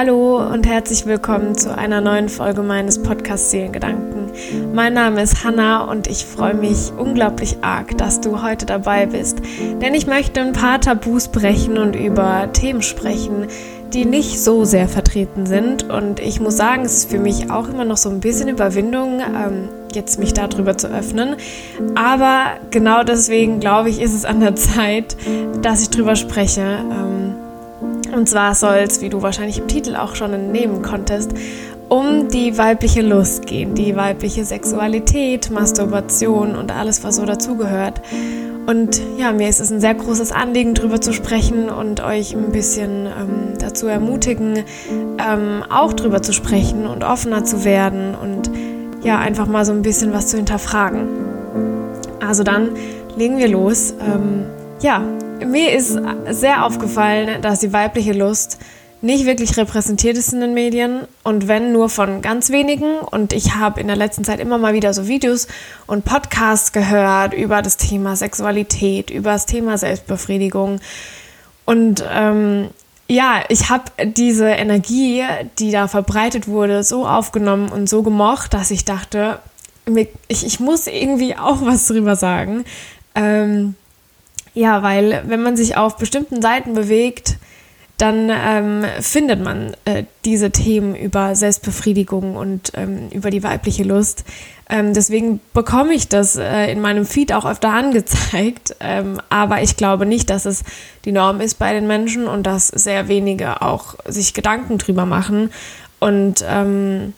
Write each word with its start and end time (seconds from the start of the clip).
Hallo 0.00 0.38
und 0.38 0.66
herzlich 0.66 1.04
willkommen 1.04 1.54
zu 1.58 1.76
einer 1.76 2.00
neuen 2.00 2.30
Folge 2.30 2.62
meines 2.62 3.02
Podcasts 3.02 3.50
Seelengedanken. 3.50 4.32
Mein 4.72 4.94
Name 4.94 5.20
ist 5.20 5.44
Hanna 5.44 5.84
und 5.84 6.06
ich 6.06 6.24
freue 6.24 6.54
mich 6.54 6.90
unglaublich 6.96 7.58
arg, 7.60 7.98
dass 7.98 8.22
du 8.22 8.40
heute 8.40 8.64
dabei 8.64 9.04
bist, 9.04 9.42
denn 9.82 9.92
ich 9.92 10.06
möchte 10.06 10.40
ein 10.40 10.54
paar 10.54 10.80
Tabus 10.80 11.28
brechen 11.28 11.76
und 11.76 11.96
über 11.96 12.50
Themen 12.54 12.80
sprechen, 12.80 13.48
die 13.92 14.06
nicht 14.06 14.42
so 14.42 14.64
sehr 14.64 14.88
vertreten 14.88 15.44
sind. 15.44 15.90
Und 15.90 16.18
ich 16.18 16.40
muss 16.40 16.56
sagen, 16.56 16.86
es 16.86 16.94
ist 16.94 17.10
für 17.10 17.18
mich 17.18 17.50
auch 17.50 17.68
immer 17.68 17.84
noch 17.84 17.98
so 17.98 18.08
ein 18.08 18.20
bisschen 18.20 18.48
Überwindung, 18.48 19.20
ähm, 19.20 19.68
jetzt 19.92 20.18
mich 20.18 20.32
darüber 20.32 20.78
zu 20.78 20.88
öffnen. 20.88 21.36
Aber 21.94 22.44
genau 22.70 23.02
deswegen 23.02 23.60
glaube 23.60 23.90
ich, 23.90 24.00
ist 24.00 24.14
es 24.14 24.24
an 24.24 24.40
der 24.40 24.56
Zeit, 24.56 25.14
dass 25.60 25.82
ich 25.82 25.90
drüber 25.90 26.16
spreche. 26.16 26.62
Ähm, 26.62 27.19
und 28.14 28.28
zwar 28.28 28.54
soll 28.54 28.78
es, 28.78 29.00
wie 29.00 29.08
du 29.08 29.22
wahrscheinlich 29.22 29.58
im 29.58 29.68
Titel 29.68 29.96
auch 29.96 30.14
schon 30.14 30.32
entnehmen 30.32 30.82
konntest, 30.82 31.32
um 31.88 32.28
die 32.28 32.56
weibliche 32.56 33.02
Lust 33.02 33.46
gehen, 33.46 33.74
die 33.74 33.96
weibliche 33.96 34.44
Sexualität, 34.44 35.50
Masturbation 35.50 36.54
und 36.54 36.70
alles, 36.72 37.02
was 37.02 37.16
so 37.16 37.26
dazugehört. 37.26 38.00
Und 38.66 39.00
ja, 39.18 39.32
mir 39.32 39.48
ist 39.48 39.60
es 39.60 39.72
ein 39.72 39.80
sehr 39.80 39.94
großes 39.94 40.30
Anliegen, 40.30 40.74
darüber 40.74 41.00
zu 41.00 41.12
sprechen 41.12 41.68
und 41.68 42.00
euch 42.00 42.34
ein 42.34 42.52
bisschen 42.52 43.06
ähm, 43.06 43.58
dazu 43.58 43.88
ermutigen, 43.88 44.64
ähm, 45.18 45.64
auch 45.68 45.92
drüber 45.92 46.22
zu 46.22 46.32
sprechen 46.32 46.86
und 46.86 47.02
offener 47.02 47.44
zu 47.44 47.64
werden 47.64 48.14
und 48.14 48.50
ja, 49.02 49.18
einfach 49.18 49.46
mal 49.46 49.64
so 49.64 49.72
ein 49.72 49.82
bisschen 49.82 50.12
was 50.12 50.28
zu 50.28 50.36
hinterfragen. 50.36 51.08
Also 52.24 52.44
dann 52.44 52.70
legen 53.16 53.38
wir 53.38 53.48
los. 53.48 53.94
Ähm, 54.00 54.44
ja, 54.80 55.02
mir 55.46 55.72
ist 55.72 55.98
sehr 56.30 56.64
aufgefallen, 56.64 57.42
dass 57.42 57.60
die 57.60 57.72
weibliche 57.72 58.12
Lust 58.12 58.58
nicht 59.02 59.24
wirklich 59.24 59.56
repräsentiert 59.56 60.18
ist 60.18 60.32
in 60.32 60.40
den 60.40 60.52
Medien 60.52 61.06
und 61.24 61.48
wenn 61.48 61.72
nur 61.72 61.88
von 61.88 62.20
ganz 62.20 62.50
wenigen. 62.50 62.98
Und 62.98 63.32
ich 63.32 63.54
habe 63.54 63.80
in 63.80 63.86
der 63.86 63.96
letzten 63.96 64.24
Zeit 64.24 64.40
immer 64.40 64.58
mal 64.58 64.74
wieder 64.74 64.92
so 64.92 65.08
Videos 65.08 65.48
und 65.86 66.04
Podcasts 66.04 66.72
gehört 66.72 67.32
über 67.32 67.62
das 67.62 67.76
Thema 67.76 68.16
Sexualität, 68.16 69.10
über 69.10 69.32
das 69.32 69.46
Thema 69.46 69.78
Selbstbefriedigung. 69.78 70.80
Und 71.64 72.04
ähm, 72.12 72.68
ja, 73.08 73.42
ich 73.48 73.70
habe 73.70 73.84
diese 74.04 74.48
Energie, 74.48 75.24
die 75.58 75.70
da 75.70 75.88
verbreitet 75.88 76.46
wurde, 76.46 76.84
so 76.84 77.06
aufgenommen 77.06 77.70
und 77.70 77.88
so 77.88 78.02
gemocht, 78.02 78.52
dass 78.54 78.70
ich 78.70 78.84
dachte, 78.84 79.38
ich, 80.28 80.46
ich 80.46 80.60
muss 80.60 80.86
irgendwie 80.86 81.36
auch 81.36 81.62
was 81.62 81.86
drüber 81.86 82.16
sagen. 82.16 82.64
Ähm, 83.14 83.74
ja, 84.54 84.82
weil 84.82 85.22
wenn 85.26 85.42
man 85.42 85.56
sich 85.56 85.76
auf 85.76 85.96
bestimmten 85.96 86.42
Seiten 86.42 86.74
bewegt, 86.74 87.36
dann 88.00 88.30
ähm, 88.30 88.84
findet 89.00 89.44
man 89.44 89.76
äh, 89.84 90.04
diese 90.24 90.50
Themen 90.50 90.94
über 90.94 91.34
Selbstbefriedigung 91.34 92.34
und 92.34 92.72
ähm, 92.74 93.10
über 93.10 93.30
die 93.30 93.42
weibliche 93.42 93.84
Lust. 93.84 94.24
Ähm, 94.70 94.94
deswegen 94.94 95.40
bekomme 95.52 95.92
ich 95.92 96.08
das 96.08 96.36
äh, 96.36 96.72
in 96.72 96.80
meinem 96.80 97.04
Feed 97.04 97.32
auch 97.34 97.44
öfter 97.44 97.68
angezeigt. 97.74 98.74
Ähm, 98.80 99.20
aber 99.28 99.62
ich 99.62 99.76
glaube 99.76 100.06
nicht, 100.06 100.30
dass 100.30 100.46
es 100.46 100.64
die 101.04 101.12
Norm 101.12 101.42
ist 101.42 101.58
bei 101.58 101.74
den 101.74 101.86
Menschen 101.86 102.26
und 102.26 102.44
dass 102.44 102.68
sehr 102.68 103.08
wenige 103.08 103.60
auch 103.60 103.96
sich 104.06 104.32
Gedanken 104.32 104.78
drüber 104.78 105.04
machen. 105.04 105.50
Und 105.98 106.42
ähm, 106.48 107.12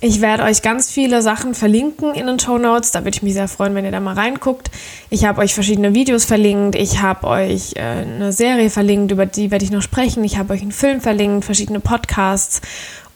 ich 0.00 0.20
werde 0.20 0.44
euch 0.44 0.62
ganz 0.62 0.90
viele 0.90 1.22
Sachen 1.22 1.54
verlinken 1.54 2.14
in 2.14 2.26
den 2.26 2.38
Show 2.38 2.58
Notes. 2.58 2.92
Da 2.92 3.00
würde 3.00 3.16
ich 3.16 3.22
mich 3.22 3.34
sehr 3.34 3.46
freuen, 3.46 3.74
wenn 3.74 3.84
ihr 3.84 3.92
da 3.92 4.00
mal 4.00 4.14
reinguckt. 4.14 4.70
Ich 5.10 5.24
habe 5.24 5.40
euch 5.40 5.54
verschiedene 5.54 5.94
Videos 5.94 6.24
verlinkt. 6.24 6.74
Ich 6.74 7.02
habe 7.02 7.26
euch 7.26 7.74
äh, 7.76 7.80
eine 7.80 8.32
Serie 8.32 8.70
verlinkt, 8.70 9.12
über 9.12 9.26
die 9.26 9.50
werde 9.50 9.64
ich 9.64 9.70
noch 9.70 9.82
sprechen. 9.82 10.24
Ich 10.24 10.38
habe 10.38 10.54
euch 10.54 10.62
einen 10.62 10.72
Film 10.72 11.00
verlinkt, 11.00 11.44
verschiedene 11.44 11.80
Podcasts 11.80 12.62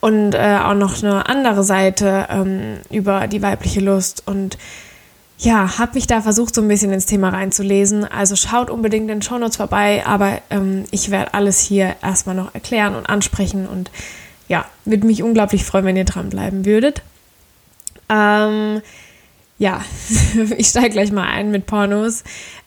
und 0.00 0.34
äh, 0.34 0.58
auch 0.62 0.74
noch 0.74 1.02
eine 1.02 1.28
andere 1.28 1.64
Seite 1.64 2.26
ähm, 2.30 2.78
über 2.90 3.26
die 3.26 3.42
weibliche 3.42 3.80
Lust. 3.80 4.22
Und 4.26 4.58
ja, 5.38 5.78
habe 5.78 5.94
mich 5.94 6.06
da 6.06 6.20
versucht, 6.20 6.54
so 6.54 6.60
ein 6.60 6.68
bisschen 6.68 6.92
ins 6.92 7.06
Thema 7.06 7.30
reinzulesen. 7.30 8.04
Also 8.04 8.36
schaut 8.36 8.70
unbedingt 8.70 9.10
in 9.10 9.18
den 9.18 9.22
Show 9.22 9.38
Notes 9.38 9.56
vorbei. 9.56 10.04
Aber 10.06 10.40
ähm, 10.50 10.84
ich 10.90 11.10
werde 11.10 11.34
alles 11.34 11.58
hier 11.58 11.96
erstmal 12.02 12.36
noch 12.36 12.54
erklären 12.54 12.94
und 12.94 13.08
ansprechen 13.08 13.66
und 13.66 13.90
ja, 14.48 14.64
würde 14.84 15.06
mich 15.06 15.22
unglaublich 15.22 15.64
freuen, 15.64 15.84
wenn 15.84 15.96
ihr 15.96 16.04
dranbleiben 16.04 16.64
würdet. 16.64 17.02
Ähm, 18.08 18.82
ja, 19.58 19.84
ich 20.56 20.68
steige 20.68 20.90
gleich 20.90 21.12
mal 21.12 21.28
ein 21.28 21.50
mit 21.50 21.66
Pornos. 21.66 22.24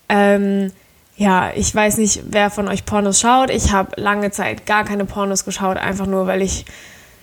Ähm, 0.09 0.71
ja, 1.15 1.51
ich 1.53 1.73
weiß 1.73 1.97
nicht, 1.97 2.21
wer 2.29 2.49
von 2.49 2.67
euch 2.67 2.85
Pornos 2.85 3.19
schaut. 3.19 3.49
Ich 3.49 3.71
habe 3.71 4.01
lange 4.01 4.31
Zeit 4.31 4.65
gar 4.65 4.85
keine 4.85 5.05
Pornos 5.05 5.45
geschaut, 5.45 5.77
einfach 5.77 6.05
nur, 6.05 6.27
weil 6.27 6.41
ich, 6.41 6.65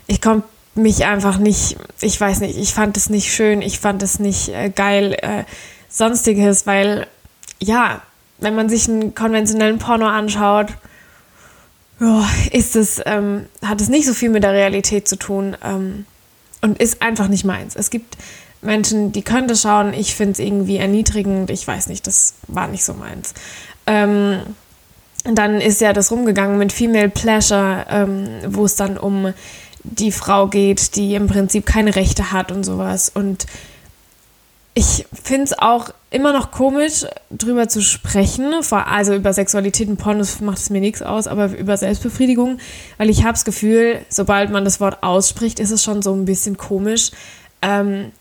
ich 0.06 0.20
konnte 0.20 0.46
mich 0.74 1.06
einfach 1.06 1.38
nicht, 1.38 1.76
ich 2.00 2.20
weiß 2.20 2.40
nicht, 2.40 2.58
ich 2.58 2.74
fand 2.74 2.96
es 2.96 3.08
nicht 3.08 3.32
schön, 3.32 3.62
ich 3.62 3.80
fand 3.80 4.02
es 4.02 4.18
nicht 4.18 4.50
äh, 4.50 4.68
geil, 4.68 5.16
äh, 5.22 5.44
sonstiges, 5.88 6.66
weil, 6.66 7.06
ja, 7.58 8.02
wenn 8.38 8.54
man 8.54 8.68
sich 8.68 8.88
einen 8.88 9.14
konventionellen 9.14 9.78
Porno 9.78 10.06
anschaut, 10.06 10.68
ist 12.52 12.76
es, 12.76 13.00
ähm, 13.06 13.46
hat 13.62 13.80
es 13.80 13.88
nicht 13.88 14.06
so 14.06 14.14
viel 14.14 14.28
mit 14.28 14.42
der 14.42 14.52
Realität 14.52 15.08
zu 15.08 15.16
tun 15.16 15.56
ähm, 15.64 16.04
und 16.60 16.80
ist 16.80 17.02
einfach 17.02 17.28
nicht 17.28 17.44
meins. 17.44 17.74
Es 17.74 17.90
gibt 17.90 18.16
Menschen, 18.60 19.12
die 19.12 19.22
das 19.22 19.62
schauen. 19.62 19.94
Ich 19.94 20.14
finde 20.14 20.32
es 20.32 20.38
irgendwie 20.38 20.76
erniedrigend. 20.76 21.50
Ich 21.50 21.66
weiß 21.66 21.86
nicht, 21.88 22.06
das 22.06 22.34
war 22.48 22.68
nicht 22.68 22.84
so 22.84 22.94
meins. 22.94 23.34
Ähm, 23.86 24.40
dann 25.24 25.60
ist 25.60 25.80
ja 25.80 25.92
das 25.92 26.10
rumgegangen 26.10 26.58
mit 26.58 26.72
Female 26.72 27.08
Pleasure, 27.08 27.86
ähm, 27.88 28.28
wo 28.46 28.64
es 28.64 28.76
dann 28.76 28.98
um 28.98 29.32
die 29.82 30.12
Frau 30.12 30.48
geht, 30.48 30.96
die 30.96 31.14
im 31.14 31.28
Prinzip 31.28 31.66
keine 31.66 31.96
Rechte 31.96 32.32
hat 32.32 32.52
und 32.52 32.64
sowas. 32.64 33.10
Und 33.12 33.46
ich 34.78 35.06
finde 35.10 35.44
es 35.44 35.58
auch 35.58 35.88
immer 36.10 36.34
noch 36.34 36.50
komisch, 36.50 37.06
drüber 37.30 37.66
zu 37.66 37.80
sprechen. 37.80 38.52
Also 38.70 39.14
über 39.14 39.32
Sexualität 39.32 39.88
und 39.88 39.96
Pornos 39.96 40.42
macht 40.42 40.58
es 40.58 40.68
mir 40.68 40.82
nichts 40.82 41.00
aus, 41.00 41.26
aber 41.26 41.46
über 41.56 41.78
Selbstbefriedigung, 41.78 42.58
weil 42.98 43.08
ich 43.08 43.22
habe 43.22 43.32
das 43.32 43.46
Gefühl, 43.46 44.00
sobald 44.10 44.50
man 44.50 44.66
das 44.66 44.78
Wort 44.78 45.02
ausspricht, 45.02 45.60
ist 45.60 45.70
es 45.70 45.82
schon 45.82 46.02
so 46.02 46.12
ein 46.12 46.26
bisschen 46.26 46.58
komisch. 46.58 47.10
Ähm, 47.62 48.12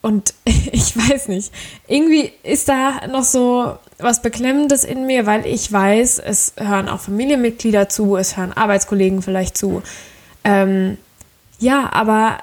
und 0.00 0.32
ich 0.46 0.96
weiß 0.96 1.28
nicht, 1.28 1.52
irgendwie 1.88 2.32
ist 2.42 2.70
da 2.70 3.06
noch 3.08 3.24
so 3.24 3.76
was 3.98 4.22
Beklemmendes 4.22 4.84
in 4.84 5.04
mir, 5.04 5.26
weil 5.26 5.44
ich 5.44 5.70
weiß, 5.70 6.20
es 6.20 6.54
hören 6.56 6.88
auch 6.88 7.00
Familienmitglieder 7.00 7.90
zu, 7.90 8.16
es 8.16 8.38
hören 8.38 8.54
Arbeitskollegen 8.54 9.20
vielleicht 9.20 9.58
zu. 9.58 9.82
Ähm, 10.42 10.96
ja, 11.58 11.92
aber 11.92 12.38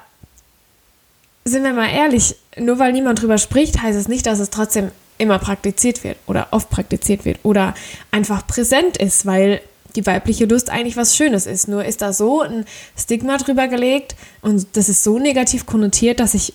sind 1.46 1.62
wir 1.62 1.72
mal 1.72 1.88
ehrlich, 1.88 2.34
nur 2.58 2.78
weil 2.78 2.92
niemand 2.92 3.22
drüber 3.22 3.38
spricht, 3.38 3.80
heißt 3.80 3.96
es 3.96 4.08
nicht, 4.08 4.26
dass 4.26 4.40
es 4.40 4.50
trotzdem 4.50 4.90
immer 5.16 5.38
praktiziert 5.38 6.04
wird 6.04 6.18
oder 6.26 6.48
oft 6.50 6.68
praktiziert 6.70 7.24
wird 7.24 7.38
oder 7.42 7.74
einfach 8.10 8.46
präsent 8.46 8.96
ist, 8.96 9.24
weil 9.26 9.60
die 9.94 10.04
weibliche 10.04 10.44
Lust 10.44 10.68
eigentlich 10.68 10.96
was 10.96 11.16
Schönes 11.16 11.46
ist. 11.46 11.68
Nur 11.68 11.84
ist 11.84 12.02
da 12.02 12.12
so 12.12 12.42
ein 12.42 12.66
Stigma 12.98 13.38
drüber 13.38 13.68
gelegt 13.68 14.16
und 14.42 14.66
das 14.74 14.88
ist 14.88 15.04
so 15.04 15.18
negativ 15.18 15.66
konnotiert, 15.66 16.20
dass 16.20 16.34
ich 16.34 16.52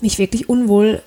mich 0.00 0.18
wirklich 0.18 0.48
unwohl 0.48 1.02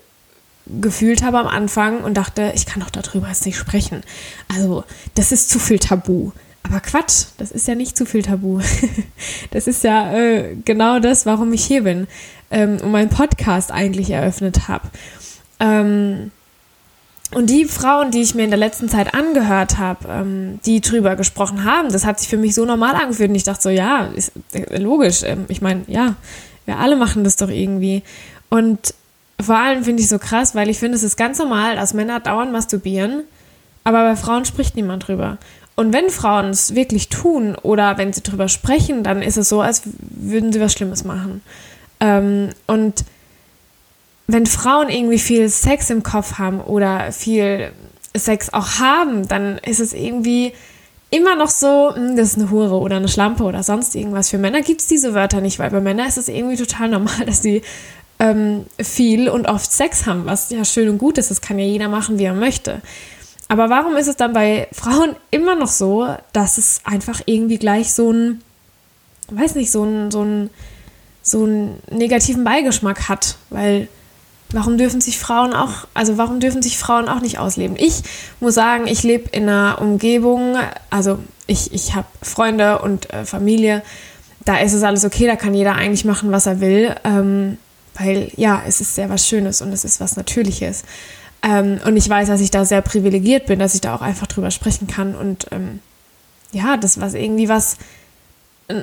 gefühlt 0.68 1.24
habe 1.24 1.40
am 1.40 1.48
Anfang 1.48 2.04
und 2.04 2.14
dachte, 2.14 2.54
ich 2.56 2.68
kann 2.68 2.82
doch 2.82 2.92
darüber 2.92 3.28
jetzt 3.28 3.46
nicht 3.46 3.58
sprechen. 3.58 4.04
Also, 4.48 4.84
das 5.16 5.32
ist 5.32 5.50
zu 5.50 5.60
viel 5.60 5.80
Tabu. 5.80 6.32
Aber 6.64 6.80
Quatsch, 6.80 7.26
das 7.38 7.52
ist 7.52 7.68
ja 7.68 7.74
nicht 7.74 7.98
zu 7.98 8.06
viel 8.06 8.22
Tabu. 8.22 8.62
das 9.52 9.68
ist 9.68 9.84
ja 9.84 10.14
äh, 10.16 10.56
genau 10.64 11.00
das, 11.00 11.26
warum 11.26 11.52
ich 11.52 11.66
hier 11.66 11.84
bin 11.84 12.08
ähm, 12.52 12.78
und 12.82 12.92
meinen 12.92 13.10
Podcast 13.10 13.72
eigentlich 13.72 14.12
eröffnet 14.12 14.68
habe. 14.68 14.88
Ähm, 15.60 16.32
und 17.34 17.50
die 17.50 17.64
Frauen, 17.66 18.12
die 18.12 18.22
ich 18.22 18.36
mir 18.36 18.44
in 18.44 18.50
der 18.50 18.60
letzten 18.60 18.90
Zeit 18.90 19.14
angehört 19.14 19.78
habe, 19.78 20.08
ähm, 20.10 20.60
die 20.66 20.82
drüber 20.82 21.16
gesprochen 21.16 21.64
haben, 21.64 21.90
das 21.90 22.06
hat 22.06 22.20
sich 22.20 22.28
für 22.28 22.38
mich 22.38 22.54
so 22.54 22.66
normal 22.66 22.96
angefühlt. 22.96 23.30
Und 23.30 23.36
ich 23.36 23.46
dachte 23.46 23.62
so, 23.62 23.70
ja, 23.70 24.08
ist 24.14 24.34
äh, 24.54 24.78
logisch. 24.78 25.24
Ähm, 25.24 25.46
ich 25.48 25.62
meine, 25.62 25.84
ja, 25.88 26.16
wir 26.66 26.78
alle 26.78 26.98
machen 26.98 27.24
das 27.24 27.38
doch 27.38 27.50
irgendwie. 27.50 28.04
Und 28.50 28.94
vor 29.40 29.58
allem 29.58 29.86
finde 29.86 30.04
ich 30.04 30.10
so 30.10 30.20
krass, 30.20 30.56
weil 30.56 30.70
ich 30.70 30.78
finde, 30.78 30.98
es 30.98 31.04
ist 31.04 31.16
ganz 31.16 31.40
normal, 31.40 31.76
dass 31.76 31.94
Männer 31.94 32.20
dauernd 32.20 32.52
masturbieren, 32.52 33.24
aber 33.84 34.04
bei 34.04 34.16
Frauen 34.16 34.46
spricht 34.46 34.76
niemand 34.76 35.08
drüber. 35.08 35.38
Und 35.76 35.94
wenn 35.94 36.10
Frauen 36.10 36.50
es 36.50 36.76
wirklich 36.76 37.08
tun 37.10 37.56
oder 37.56 37.98
wenn 37.98 38.14
sie 38.14 38.22
drüber 38.22 38.50
sprechen, 38.50 39.04
dann 39.04 39.22
ist 39.22 39.38
es 39.38 39.50
so, 39.50 39.62
als 39.62 39.84
würden 39.86 40.52
sie 40.52 40.60
was 40.60 40.74
Schlimmes 40.74 41.06
machen. 41.06 41.42
Ähm, 42.02 42.50
und 42.68 43.06
wenn 44.28 44.46
Frauen 44.46 44.90
irgendwie 44.90 45.20
viel 45.20 45.48
Sex 45.48 45.90
im 45.90 46.04
Kopf 46.04 46.38
haben 46.38 46.60
oder 46.60 47.14
viel 47.14 47.72
Sex 48.16 48.52
auch 48.52 48.80
haben, 48.80 49.28
dann 49.28 49.58
ist 49.60 49.80
es 49.80 49.94
irgendwie 49.94 50.54
immer 51.10 51.36
noch 51.36 51.50
so, 51.50 51.94
hm, 51.96 52.18
das 52.18 52.30
ist 52.30 52.38
eine 52.38 52.52
Hure 52.52 52.80
oder 52.80 52.98
eine 52.98 53.08
Schlampe 53.08 53.44
oder 53.44 53.64
sonst 53.64 53.96
irgendwas. 53.96 54.30
Für 54.30 54.38
Männer 54.38 54.62
gibt 54.62 54.82
es 54.82 54.88
diese 54.88 55.14
Wörter 55.14 55.40
nicht, 55.40 55.60
weil 55.60 55.70
bei 55.70 55.80
Männern 55.80 56.08
ist 56.08 56.18
es 56.18 56.28
irgendwie 56.28 56.58
total 56.58 56.90
normal, 56.90 57.14
dass 57.26 57.42
sie 57.42 57.62
ähm, 58.20 58.66
viel 58.82 59.30
und 59.30 59.48
oft 59.48 59.72
Sex 59.72 60.06
haben, 60.06 60.26
was 60.26 60.50
ja 60.50 60.66
schön 60.66 60.90
und 60.90 60.98
gut 60.98 61.18
ist. 61.18 61.32
Das 61.32 61.42
kann 61.42 61.60
ja 61.60 61.66
jeder 61.66 61.88
machen, 61.88 62.20
wie 62.20 62.26
er 62.26 62.34
möchte. 62.34 62.82
Aber 63.48 63.70
warum 63.70 63.96
ist 63.98 64.08
es 64.08 64.16
dann 64.16 64.34
bei 64.34 64.68
Frauen 64.72 65.16
immer 65.30 65.56
noch 65.56 65.68
so, 65.68 66.08
dass 66.34 66.58
es 66.58 66.82
einfach 66.86 67.22
irgendwie 67.26 67.58
gleich 67.58 67.94
so 67.94 68.12
ein 68.12 68.42
weiß 69.32 69.56
nicht, 69.56 69.72
so 69.72 69.84
einen, 69.84 70.12
so 70.12 70.22
einen, 70.22 70.50
so 71.22 71.44
einen 71.44 71.82
negativen 71.90 72.44
Beigeschmack 72.44 73.10
hat, 73.10 73.36
weil 73.50 73.88
warum 74.54 74.78
dürfen 74.78 75.02
sich 75.02 75.18
Frauen 75.20 75.54
auch, 75.54 75.88
also 75.94 76.18
warum 76.18 76.40
dürfen 76.40 76.62
sich 76.62 76.78
Frauen 76.78 77.08
auch 77.08 77.22
nicht 77.22 77.40
ausleben? 77.40 77.76
Ich 77.80 78.02
muss 78.40 78.56
sagen, 78.56 78.88
ich 78.88 79.04
lebe 79.04 79.30
in 79.32 79.44
einer 79.44 79.80
Umgebung, 79.80 80.56
also 80.90 81.20
ich, 81.48 81.74
ich 81.74 81.96
habe 81.96 82.08
Freunde 82.22 82.80
und 82.80 83.12
äh, 83.14 83.26
Familie, 83.26 83.82
da 84.46 84.58
ist 84.58 84.74
es 84.74 84.84
alles 84.84 85.06
okay, 85.06 85.28
da 85.28 85.36
kann 85.36 85.54
jeder 85.54 85.76
eigentlich 85.76 86.06
machen, 86.06 86.32
was 86.32 86.46
er 86.46 86.60
will, 86.60 86.96
ähm, 87.04 87.58
weil 87.96 88.32
ja, 88.36 88.62
es 88.68 88.82
ist 88.82 88.96
sehr 88.96 89.10
was 89.10 89.28
Schönes 89.28 89.62
und 89.62 89.72
es 89.72 89.86
ist 89.86 90.00
was 90.00 90.18
Natürliches. 90.18 90.84
Ähm, 91.44 91.80
und 91.86 91.98
ich 91.98 92.08
weiß, 92.08 92.28
dass 92.28 92.42
ich 92.42 92.52
da 92.52 92.66
sehr 92.66 92.82
privilegiert 92.82 93.46
bin, 93.46 93.60
dass 93.60 93.76
ich 93.76 93.82
da 93.82 93.96
auch 93.96 94.02
einfach 94.02 94.28
drüber 94.28 94.52
sprechen 94.52 94.88
kann 94.88 95.16
und 95.16 95.48
ähm, 95.52 95.80
ja, 96.52 96.78
das 96.78 97.00
was 97.00 97.14
irgendwie 97.14 97.50
was 97.50 97.78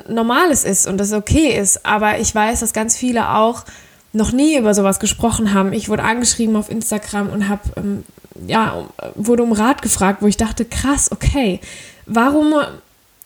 Normales 0.09 0.65
ist 0.65 0.87
und 0.87 0.99
das 0.99 1.13
okay 1.13 1.57
ist. 1.59 1.85
Aber 1.85 2.19
ich 2.19 2.35
weiß, 2.35 2.61
dass 2.61 2.73
ganz 2.73 2.97
viele 2.97 3.31
auch 3.31 3.65
noch 4.13 4.33
nie 4.33 4.57
über 4.57 4.75
sowas 4.75 5.01
gesprochen 5.01 5.53
haben. 5.53 5.73
Ich 5.73 5.89
wurde 5.89 6.03
angeschrieben 6.03 6.57
auf 6.57 6.71
Instagram 6.71 7.31
und 7.31 7.49
habe 7.49 7.63
ähm, 7.77 8.05
ja 8.47 8.87
wurde 9.15 9.43
um 9.43 9.53
Rat 9.53 9.83
gefragt, 9.83 10.23
wo 10.23 10.27
ich 10.27 10.37
dachte, 10.37 10.65
krass, 10.65 11.11
okay, 11.13 11.61
warum? 12.07 12.55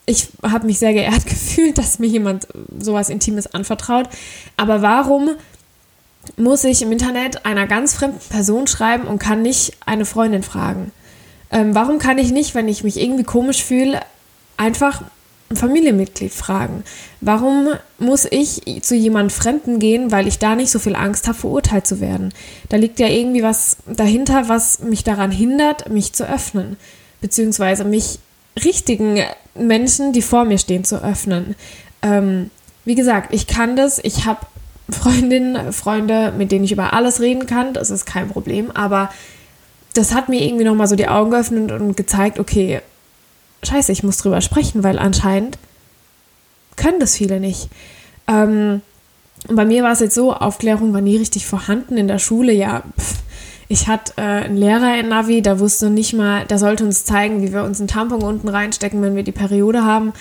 Ich 0.05 0.29
habe 0.43 0.65
mich 0.65 0.79
sehr 0.79 0.93
geehrt 0.93 1.25
gefühlt, 1.25 1.77
dass 1.77 1.99
mir 1.99 2.07
jemand 2.07 2.47
sowas 2.79 3.09
Intimes 3.09 3.53
anvertraut. 3.53 4.09
Aber 4.57 4.81
warum 4.81 5.31
muss 6.37 6.63
ich 6.63 6.81
im 6.81 6.91
Internet 6.91 7.45
einer 7.45 7.67
ganz 7.67 7.93
fremden 7.93 8.19
Person 8.29 8.67
schreiben 8.67 9.07
und 9.07 9.19
kann 9.19 9.41
nicht 9.41 9.77
eine 9.85 10.05
Freundin 10.05 10.43
fragen? 10.43 10.91
Ähm, 11.51 11.75
warum 11.75 11.99
kann 11.99 12.17
ich 12.17 12.31
nicht, 12.31 12.55
wenn 12.55 12.67
ich 12.67 12.83
mich 12.83 12.99
irgendwie 12.99 13.23
komisch 13.23 13.63
fühle, 13.63 14.01
einfach 14.57 15.03
ein 15.53 15.57
Familienmitglied 15.57 16.33
fragen? 16.33 16.83
Warum 17.21 17.69
muss 17.99 18.27
ich 18.29 18.61
zu 18.81 18.95
jemand 18.95 19.31
Fremden 19.31 19.79
gehen, 19.79 20.11
weil 20.11 20.27
ich 20.27 20.39
da 20.39 20.55
nicht 20.55 20.71
so 20.71 20.79
viel 20.79 20.95
Angst 20.95 21.27
habe, 21.27 21.37
verurteilt 21.37 21.87
zu 21.87 22.01
werden? 22.01 22.33
Da 22.69 22.77
liegt 22.77 22.99
ja 22.99 23.07
irgendwie 23.07 23.43
was 23.43 23.77
dahinter, 23.85 24.49
was 24.49 24.79
mich 24.79 25.03
daran 25.03 25.31
hindert, 25.31 25.89
mich 25.89 26.13
zu 26.13 26.27
öffnen, 26.27 26.77
beziehungsweise 27.21 27.85
mich 27.85 28.19
richtigen 28.63 29.19
Menschen, 29.55 30.13
die 30.13 30.21
vor 30.21 30.45
mir 30.45 30.57
stehen, 30.57 30.83
zu 30.83 31.03
öffnen. 31.03 31.55
Ähm, 32.01 32.49
wie 32.85 32.95
gesagt, 32.95 33.33
ich 33.33 33.47
kann 33.47 33.75
das, 33.75 33.99
ich 34.03 34.25
habe 34.25 34.45
Freundinnen, 34.89 35.71
Freunde, 35.71 36.33
mit 36.37 36.51
denen 36.51 36.65
ich 36.65 36.71
über 36.71 36.93
alles 36.93 37.21
reden 37.21 37.45
kann, 37.45 37.73
das 37.73 37.89
ist 37.89 38.05
kein 38.05 38.27
Problem, 38.27 38.69
aber 38.71 39.09
das 39.93 40.13
hat 40.13 40.27
mir 40.27 40.41
irgendwie 40.41 40.65
nochmal 40.65 40.87
so 40.87 40.95
die 40.95 41.07
Augen 41.07 41.31
geöffnet 41.31 41.71
und 41.71 41.95
gezeigt, 41.95 42.39
okay, 42.39 42.81
scheiße, 43.65 43.91
ich 43.91 44.03
muss 44.03 44.17
drüber 44.17 44.41
sprechen, 44.41 44.83
weil 44.83 44.99
anscheinend 44.99 45.57
können 46.75 46.99
das 46.99 47.15
viele 47.15 47.39
nicht. 47.39 47.69
Ähm, 48.27 48.81
und 49.47 49.55
bei 49.55 49.65
mir 49.65 49.83
war 49.83 49.91
es 49.91 49.99
jetzt 49.99 50.15
so, 50.15 50.33
Aufklärung 50.33 50.93
war 50.93 51.01
nie 51.01 51.17
richtig 51.17 51.45
vorhanden 51.45 51.97
in 51.97 52.07
der 52.07 52.19
Schule. 52.19 52.53
Ja, 52.53 52.83
pff, 52.99 53.15
ich 53.67 53.87
hatte 53.87 54.13
äh, 54.17 54.21
einen 54.21 54.57
Lehrer 54.57 54.97
in 54.99 55.09
Navi, 55.09 55.41
der 55.41 55.59
wusste 55.59 55.89
nicht 55.89 56.13
mal, 56.13 56.45
der 56.45 56.59
sollte 56.59 56.85
uns 56.85 57.05
zeigen, 57.05 57.41
wie 57.41 57.53
wir 57.53 57.63
uns 57.63 57.79
einen 57.79 57.87
Tampon 57.87 58.21
unten 58.21 58.47
reinstecken, 58.47 59.01
wenn 59.01 59.15
wir 59.15 59.23
die 59.23 59.31
Periode 59.31 59.83
haben. 59.83 60.13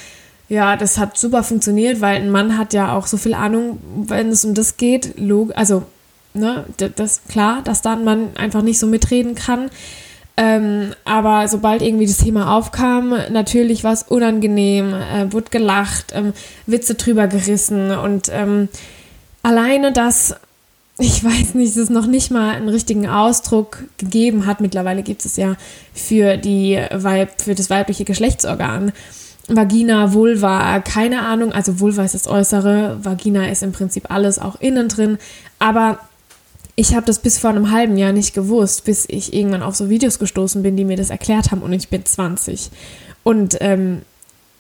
Ja, 0.49 0.77
das 0.77 0.99
hat 0.99 1.17
super 1.17 1.43
funktioniert, 1.43 2.01
weil 2.01 2.17
ein 2.17 2.31
Mann 2.31 2.59
hat 2.59 2.75
ja 2.75 2.95
auch 2.97 3.07
so 3.07 3.17
viel 3.17 3.35
Ahnung, 3.35 3.79
wenn 4.07 4.29
es 4.29 4.45
um 4.45 4.55
das 4.55 4.77
geht. 4.77 5.15
Also, 5.55 5.85
ne, 6.35 6.65
das 6.97 7.23
klar, 7.29 7.63
dass 7.63 7.81
da 7.83 7.93
ein 7.93 8.05
Mann 8.05 8.37
einfach 8.37 8.63
nicht 8.63 8.79
so 8.79 8.87
mitreden 8.87 9.35
kann. 9.35 9.71
Ähm, 10.37 10.95
aber 11.05 11.47
sobald 11.49 11.83
irgendwie 11.83 12.07
das 12.07 12.17
Thema 12.17 12.57
aufkam, 12.57 13.15
natürlich 13.31 13.85
war 13.85 13.93
es 13.93 14.03
unangenehm, 14.03 14.95
äh, 14.95 15.31
wurde 15.31 15.51
gelacht, 15.51 16.13
ähm, 16.15 16.33
Witze 16.67 16.95
drüber 16.95 17.27
gerissen 17.27 17.91
und 17.91 18.31
ähm, 18.33 18.69
alleine 19.43 19.93
das, 19.93 20.35
ich 20.99 21.23
weiß 21.23 21.55
nicht, 21.55 21.77
es 21.77 21.91
noch 21.91 22.07
nicht 22.07 22.31
mal 22.31 22.55
einen 22.55 22.71
richtigen 22.71 23.09
Ausdruck 23.09 23.85
gegeben 23.99 24.47
hat. 24.47 24.61
Mittlerweile 24.61 25.03
gibt 25.03 25.25
es 25.25 25.37
ja 25.37 25.57
für, 25.93 26.39
die 26.39 26.81
Weib, 26.93 27.43
für 27.43 27.55
das 27.55 27.69
weibliche 27.69 28.05
Geschlechtsorgan. 28.05 28.93
Vagina, 29.49 30.15
Vulva, 30.15 30.79
keine 30.81 31.23
Ahnung, 31.23 31.53
also 31.53 31.81
Vulva 31.81 32.05
ist 32.05 32.15
das 32.15 32.29
Äußere, 32.29 33.01
Vagina 33.03 33.49
ist 33.49 33.63
im 33.63 33.73
Prinzip 33.73 34.11
alles 34.11 34.39
auch 34.39 34.61
innen 34.61 34.89
drin, 34.89 35.19
aber 35.59 35.99
ich 36.75 36.95
habe 36.95 37.07
das 37.07 37.19
bis 37.19 37.39
vor 37.39 37.51
einem 37.51 37.71
halben 37.71 37.97
Jahr 37.97 38.13
nicht 38.13 38.35
gewusst, 38.35 38.85
bis 38.85 39.05
ich 39.09 39.35
irgendwann 39.35 39.63
auf 39.63 39.77
so 39.77 39.91
Videos 39.91 40.19
gestoßen 40.19 40.63
bin, 40.63 40.77
die 40.77 40.85
mir 40.85 40.97
das 40.97 41.11
erklärt 41.11 41.51
haben 41.51 41.63
und 41.63 41.73
ich 41.73 41.89
bin 41.89 42.05
20. 42.05 42.71
Und 43.25 43.59
ähm, 43.61 44.03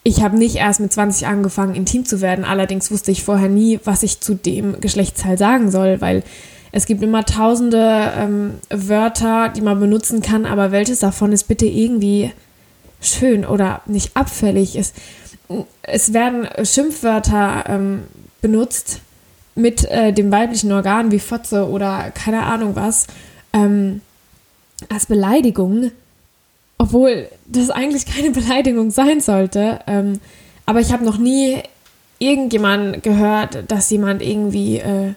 ich 0.04 0.22
habe 0.22 0.36
nicht 0.36 0.56
erst 0.56 0.80
mit 0.80 0.92
20 0.92 1.26
angefangen, 1.26 1.74
intim 1.74 2.04
zu 2.04 2.20
werden. 2.20 2.44
Allerdings 2.44 2.90
wusste 2.90 3.12
ich 3.12 3.24
vorher 3.24 3.48
nie, 3.48 3.80
was 3.84 4.02
ich 4.02 4.20
zu 4.20 4.34
dem 4.34 4.80
Geschlechtsteil 4.80 5.38
sagen 5.38 5.70
soll, 5.70 6.00
weil 6.00 6.22
es 6.72 6.86
gibt 6.86 7.02
immer 7.02 7.24
tausende 7.24 8.12
ähm, 8.16 8.54
Wörter, 8.70 9.50
die 9.50 9.60
man 9.60 9.78
benutzen 9.78 10.22
kann, 10.22 10.46
aber 10.46 10.72
welches 10.72 11.00
davon 11.00 11.32
ist 11.32 11.44
bitte 11.44 11.66
irgendwie 11.66 12.32
schön 13.00 13.44
oder 13.44 13.82
nicht 13.86 14.16
abfällig? 14.16 14.76
Es, 14.76 14.92
es 15.82 16.12
werden 16.12 16.48
Schimpfwörter 16.64 17.64
ähm, 17.68 18.02
benutzt, 18.40 19.00
mit 19.54 19.84
äh, 19.84 20.12
dem 20.12 20.30
weiblichen 20.30 20.72
Organ 20.72 21.10
wie 21.10 21.18
Fotze 21.18 21.68
oder 21.68 22.10
keine 22.10 22.44
Ahnung 22.44 22.74
was 22.74 23.06
ähm, 23.52 24.00
als 24.88 25.06
Beleidigung, 25.06 25.92
obwohl 26.78 27.28
das 27.46 27.70
eigentlich 27.70 28.06
keine 28.06 28.30
Beleidigung 28.32 28.90
sein 28.90 29.20
sollte. 29.20 29.80
Ähm, 29.86 30.20
aber 30.66 30.80
ich 30.80 30.92
habe 30.92 31.04
noch 31.04 31.18
nie 31.18 31.62
irgendjemand 32.18 33.02
gehört, 33.02 33.64
dass 33.68 33.90
jemand 33.90 34.22
irgendwie 34.22 34.78
äh, 34.78 35.14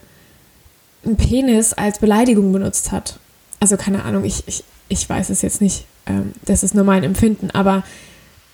einen 1.05 1.17
Penis 1.17 1.73
als 1.73 1.99
Beleidigung 1.99 2.51
benutzt 2.51 2.91
hat. 2.91 3.19
Also 3.59 3.77
keine 3.77 4.03
Ahnung, 4.03 4.25
ich, 4.25 4.43
ich, 4.47 4.63
ich 4.89 5.07
weiß 5.07 5.29
es 5.29 5.41
jetzt 5.41 5.61
nicht. 5.61 5.85
Ähm, 6.07 6.33
das 6.43 6.63
ist 6.63 6.73
nur 6.75 6.83
mein 6.83 7.03
Empfinden, 7.03 7.51
aber 7.51 7.83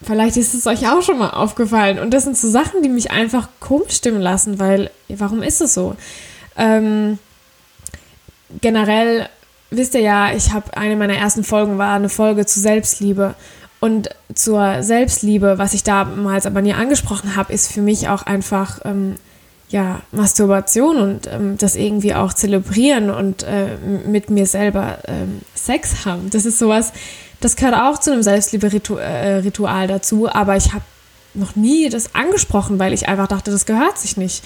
Vielleicht 0.04 0.38
ist 0.38 0.54
es 0.54 0.66
euch 0.66 0.88
auch 0.90 1.02
schon 1.02 1.20
mal 1.20 1.30
aufgefallen. 1.30 2.00
Und 2.00 2.12
das 2.12 2.24
sind 2.24 2.38
so 2.38 2.50
Sachen, 2.50 2.82
die 2.82 2.90
mich 2.90 3.12
einfach 3.12 3.50
komisch 3.60 3.94
stimmen 3.94 4.22
lassen, 4.22 4.60
weil 4.60 4.90
warum 5.10 5.44
ist 5.44 5.62
es 5.62 5.74
so? 5.74 5.96
Ähm, 6.58 7.20
generell 8.62 9.30
wisst 9.70 9.94
ihr 9.94 10.02
ja, 10.02 10.34
ich 10.34 10.54
habe 10.54 10.76
eine 10.76 10.96
meiner 10.96 11.16
ersten 11.16 11.44
Folgen 11.44 11.78
war 11.78 11.96
eine 11.96 12.10
Folge 12.10 12.46
zu 12.46 12.60
Selbstliebe. 12.60 13.36
Und 13.80 14.10
zur 14.36 14.84
Selbstliebe, 14.84 15.58
was 15.58 15.74
ich 15.74 15.84
damals 15.84 16.46
aber 16.46 16.62
nie 16.62 16.74
angesprochen 16.74 17.36
habe, 17.36 17.52
ist 17.52 17.72
für 17.72 17.82
mich 17.82 18.10
auch 18.10 18.24
einfach 18.24 18.80
ähm, 18.86 19.16
ja, 19.70 20.02
Masturbation 20.12 20.98
und 20.98 21.28
ähm, 21.28 21.58
das 21.58 21.76
irgendwie 21.76 22.14
auch 22.14 22.34
zelebrieren 22.34 23.10
und 23.10 23.44
äh, 23.44 23.78
mit 24.06 24.30
mir 24.30 24.46
selber 24.46 25.00
ähm, 25.08 25.42
Sex 25.56 26.06
haben. 26.06 26.30
Das 26.30 26.46
ist 26.46 26.60
sowas, 26.60 26.92
das 27.42 27.56
gehört 27.56 27.76
auch 27.76 28.00
zu 28.00 28.12
einem 28.12 28.24
Selbstliebe-Ritual 28.24 29.86
äh, 29.86 29.88
dazu, 29.88 30.30
aber 30.30 30.56
ich 30.56 30.74
habe 30.74 30.84
noch 31.34 31.56
nie 31.56 31.90
das 31.90 32.16
angesprochen, 32.16 32.80
weil 32.80 32.94
ich 32.94 33.08
einfach 33.08 33.28
dachte, 33.28 33.52
das 33.52 33.66
gehört 33.66 33.98
sich 33.98 34.16
nicht. 34.16 34.44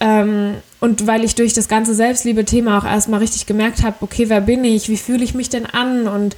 Ähm, 0.00 0.56
und 0.80 1.06
weil 1.06 1.24
ich 1.24 1.34
durch 1.34 1.52
das 1.52 1.68
ganze 1.68 1.94
Selbstliebe-Thema 1.94 2.78
auch 2.78 2.84
erstmal 2.84 3.20
richtig 3.20 3.46
gemerkt 3.46 3.82
habe, 3.82 3.96
okay, 4.00 4.28
wer 4.28 4.40
bin 4.40 4.64
ich, 4.64 4.88
wie 4.88 4.96
fühle 4.96 5.24
ich 5.24 5.34
mich 5.34 5.48
denn 5.48 5.66
an 5.66 6.08
und 6.08 6.36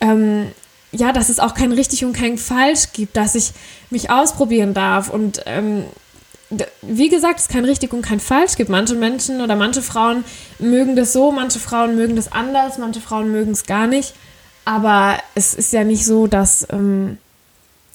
ähm, 0.00 0.48
ja, 0.92 1.12
dass 1.12 1.28
es 1.28 1.38
auch 1.40 1.54
kein 1.54 1.72
richtig 1.72 2.04
und 2.04 2.12
kein 2.12 2.38
falsch 2.38 2.92
gibt, 2.92 3.16
dass 3.16 3.34
ich 3.34 3.52
mich 3.90 4.10
ausprobieren 4.10 4.74
darf 4.74 5.10
und 5.10 5.42
ähm, 5.46 5.84
wie 6.82 7.08
gesagt, 7.10 7.40
es 7.40 7.48
kein 7.48 7.64
richtig 7.64 7.92
und 7.92 8.02
kein 8.02 8.20
falsch 8.20 8.56
gibt. 8.56 8.70
Manche 8.70 8.94
Menschen 8.94 9.42
oder 9.42 9.54
manche 9.54 9.82
Frauen 9.82 10.24
mögen 10.58 10.96
das 10.96 11.12
so, 11.12 11.30
manche 11.30 11.58
Frauen 11.58 11.94
mögen 11.94 12.16
das 12.16 12.32
anders, 12.32 12.78
manche 12.78 13.00
Frauen 13.00 13.30
mögen 13.30 13.52
es 13.52 13.66
gar 13.66 13.86
nicht. 13.86 14.14
Aber 14.68 15.16
es 15.34 15.54
ist 15.54 15.72
ja 15.72 15.82
nicht 15.82 16.04
so, 16.04 16.26
dass, 16.26 16.66
ähm, 16.70 17.16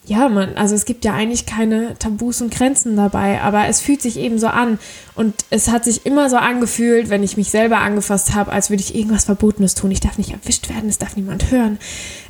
ja, 0.07 0.27
man, 0.27 0.55
also 0.55 0.73
es 0.73 0.85
gibt 0.85 1.05
ja 1.05 1.13
eigentlich 1.13 1.45
keine 1.45 1.95
Tabus 1.99 2.41
und 2.41 2.51
Grenzen 2.51 2.95
dabei, 2.95 3.41
aber 3.41 3.67
es 3.67 3.79
fühlt 3.79 4.01
sich 4.01 4.17
eben 4.17 4.39
so 4.39 4.47
an. 4.47 4.79
Und 5.13 5.35
es 5.51 5.69
hat 5.69 5.83
sich 5.83 6.07
immer 6.07 6.31
so 6.31 6.37
angefühlt, 6.37 7.11
wenn 7.11 7.21
ich 7.21 7.37
mich 7.37 7.51
selber 7.51 7.77
angefasst 7.77 8.33
habe, 8.33 8.51
als 8.51 8.71
würde 8.71 8.81
ich 8.81 8.95
irgendwas 8.95 9.25
Verbotenes 9.25 9.75
tun. 9.75 9.91
Ich 9.91 9.99
darf 9.99 10.17
nicht 10.17 10.31
erwischt 10.31 10.67
werden, 10.67 10.89
es 10.89 10.97
darf 10.97 11.15
niemand 11.15 11.51
hören, 11.51 11.77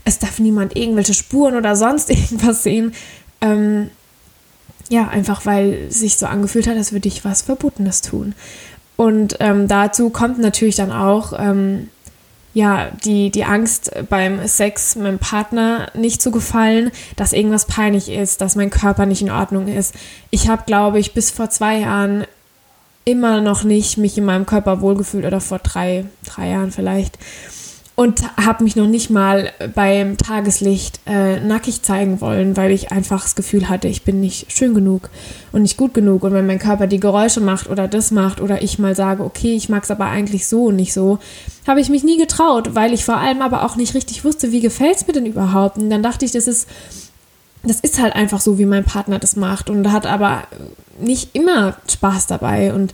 es 0.03 0.19
darf 0.19 0.39
niemand 0.39 0.75
irgendwelche 0.75 1.13
Spuren 1.13 1.55
oder 1.55 1.77
sonst 1.77 2.09
irgendwas 2.09 2.63
sehen. 2.63 2.93
Ähm, 3.39 3.91
ja, 4.89 5.07
einfach 5.07 5.45
weil 5.45 5.89
sich 5.89 6.17
so 6.17 6.25
angefühlt 6.25 6.67
hat, 6.67 6.75
als 6.75 6.91
würde 6.91 7.07
ich 7.07 7.23
was 7.23 7.43
Verbotenes 7.43 8.01
tun. 8.01 8.35
Und 8.97 9.37
ähm, 9.39 9.69
dazu 9.69 10.09
kommt 10.09 10.37
natürlich 10.37 10.75
dann 10.75 10.91
auch, 10.91 11.31
ähm, 11.39 11.87
ja, 12.53 12.89
die, 13.03 13.31
die 13.31 13.45
Angst 13.45 13.91
beim 14.09 14.47
Sex 14.47 14.95
meinem 14.95 15.19
Partner 15.19 15.89
nicht 15.95 16.21
zu 16.21 16.31
gefallen, 16.31 16.91
dass 17.15 17.33
irgendwas 17.33 17.65
peinlich 17.65 18.09
ist, 18.09 18.41
dass 18.41 18.55
mein 18.55 18.69
Körper 18.69 19.05
nicht 19.05 19.21
in 19.21 19.31
Ordnung 19.31 19.67
ist. 19.67 19.95
Ich 20.29 20.47
habe, 20.47 20.63
glaube 20.65 20.99
ich, 20.99 21.13
bis 21.13 21.31
vor 21.31 21.49
zwei 21.49 21.79
Jahren 21.79 22.25
immer 23.05 23.41
noch 23.41 23.63
nicht 23.63 23.97
mich 23.97 24.17
in 24.17 24.25
meinem 24.25 24.45
Körper 24.45 24.81
wohlgefühlt 24.81 25.25
oder 25.25 25.41
vor 25.41 25.59
drei, 25.59 26.05
drei 26.25 26.49
Jahren 26.49 26.71
vielleicht. 26.71 27.17
Und 27.95 28.23
habe 28.37 28.63
mich 28.63 28.75
noch 28.75 28.87
nicht 28.87 29.11
mal 29.11 29.51
beim 29.75 30.17
Tageslicht 30.17 30.99
äh, 31.05 31.39
nackig 31.39 31.83
zeigen 31.83 32.21
wollen, 32.21 32.57
weil 32.57 32.71
ich 32.71 32.91
einfach 32.91 33.21
das 33.21 33.35
Gefühl 33.35 33.69
hatte, 33.69 33.87
ich 33.87 34.03
bin 34.03 34.19
nicht 34.19 34.51
schön 34.51 34.73
genug 34.73 35.09
und 35.51 35.61
nicht 35.61 35.77
gut 35.77 35.93
genug. 35.93 36.23
Und 36.23 36.33
wenn 36.33 36.47
mein 36.47 36.57
Körper 36.57 36.87
die 36.87 36.99
Geräusche 36.99 37.39
macht 37.39 37.69
oder 37.69 37.87
das 37.87 38.09
macht 38.09 38.41
oder 38.41 38.63
ich 38.63 38.79
mal 38.79 38.95
sage, 38.95 39.23
okay, 39.23 39.55
ich 39.55 39.69
mag 39.69 39.83
es 39.83 39.91
aber 39.91 40.07
eigentlich 40.07 40.47
so 40.47 40.65
und 40.65 40.77
nicht 40.77 40.91
so, 40.91 41.19
habe 41.67 41.81
ich 41.81 41.89
mich 41.89 42.03
nie 42.03 42.17
getraut, 42.17 42.73
weil 42.73 42.93
ich 42.93 43.05
vor 43.05 43.17
allem 43.17 43.43
aber 43.43 43.63
auch 43.63 43.75
nicht 43.75 43.93
richtig 43.93 44.25
wusste, 44.25 44.51
wie 44.51 44.61
gefällt 44.61 44.95
es 44.95 45.05
mir 45.05 45.13
denn 45.13 45.27
überhaupt. 45.27 45.77
Und 45.77 45.91
dann 45.91 46.01
dachte 46.01 46.25
ich, 46.25 46.31
das 46.31 46.47
ist, 46.47 46.67
das 47.61 47.79
ist 47.79 48.01
halt 48.01 48.15
einfach 48.15 48.41
so, 48.41 48.57
wie 48.57 48.65
mein 48.65 48.85
Partner 48.85 49.19
das 49.19 49.35
macht 49.35 49.69
und 49.69 49.91
hat 49.91 50.07
aber 50.07 50.43
nicht 50.99 51.35
immer 51.35 51.77
Spaß 51.87 52.25
dabei. 52.25 52.73
Und 52.73 52.91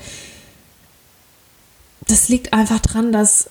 das 2.10 2.27
liegt 2.27 2.51
einfach 2.51 2.79
dran, 2.79 3.13
dass 3.13 3.50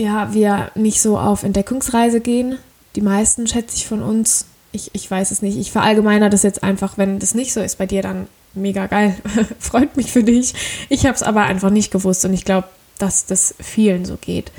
ja, 0.00 0.32
wir 0.32 0.70
nicht 0.74 1.02
so 1.02 1.18
auf 1.18 1.42
Entdeckungsreise 1.42 2.20
gehen. 2.20 2.56
Die 2.96 3.02
meisten, 3.02 3.46
schätze 3.46 3.76
ich, 3.76 3.86
von 3.86 4.02
uns. 4.02 4.46
Ich, 4.72 4.90
ich 4.94 5.10
weiß 5.10 5.30
es 5.30 5.42
nicht. 5.42 5.58
Ich 5.58 5.72
verallgemeiner 5.72 6.30
das 6.30 6.42
jetzt 6.42 6.62
einfach, 6.62 6.96
wenn 6.96 7.18
das 7.18 7.34
nicht 7.34 7.52
so 7.52 7.60
ist 7.60 7.76
bei 7.76 7.86
dir, 7.86 8.02
dann 8.02 8.26
mega 8.54 8.86
geil. 8.86 9.14
Freut 9.58 9.96
mich 9.96 10.10
für 10.10 10.24
dich. 10.24 10.54
Ich 10.88 11.04
habe 11.04 11.14
es 11.14 11.22
aber 11.22 11.42
einfach 11.42 11.70
nicht 11.70 11.90
gewusst 11.90 12.24
und 12.24 12.32
ich 12.32 12.44
glaube, 12.44 12.68
dass 12.98 13.26
das 13.26 13.54
vielen 13.60 14.04
so 14.04 14.16
geht. 14.16 14.52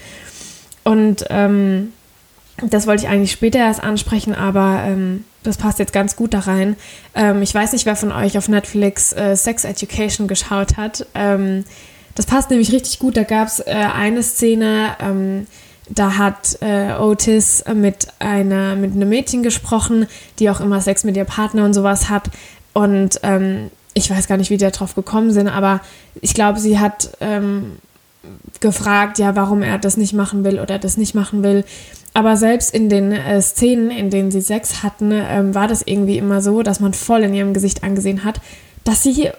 Und 0.83 1.25
ähm, 1.29 1.91
das 2.61 2.85
wollte 2.85 3.03
ich 3.03 3.09
eigentlich 3.09 3.31
später 3.31 3.59
erst 3.59 3.81
ansprechen, 3.81 4.35
aber 4.35 4.83
ähm, 4.85 5.25
das 5.43 5.57
passt 5.57 5.79
jetzt 5.79 5.93
ganz 5.93 6.15
gut 6.15 6.33
da 6.33 6.39
rein. 6.39 6.75
Ähm, 7.15 7.41
ich 7.41 7.53
weiß 7.53 7.73
nicht, 7.73 7.85
wer 7.85 7.95
von 7.95 8.11
euch 8.11 8.37
auf 8.37 8.47
Netflix 8.47 9.13
äh, 9.13 9.35
Sex 9.35 9.63
Education 9.63 10.27
geschaut 10.27 10.77
hat. 10.77 11.07
Ähm, 11.15 11.65
das 12.15 12.25
passt 12.25 12.49
nämlich 12.49 12.71
richtig 12.71 12.99
gut. 12.99 13.17
Da 13.17 13.23
gab 13.23 13.47
es 13.47 13.59
äh, 13.59 13.71
eine 13.71 14.23
Szene, 14.23 14.95
ähm, 14.99 15.47
da 15.89 16.17
hat 16.17 16.57
äh, 16.61 16.93
Otis 16.93 17.63
mit 17.73 18.07
einer 18.19 18.75
mit 18.75 18.93
einem 18.93 19.09
Mädchen 19.09 19.43
gesprochen, 19.43 20.07
die 20.39 20.49
auch 20.49 20.61
immer 20.61 20.81
Sex 20.81 21.03
mit 21.03 21.17
ihr 21.17 21.25
Partner 21.25 21.65
und 21.65 21.73
sowas 21.73 22.09
hat. 22.09 22.29
Und 22.73 23.19
ähm, 23.23 23.69
ich 23.93 24.09
weiß 24.09 24.27
gar 24.27 24.37
nicht, 24.37 24.49
wie 24.49 24.57
die 24.57 24.69
darauf 24.69 24.95
gekommen 24.95 25.31
sind, 25.31 25.47
aber 25.47 25.81
ich 26.21 26.33
glaube, 26.33 26.59
sie 26.59 26.79
hat 26.79 27.11
ähm, 27.19 27.73
gefragt, 28.59 29.19
ja, 29.19 29.35
warum 29.35 29.61
er 29.63 29.77
das 29.77 29.97
nicht 29.97 30.13
machen 30.13 30.43
will 30.43 30.59
oder 30.59 30.79
das 30.79 30.97
nicht 30.97 31.15
machen 31.15 31.43
will. 31.43 31.65
Aber 32.13 32.35
selbst 32.35 32.73
in 32.73 32.89
den 32.89 33.11
äh, 33.11 33.41
Szenen, 33.41 33.89
in 33.89 34.09
denen 34.09 34.31
sie 34.31 34.41
Sex 34.41 34.83
hatten, 34.83 35.11
ähm, 35.13 35.55
war 35.55 35.67
das 35.67 35.81
irgendwie 35.81 36.17
immer 36.17 36.41
so, 36.41 36.61
dass 36.61 36.79
man 36.79 36.93
voll 36.93 37.21
in 37.21 37.33
ihrem 37.33 37.53
Gesicht 37.53 37.83
angesehen 37.83 38.23
hat, 38.23 38.41
dass 38.83 39.03
sie 39.03 39.29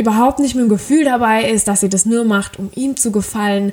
überhaupt 0.00 0.38
nicht 0.38 0.54
mit 0.54 0.64
dem 0.64 0.68
Gefühl 0.68 1.04
dabei 1.04 1.50
ist, 1.50 1.68
dass 1.68 1.80
sie 1.80 1.88
das 1.88 2.06
nur 2.06 2.24
macht, 2.24 2.58
um 2.58 2.70
ihm 2.74 2.96
zu 2.96 3.12
gefallen, 3.12 3.72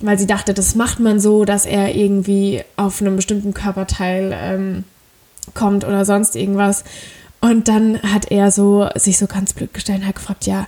weil 0.00 0.18
sie 0.18 0.26
dachte, 0.26 0.54
das 0.54 0.74
macht 0.74 1.00
man 1.00 1.20
so, 1.20 1.44
dass 1.44 1.64
er 1.64 1.94
irgendwie 1.94 2.62
auf 2.76 3.00
einem 3.00 3.16
bestimmten 3.16 3.54
Körperteil 3.54 4.32
ähm, 4.34 4.84
kommt 5.54 5.84
oder 5.84 6.04
sonst 6.04 6.36
irgendwas. 6.36 6.84
Und 7.40 7.68
dann 7.68 8.00
hat 8.02 8.30
er 8.30 8.50
so 8.50 8.88
sich 8.94 9.18
so 9.18 9.26
ganz 9.26 9.52
blöd 9.52 9.74
gestellt 9.74 10.00
und 10.00 10.06
hat 10.06 10.16
gefragt, 10.16 10.46
ja, 10.46 10.66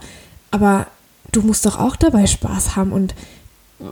aber 0.51 0.87
du 1.33 1.43
musst 1.43 1.67
doch 1.67 1.79
auch 1.79 1.97
dabei 1.97 2.27
Spaß 2.27 2.77
haben 2.77 2.93
und 2.93 3.15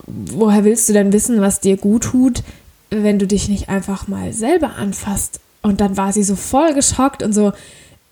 woher 0.07 0.65
willst 0.65 0.89
du 0.89 0.93
denn 0.93 1.13
wissen, 1.13 1.41
was 1.41 1.61
dir 1.61 1.77
gut 1.77 2.05
tut, 2.05 2.43
wenn 2.91 3.19
du 3.19 3.27
dich 3.27 3.49
nicht 3.49 3.69
einfach 3.69 4.09
mal 4.09 4.33
selber 4.33 4.77
anfasst? 4.77 5.41
Und 5.61 5.81
dann 5.81 5.97
war 5.97 6.13
sie 6.13 6.25
so 6.25 6.37
voll 6.37 6.75
geschockt 6.75 7.23
und 7.23 7.33
so, 7.33 7.53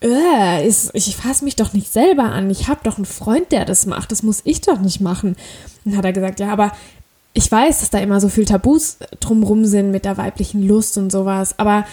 äh, 0.02 0.66
ist, 0.66 0.90
ich 0.94 1.16
fasse 1.16 1.44
mich 1.44 1.56
doch 1.56 1.72
nicht 1.72 1.92
selber 1.92 2.24
an. 2.24 2.50
Ich 2.50 2.68
habe 2.68 2.80
doch 2.84 2.96
einen 2.96 3.04
Freund, 3.04 3.52
der 3.52 3.64
das 3.64 3.86
macht. 3.86 4.12
Das 4.12 4.22
muss 4.22 4.40
ich 4.44 4.60
doch 4.60 4.80
nicht 4.80 5.00
machen. 5.00 5.36
Dann 5.84 5.96
hat 5.96 6.04
er 6.04 6.12
gesagt, 6.12 6.40
ja, 6.40 6.52
aber 6.52 6.72
ich 7.32 7.50
weiß, 7.50 7.80
dass 7.80 7.90
da 7.90 7.98
immer 7.98 8.20
so 8.20 8.28
viel 8.28 8.44
Tabus 8.44 8.96
drumrum 9.20 9.64
sind 9.64 9.90
mit 9.90 10.04
der 10.04 10.16
weiblichen 10.16 10.66
Lust 10.66 10.98
und 10.98 11.12
sowas. 11.12 11.58
Aber 11.58 11.84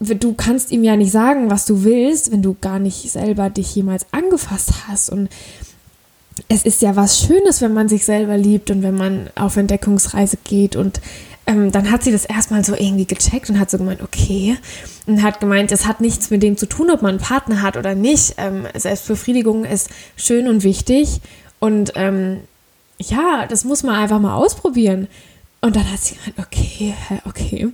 du 0.00 0.34
kannst 0.34 0.70
ihm 0.70 0.84
ja 0.84 0.96
nicht 0.96 1.12
sagen, 1.12 1.50
was 1.50 1.64
du 1.64 1.84
willst, 1.84 2.30
wenn 2.30 2.42
du 2.42 2.56
gar 2.60 2.78
nicht 2.78 3.10
selber 3.10 3.50
dich 3.50 3.74
jemals 3.74 4.06
angefasst 4.12 4.70
hast. 4.88 5.10
Und 5.10 5.28
es 6.48 6.64
ist 6.64 6.82
ja 6.82 6.96
was 6.96 7.20
Schönes, 7.20 7.60
wenn 7.60 7.72
man 7.72 7.88
sich 7.88 8.04
selber 8.04 8.36
liebt 8.36 8.70
und 8.70 8.82
wenn 8.82 8.96
man 8.96 9.30
auf 9.34 9.56
Entdeckungsreise 9.56 10.38
geht 10.44 10.76
und 10.76 11.00
ähm, 11.48 11.72
dann 11.72 11.90
hat 11.90 12.02
sie 12.02 12.12
das 12.12 12.26
erstmal 12.26 12.62
so 12.62 12.74
irgendwie 12.74 13.06
gecheckt 13.06 13.48
und 13.48 13.58
hat 13.58 13.70
so 13.70 13.78
gemeint, 13.78 14.02
okay. 14.02 14.58
Und 15.06 15.22
hat 15.22 15.40
gemeint, 15.40 15.72
es 15.72 15.86
hat 15.86 16.02
nichts 16.02 16.28
mit 16.28 16.42
dem 16.42 16.58
zu 16.58 16.66
tun, 16.66 16.90
ob 16.90 17.00
man 17.00 17.12
einen 17.12 17.20
Partner 17.20 17.62
hat 17.62 17.78
oder 17.78 17.94
nicht. 17.94 18.34
Ähm, 18.36 18.66
Selbstbefriedigung 18.74 19.64
ist 19.64 19.88
schön 20.16 20.46
und 20.46 20.62
wichtig. 20.62 21.22
Und 21.58 21.92
ähm, 21.94 22.40
ja, 22.98 23.46
das 23.48 23.64
muss 23.64 23.82
man 23.82 23.94
einfach 23.94 24.20
mal 24.20 24.34
ausprobieren. 24.34 25.08
Und 25.62 25.74
dann 25.74 25.90
hat 25.90 26.00
sie 26.00 26.16
gemeint, 26.16 26.38
okay, 26.38 26.94
okay. 27.24 27.68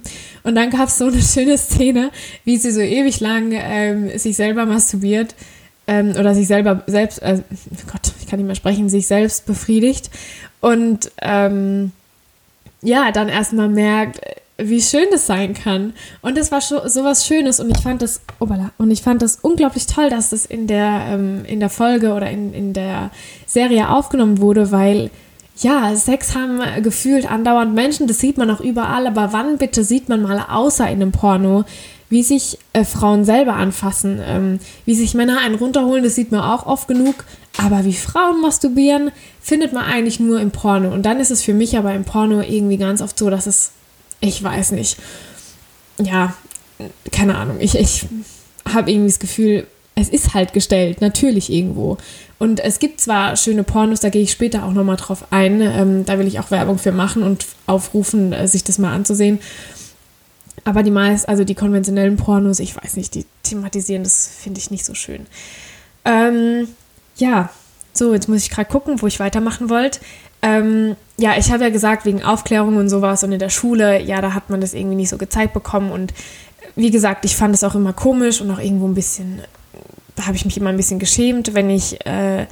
Und 0.45 0.55
dann 0.55 0.71
gab 0.71 0.89
es 0.89 0.99
so 0.99 1.09
eine 1.09 1.21
schöne 1.21 1.59
Szene, 1.59 2.13
wie 2.45 2.59
sie 2.59 2.71
so 2.71 2.81
ewig 2.81 3.19
lang 3.19 3.51
ähm, 3.55 4.17
sich 4.17 4.37
selber 4.37 4.67
masturbiert 4.67 5.35
ähm, 5.89 6.11
oder 6.11 6.37
sich 6.37 6.47
selber 6.47 6.85
selbst, 6.87 7.21
äh, 7.23 7.43
Gott, 7.91 8.13
ich 8.21 8.29
kann 8.29 8.39
nicht 8.39 8.47
mehr 8.47 8.55
sprechen, 8.55 8.89
sich 8.89 9.09
selbst 9.09 9.47
befriedigt. 9.47 10.11
Und 10.61 11.11
ähm, 11.21 11.91
ja, 12.85 13.11
dann 13.11 13.29
erstmal 13.29 13.69
merkt, 13.69 14.21
wie 14.57 14.81
schön 14.81 15.07
das 15.11 15.27
sein 15.27 15.55
kann. 15.55 15.95
Und 16.23 16.39
das 16.39 16.53
war 16.53 16.61
so, 16.61 16.87
so 16.87 17.03
was 17.03 17.27
Schönes. 17.27 17.59
Und 17.59 17.77
ich 17.77 17.83
fand 17.83 18.03
das, 18.03 18.21
obala, 18.39 18.71
und 18.79 18.91
ich 18.91 19.03
fand 19.03 19.23
das 19.23 19.39
unglaublich 19.43 19.87
toll, 19.87 20.11
dass 20.11 20.31
das 20.31 20.47
in 20.47 20.67
der, 20.67 21.07
ähm, 21.09 21.45
in 21.47 21.59
der 21.59 21.71
Folge 21.71 22.13
oder 22.13 22.31
in, 22.31 22.55
in 22.55 22.73
der 22.73 23.11
Serie 23.47 23.89
aufgenommen 23.89 24.39
wurde, 24.39 24.71
weil 24.71 25.11
ja, 25.57 25.95
Sex 25.95 26.35
haben 26.35 26.61
gefühlt 26.83 27.31
andauernd 27.31 27.75
Menschen, 27.75 28.07
das 28.07 28.19
sieht 28.19 28.39
man 28.39 28.51
auch 28.51 28.61
überall, 28.61 29.07
aber 29.07 29.33
wann 29.33 29.57
bitte 29.57 29.85
sieht 29.85 30.09
man 30.09 30.23
mal 30.23 30.45
außer 30.49 30.85
in 30.89 31.01
einem 31.01 31.13
Porno, 31.13 31.65
wie 32.11 32.25
sich 32.25 32.59
äh, 32.73 32.85
Frauen 32.85 33.25
selber 33.25 33.55
anfassen, 33.55 34.21
ähm, 34.27 34.59
wie 34.85 34.95
sich 34.95 35.15
Männer 35.15 35.39
einen 35.39 35.55
runterholen, 35.55 36.03
das 36.03 36.17
sieht 36.17 36.33
man 36.33 36.41
auch 36.41 36.67
oft 36.67 36.89
genug, 36.89 37.25
aber 37.57 37.85
wie 37.85 37.95
Frauen 37.95 38.41
masturbieren, 38.41 39.13
findet 39.41 39.73
man 39.73 39.85
eigentlich 39.85 40.21
nur 40.21 40.41
im 40.41 40.51
Porno. 40.51 40.93
Und 40.93 41.05
dann 41.05 41.21
ist 41.21 41.31
es 41.31 41.43
für 41.43 41.55
mich 41.55 41.77
aber 41.77 41.95
im 41.95 42.05
Porno 42.05 42.41
irgendwie 42.41 42.79
ganz 42.79 43.01
oft 43.01 43.19
so, 43.19 43.31
dass 43.31 43.47
es, 43.47 43.71
ich 44.21 44.43
weiß 44.43 44.73
nicht, 44.73 44.97
ja, 45.99 46.35
keine 47.13 47.37
Ahnung, 47.37 47.59
ich, 47.61 47.77
ich 47.77 48.07
habe 48.69 48.91
irgendwie 48.91 49.11
das 49.11 49.19
Gefühl, 49.19 49.67
es 49.95 50.09
ist 50.09 50.35
halt 50.35 50.53
gestellt, 50.53 51.01
natürlich 51.01 51.51
irgendwo. 51.51 51.99
Und 52.39 52.59
es 52.59 52.81
gibt 52.81 53.01
zwar 53.01 53.37
schöne 53.37 53.63
Pornos, 53.63 54.01
da 54.01 54.09
gehe 54.09 54.23
ich 54.23 54.33
später 54.33 54.65
auch 54.65 54.73
nochmal 54.73 54.97
drauf 54.97 55.27
ein, 55.31 55.61
ähm, 55.61 56.05
da 56.05 56.19
will 56.19 56.27
ich 56.27 56.41
auch 56.41 56.51
Werbung 56.51 56.79
für 56.79 56.91
machen 56.91 57.23
und 57.23 57.47
aufrufen, 57.67 58.33
äh, 58.33 58.49
sich 58.49 58.65
das 58.65 58.79
mal 58.79 58.93
anzusehen. 58.93 59.39
Aber 60.65 60.83
die 60.83 60.91
meist, 60.91 61.29
also 61.29 61.45
die 61.45 61.55
konventionellen 61.55 62.17
Pornos, 62.17 62.59
ich 62.59 62.75
weiß 62.75 62.97
nicht, 62.97 63.15
die 63.15 63.27
thematisieren, 63.43 64.03
das 64.03 64.29
finde 64.43 64.59
ich 64.59 64.71
nicht 64.71 64.85
so 64.85 64.95
schön. 64.95 65.27
Ähm, 66.05 66.69
ja, 67.17 67.51
so, 67.93 68.13
jetzt 68.13 68.29
muss 68.29 68.43
ich 68.43 68.51
gerade 68.51 68.69
gucken, 68.69 69.01
wo 69.01 69.07
ich 69.07 69.21
weitermachen 69.21 69.71
wollte. 69.71 70.01
Ähm, 70.43 70.97
ja, 71.17 71.37
ich 71.39 71.53
habe 71.53 71.65
ja 71.65 71.71
gesagt, 71.71 72.05
wegen 72.05 72.23
Aufklärung 72.23 72.77
und 72.77 72.89
sowas 72.89 73.23
und 73.23 73.33
in 73.33 73.39
der 73.39 73.51
Schule, 73.51 74.03
ja, 74.03 74.21
da 74.21 74.35
hat 74.35 74.51
man 74.51 74.61
das 74.61 74.75
irgendwie 74.75 74.97
nicht 74.97 75.09
so 75.09 75.17
gezeigt 75.17 75.55
bekommen. 75.55 75.91
Und 75.91 76.13
wie 76.77 76.91
gesagt, 76.91 77.25
ich 77.25 77.37
fand 77.37 77.55
es 77.55 77.65
auch 77.65 77.75
immer 77.75 77.93
komisch 77.93 78.41
und 78.41 78.51
auch 78.51 78.59
irgendwo 78.59 78.87
ein 78.87 78.95
bisschen, 78.95 79.41
da 80.17 80.27
habe 80.27 80.37
ich 80.37 80.45
mich 80.45 80.57
immer 80.57 80.71
ein 80.71 80.77
bisschen 80.77 80.99
geschämt, 80.99 81.55
wenn 81.55 81.71
ich 81.71 82.05
äh, 82.05 82.47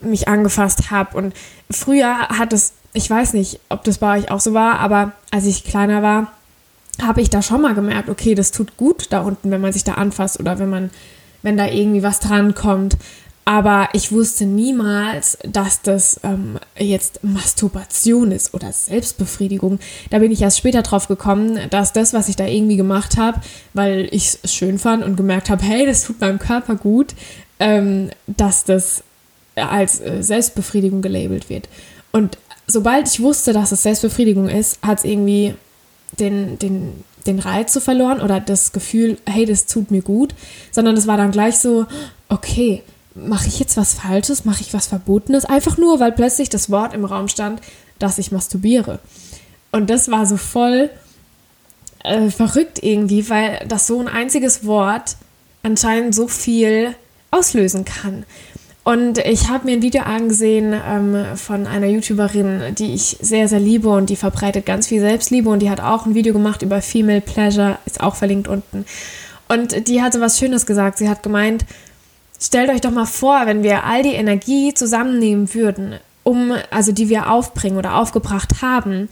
mich 0.00 0.28
angefasst 0.28 0.90
habe. 0.90 1.16
Und 1.16 1.34
früher 1.70 2.28
hat 2.28 2.52
es, 2.52 2.74
ich 2.92 3.08
weiß 3.08 3.32
nicht, 3.32 3.60
ob 3.68 3.84
das 3.84 3.98
bei 3.98 4.18
euch 4.18 4.30
auch 4.30 4.40
so 4.40 4.52
war, 4.52 4.78
aber 4.80 5.12
als 5.30 5.46
ich 5.46 5.64
kleiner 5.64 6.02
war, 6.02 6.32
habe 7.02 7.20
ich 7.20 7.30
da 7.30 7.42
schon 7.42 7.62
mal 7.62 7.74
gemerkt, 7.74 8.08
okay, 8.08 8.34
das 8.34 8.52
tut 8.52 8.76
gut 8.76 9.06
da 9.10 9.22
unten, 9.22 9.50
wenn 9.50 9.60
man 9.60 9.72
sich 9.72 9.82
da 9.82 9.94
anfasst 9.94 10.38
oder 10.38 10.58
wenn 10.58 10.70
man, 10.70 10.90
wenn 11.42 11.56
da 11.56 11.66
irgendwie 11.66 12.02
was 12.02 12.20
dran 12.20 12.54
kommt. 12.54 12.96
Aber 13.46 13.90
ich 13.92 14.10
wusste 14.10 14.46
niemals, 14.46 15.36
dass 15.46 15.82
das 15.82 16.18
ähm, 16.22 16.58
jetzt 16.78 17.22
Masturbation 17.22 18.32
ist 18.32 18.54
oder 18.54 18.72
Selbstbefriedigung. 18.72 19.80
Da 20.08 20.18
bin 20.18 20.32
ich 20.32 20.40
erst 20.40 20.58
später 20.58 20.82
drauf 20.82 21.08
gekommen, 21.08 21.58
dass 21.68 21.92
das, 21.92 22.14
was 22.14 22.30
ich 22.30 22.36
da 22.36 22.46
irgendwie 22.46 22.76
gemacht 22.76 23.18
habe, 23.18 23.40
weil 23.74 24.08
ich 24.12 24.38
es 24.42 24.54
schön 24.54 24.78
fand 24.78 25.04
und 25.04 25.16
gemerkt 25.16 25.50
habe, 25.50 25.62
hey, 25.62 25.84
das 25.84 26.04
tut 26.04 26.20
meinem 26.20 26.38
Körper 26.38 26.76
gut, 26.76 27.14
ähm, 27.60 28.10
dass 28.26 28.64
das 28.64 29.02
als 29.56 30.00
äh, 30.00 30.22
Selbstbefriedigung 30.22 31.02
gelabelt 31.02 31.50
wird. 31.50 31.68
Und 32.12 32.38
sobald 32.66 33.08
ich 33.08 33.20
wusste, 33.20 33.52
dass 33.52 33.72
es 33.72 33.82
Selbstbefriedigung 33.82 34.48
ist, 34.48 34.78
hat 34.82 34.98
es 34.98 35.04
irgendwie 35.04 35.54
den, 36.18 36.58
den, 36.58 37.04
den 37.26 37.40
Reiz 37.40 37.74
so 37.74 37.80
verloren 37.80 38.22
oder 38.22 38.40
das 38.40 38.72
Gefühl, 38.72 39.18
hey, 39.26 39.44
das 39.44 39.66
tut 39.66 39.90
mir 39.90 40.02
gut, 40.02 40.34
sondern 40.70 40.96
es 40.96 41.06
war 41.06 41.18
dann 41.18 41.30
gleich 41.30 41.58
so, 41.58 41.86
okay, 42.28 42.82
mache 43.14 43.48
ich 43.48 43.58
jetzt 43.58 43.76
was 43.76 43.94
Falsches, 43.94 44.44
mache 44.44 44.62
ich 44.62 44.74
was 44.74 44.88
Verbotenes, 44.88 45.44
einfach 45.44 45.76
nur, 45.78 46.00
weil 46.00 46.12
plötzlich 46.12 46.48
das 46.48 46.70
Wort 46.70 46.94
im 46.94 47.04
Raum 47.04 47.28
stand, 47.28 47.60
dass 47.98 48.18
ich 48.18 48.32
masturbiere. 48.32 48.98
Und 49.72 49.90
das 49.90 50.10
war 50.10 50.26
so 50.26 50.36
voll 50.36 50.90
äh, 52.02 52.30
verrückt 52.30 52.82
irgendwie, 52.82 53.28
weil 53.30 53.64
das 53.68 53.86
so 53.86 54.00
ein 54.00 54.08
einziges 54.08 54.66
Wort 54.66 55.16
anscheinend 55.62 56.14
so 56.14 56.28
viel 56.28 56.94
auslösen 57.30 57.84
kann. 57.84 58.24
Und 58.84 59.16
ich 59.18 59.48
habe 59.48 59.64
mir 59.64 59.72
ein 59.72 59.82
Video 59.82 60.02
angesehen 60.02 60.74
ähm, 60.86 61.24
von 61.36 61.66
einer 61.66 61.86
YouTuberin, 61.86 62.74
die 62.74 62.94
ich 62.94 63.16
sehr, 63.20 63.48
sehr 63.48 63.58
liebe 63.58 63.88
und 63.88 64.10
die 64.10 64.16
verbreitet 64.16 64.66
ganz 64.66 64.88
viel 64.88 65.00
Selbstliebe 65.00 65.48
und 65.48 65.60
die 65.60 65.70
hat 65.70 65.80
auch 65.80 66.04
ein 66.04 66.14
Video 66.14 66.34
gemacht 66.34 66.60
über 66.60 66.82
Female 66.82 67.22
Pleasure, 67.22 67.78
ist 67.86 68.02
auch 68.02 68.14
verlinkt 68.14 68.46
unten. 68.46 68.84
Und 69.48 69.88
die 69.88 70.02
hatte 70.02 70.20
was 70.20 70.38
Schönes 70.38 70.66
gesagt. 70.66 70.98
Sie 70.98 71.08
hat 71.08 71.22
gemeint, 71.22 71.64
stellt 72.44 72.70
euch 72.70 72.80
doch 72.80 72.90
mal 72.90 73.06
vor, 73.06 73.46
wenn 73.46 73.62
wir 73.62 73.84
all 73.84 74.02
die 74.02 74.14
Energie 74.14 74.74
zusammennehmen 74.74 75.54
würden, 75.54 75.94
um, 76.22 76.52
also 76.70 76.92
die 76.92 77.08
wir 77.08 77.30
aufbringen 77.30 77.78
oder 77.78 77.96
aufgebracht 77.96 78.62
haben, 78.62 79.08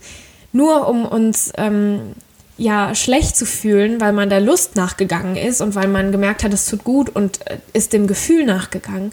nur 0.51 0.87
um 0.87 1.05
uns 1.05 1.51
ähm, 1.57 2.13
ja 2.57 2.93
schlecht 2.93 3.35
zu 3.35 3.45
fühlen, 3.45 3.99
weil 3.99 4.13
man 4.13 4.29
der 4.29 4.41
Lust 4.41 4.75
nachgegangen 4.75 5.35
ist 5.35 5.61
und 5.61 5.75
weil 5.75 5.87
man 5.87 6.11
gemerkt 6.11 6.43
hat, 6.43 6.53
es 6.53 6.65
tut 6.65 6.83
gut 6.83 7.09
und 7.09 7.45
äh, 7.47 7.57
ist 7.73 7.93
dem 7.93 8.07
Gefühl 8.07 8.45
nachgegangen. 8.45 9.11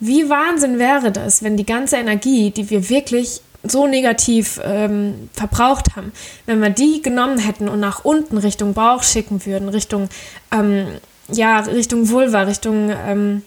Wie 0.00 0.28
Wahnsinn 0.28 0.78
wäre 0.78 1.12
das, 1.12 1.42
wenn 1.42 1.56
die 1.56 1.66
ganze 1.66 1.96
Energie, 1.96 2.50
die 2.50 2.70
wir 2.70 2.88
wirklich 2.88 3.42
so 3.62 3.86
negativ 3.86 4.58
ähm, 4.64 5.28
verbraucht 5.34 5.94
haben, 5.94 6.12
wenn 6.46 6.62
wir 6.62 6.70
die 6.70 7.02
genommen 7.02 7.38
hätten 7.38 7.68
und 7.68 7.78
nach 7.78 8.04
unten 8.04 8.38
Richtung 8.38 8.72
Bauch 8.72 9.02
schicken 9.02 9.44
würden, 9.44 9.68
Richtung 9.68 10.08
ähm, 10.50 10.86
ja 11.30 11.60
Richtung 11.60 12.08
Vulva, 12.08 12.42
Richtung 12.42 12.90
ähm, 12.90 13.42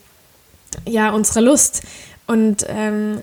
ja 0.88 1.12
unsere 1.12 1.42
Lust 1.42 1.84
und 2.28 2.66
ähm, 2.68 3.22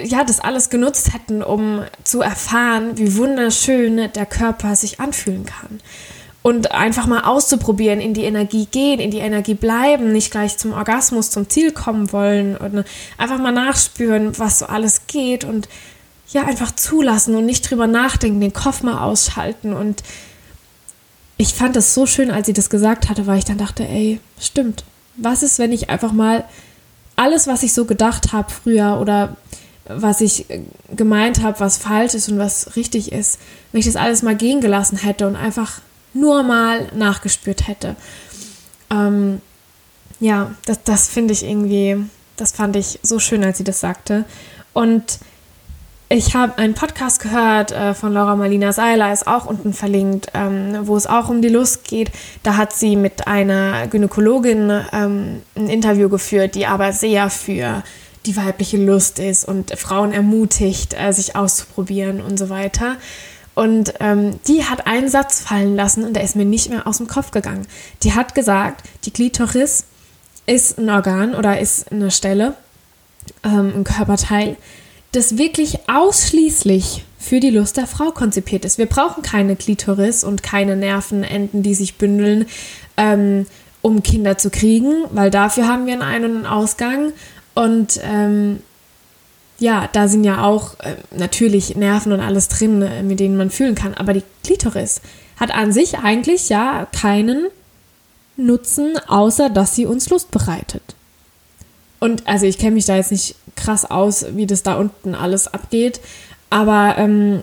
ja, 0.00 0.24
das 0.24 0.40
alles 0.40 0.70
genutzt 0.70 1.12
hätten, 1.12 1.42
um 1.42 1.82
zu 2.04 2.20
erfahren, 2.20 2.96
wie 2.96 3.16
wunderschön 3.16 4.12
der 4.14 4.26
Körper 4.26 4.76
sich 4.76 5.00
anfühlen 5.00 5.44
kann. 5.44 5.80
Und 6.42 6.70
einfach 6.70 7.06
mal 7.06 7.24
auszuprobieren, 7.24 8.00
in 8.00 8.14
die 8.14 8.22
Energie 8.22 8.66
gehen, 8.70 9.00
in 9.00 9.10
die 9.10 9.18
Energie 9.18 9.54
bleiben, 9.54 10.12
nicht 10.12 10.30
gleich 10.30 10.56
zum 10.56 10.72
Orgasmus, 10.72 11.30
zum 11.30 11.48
Ziel 11.48 11.72
kommen 11.72 12.12
wollen 12.12 12.56
und 12.56 12.84
einfach 13.18 13.38
mal 13.38 13.52
nachspüren, 13.52 14.38
was 14.38 14.60
so 14.60 14.66
alles 14.66 15.08
geht 15.08 15.44
und 15.44 15.68
ja, 16.30 16.44
einfach 16.44 16.74
zulassen 16.74 17.34
und 17.34 17.44
nicht 17.44 17.68
drüber 17.68 17.86
nachdenken, 17.86 18.40
den 18.40 18.52
Kopf 18.52 18.82
mal 18.82 19.02
ausschalten. 19.02 19.72
Und 19.72 20.02
ich 21.38 21.54
fand 21.54 21.74
das 21.74 21.94
so 21.94 22.06
schön, 22.06 22.30
als 22.30 22.46
sie 22.46 22.52
das 22.52 22.70
gesagt 22.70 23.08
hatte, 23.08 23.26
weil 23.26 23.38
ich 23.38 23.44
dann 23.44 23.58
dachte, 23.58 23.86
ey, 23.86 24.20
stimmt. 24.38 24.84
Was 25.18 25.42
ist, 25.42 25.58
wenn 25.58 25.72
ich 25.72 25.90
einfach 25.90 26.12
mal 26.12 26.44
alles, 27.16 27.46
was 27.46 27.62
ich 27.62 27.74
so 27.74 27.84
gedacht 27.84 28.32
habe 28.32 28.50
früher 28.50 28.98
oder 29.00 29.36
was 29.88 30.20
ich 30.20 30.46
gemeint 30.94 31.42
habe, 31.42 31.60
was 31.60 31.78
falsch 31.78 32.14
ist 32.14 32.28
und 32.28 32.38
was 32.38 32.76
richtig 32.76 33.10
ist, 33.12 33.38
wenn 33.72 33.80
ich 33.80 33.86
das 33.86 33.96
alles 33.96 34.22
mal 34.22 34.36
gehen 34.36 34.60
gelassen 34.60 34.98
hätte 34.98 35.26
und 35.26 35.34
einfach 35.34 35.80
nur 36.14 36.42
mal 36.42 36.88
nachgespürt 36.94 37.66
hätte. 37.66 37.96
Ähm, 38.90 39.40
ja, 40.20 40.54
das, 40.66 40.82
das 40.84 41.08
finde 41.08 41.32
ich 41.32 41.44
irgendwie, 41.44 41.96
das 42.36 42.52
fand 42.52 42.76
ich 42.76 42.98
so 43.02 43.18
schön, 43.18 43.44
als 43.44 43.58
sie 43.58 43.64
das 43.64 43.80
sagte. 43.80 44.24
Und 44.72 45.18
ich 46.10 46.34
habe 46.34 46.56
einen 46.56 46.72
Podcast 46.72 47.20
gehört 47.20 47.70
äh, 47.70 47.92
von 47.92 48.12
Laura 48.14 48.34
Marlina 48.34 48.72
Seiler, 48.72 49.12
ist 49.12 49.26
auch 49.26 49.44
unten 49.44 49.74
verlinkt, 49.74 50.28
ähm, 50.32 50.86
wo 50.86 50.96
es 50.96 51.06
auch 51.06 51.28
um 51.28 51.42
die 51.42 51.48
Lust 51.48 51.84
geht. 51.84 52.10
Da 52.42 52.56
hat 52.56 52.72
sie 52.72 52.96
mit 52.96 53.26
einer 53.26 53.86
Gynäkologin 53.88 54.70
ähm, 54.92 55.42
ein 55.54 55.68
Interview 55.68 56.08
geführt, 56.08 56.54
die 56.54 56.66
aber 56.66 56.94
sehr 56.94 57.28
für 57.28 57.82
die 58.24 58.36
weibliche 58.36 58.78
Lust 58.78 59.18
ist 59.18 59.44
und 59.44 59.78
Frauen 59.78 60.12
ermutigt, 60.12 60.94
äh, 60.98 61.12
sich 61.12 61.36
auszuprobieren 61.36 62.22
und 62.22 62.38
so 62.38 62.48
weiter. 62.48 62.96
Und 63.54 63.92
ähm, 64.00 64.38
die 64.46 64.64
hat 64.64 64.86
einen 64.86 65.10
Satz 65.10 65.42
fallen 65.42 65.76
lassen 65.76 66.04
und 66.04 66.14
der 66.14 66.22
ist 66.22 66.36
mir 66.36 66.44
nicht 66.46 66.70
mehr 66.70 66.86
aus 66.86 66.98
dem 66.98 67.06
Kopf 67.06 67.32
gegangen. 67.32 67.66
Die 68.02 68.14
hat 68.14 68.34
gesagt, 68.34 68.82
die 69.04 69.10
Klitoris 69.10 69.84
ist 70.46 70.78
ein 70.78 70.88
Organ 70.88 71.34
oder 71.34 71.60
ist 71.60 71.92
eine 71.92 72.10
Stelle, 72.10 72.54
ähm, 73.44 73.72
ein 73.76 73.84
Körperteil, 73.84 74.56
das 75.12 75.38
wirklich 75.38 75.78
ausschließlich 75.88 77.04
für 77.18 77.40
die 77.40 77.50
Lust 77.50 77.76
der 77.76 77.86
Frau 77.86 78.10
konzipiert 78.10 78.64
ist. 78.64 78.78
Wir 78.78 78.86
brauchen 78.86 79.22
keine 79.22 79.56
Klitoris 79.56 80.24
und 80.24 80.42
keine 80.42 80.76
Nervenenden, 80.76 81.62
die 81.62 81.74
sich 81.74 81.96
bündeln, 81.96 82.46
ähm, 82.96 83.46
um 83.82 84.02
Kinder 84.02 84.38
zu 84.38 84.50
kriegen, 84.50 85.04
weil 85.10 85.30
dafür 85.30 85.66
haben 85.66 85.86
wir 85.86 85.94
einen 85.94 86.02
Ein- 86.02 86.24
und 86.24 86.36
einen 86.36 86.46
Ausgang 86.46 87.12
und 87.54 88.00
ähm, 88.04 88.60
ja, 89.58 89.88
da 89.92 90.06
sind 90.06 90.24
ja 90.24 90.44
auch 90.44 90.78
äh, 90.80 90.94
natürlich 91.16 91.74
Nerven 91.74 92.12
und 92.12 92.20
alles 92.20 92.48
drin, 92.48 92.82
äh, 92.82 93.02
mit 93.02 93.18
denen 93.18 93.36
man 93.36 93.50
fühlen 93.50 93.74
kann. 93.74 93.94
Aber 93.94 94.12
die 94.12 94.22
Klitoris 94.44 95.00
hat 95.36 95.52
an 95.52 95.72
sich 95.72 95.98
eigentlich 95.98 96.48
ja 96.48 96.86
keinen 96.92 97.46
Nutzen, 98.36 98.96
außer 99.08 99.50
dass 99.50 99.74
sie 99.74 99.86
uns 99.86 100.08
Lust 100.10 100.30
bereitet. 100.30 100.94
Und 102.00 102.26
also 102.26 102.46
ich 102.46 102.58
kenne 102.58 102.72
mich 102.72 102.84
da 102.84 102.96
jetzt 102.96 103.10
nicht 103.10 103.34
krass 103.56 103.84
aus, 103.84 104.26
wie 104.34 104.46
das 104.46 104.62
da 104.62 104.74
unten 104.74 105.14
alles 105.14 105.48
abgeht. 105.48 106.00
Aber 106.50 106.96
ähm, 106.98 107.42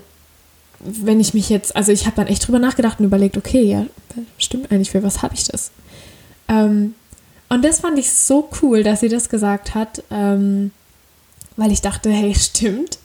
wenn 0.79 1.19
ich 1.19 1.33
mich 1.33 1.49
jetzt, 1.49 1.75
also 1.75 1.91
ich 1.91 2.05
habe 2.05 2.15
dann 2.15 2.27
echt 2.27 2.47
drüber 2.47 2.59
nachgedacht 2.59 2.99
und 2.99 3.05
überlegt, 3.05 3.37
okay, 3.37 3.63
ja, 3.63 3.85
stimmt 4.37 4.71
eigentlich, 4.71 4.91
für 4.91 5.03
was 5.03 5.21
habe 5.21 5.33
ich 5.33 5.45
das? 5.45 5.71
Ähm, 6.47 6.95
und 7.49 7.63
das 7.63 7.81
fand 7.81 7.99
ich 7.99 8.11
so 8.11 8.49
cool, 8.61 8.83
dass 8.83 9.01
sie 9.01 9.09
das 9.09 9.29
gesagt 9.29 9.75
hat, 9.75 10.03
ähm, 10.09 10.71
weil 11.57 11.71
ich 11.71 11.81
dachte, 11.81 12.09
hey, 12.09 12.33
stimmt. 12.39 12.99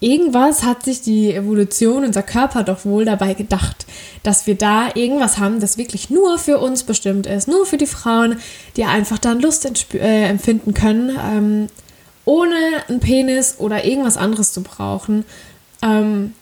Irgendwas 0.00 0.62
hat 0.62 0.84
sich 0.84 1.00
die 1.00 1.32
Evolution, 1.32 2.04
unser 2.04 2.22
Körper 2.22 2.62
doch 2.62 2.84
wohl 2.84 3.04
dabei 3.04 3.34
gedacht, 3.34 3.86
dass 4.22 4.46
wir 4.46 4.54
da 4.54 4.88
irgendwas 4.94 5.38
haben, 5.38 5.60
das 5.60 5.78
wirklich 5.78 6.10
nur 6.10 6.38
für 6.38 6.58
uns 6.58 6.84
bestimmt 6.84 7.26
ist, 7.26 7.48
nur 7.48 7.64
für 7.66 7.78
die 7.78 7.86
Frauen, 7.86 8.38
die 8.76 8.84
einfach 8.84 9.18
dann 9.18 9.40
Lust 9.40 9.66
äh, 9.94 10.24
empfinden 10.24 10.74
können, 10.74 11.18
ähm, 11.18 11.66
ohne 12.24 12.56
einen 12.88 13.00
Penis 13.00 13.56
oder 13.58 13.84
irgendwas 13.84 14.16
anderes 14.16 14.52
zu 14.52 14.62
brauchen. 14.62 15.24
Ähm, 15.82 16.34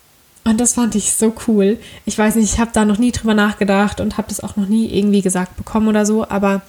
und 0.44 0.60
das 0.60 0.74
fand 0.74 0.94
ich 0.94 1.12
so 1.12 1.32
cool. 1.46 1.78
Ich 2.04 2.18
weiß 2.18 2.34
nicht, 2.34 2.52
ich 2.52 2.58
habe 2.58 2.70
da 2.74 2.84
noch 2.84 2.98
nie 2.98 3.12
drüber 3.12 3.34
nachgedacht 3.34 4.00
und 4.00 4.18
habe 4.18 4.28
das 4.28 4.40
auch 4.40 4.56
noch 4.56 4.68
nie 4.68 4.86
irgendwie 4.86 5.22
gesagt 5.22 5.56
bekommen 5.56 5.88
oder 5.88 6.04
so, 6.04 6.28
aber 6.28 6.62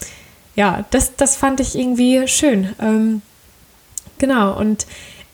ja, 0.56 0.86
das, 0.92 1.16
das 1.18 1.36
fand 1.36 1.60
ich 1.60 1.76
irgendwie 1.76 2.28
schön. 2.28 2.70
Ähm, 2.80 3.22
genau, 4.17 4.58
und 4.58 4.86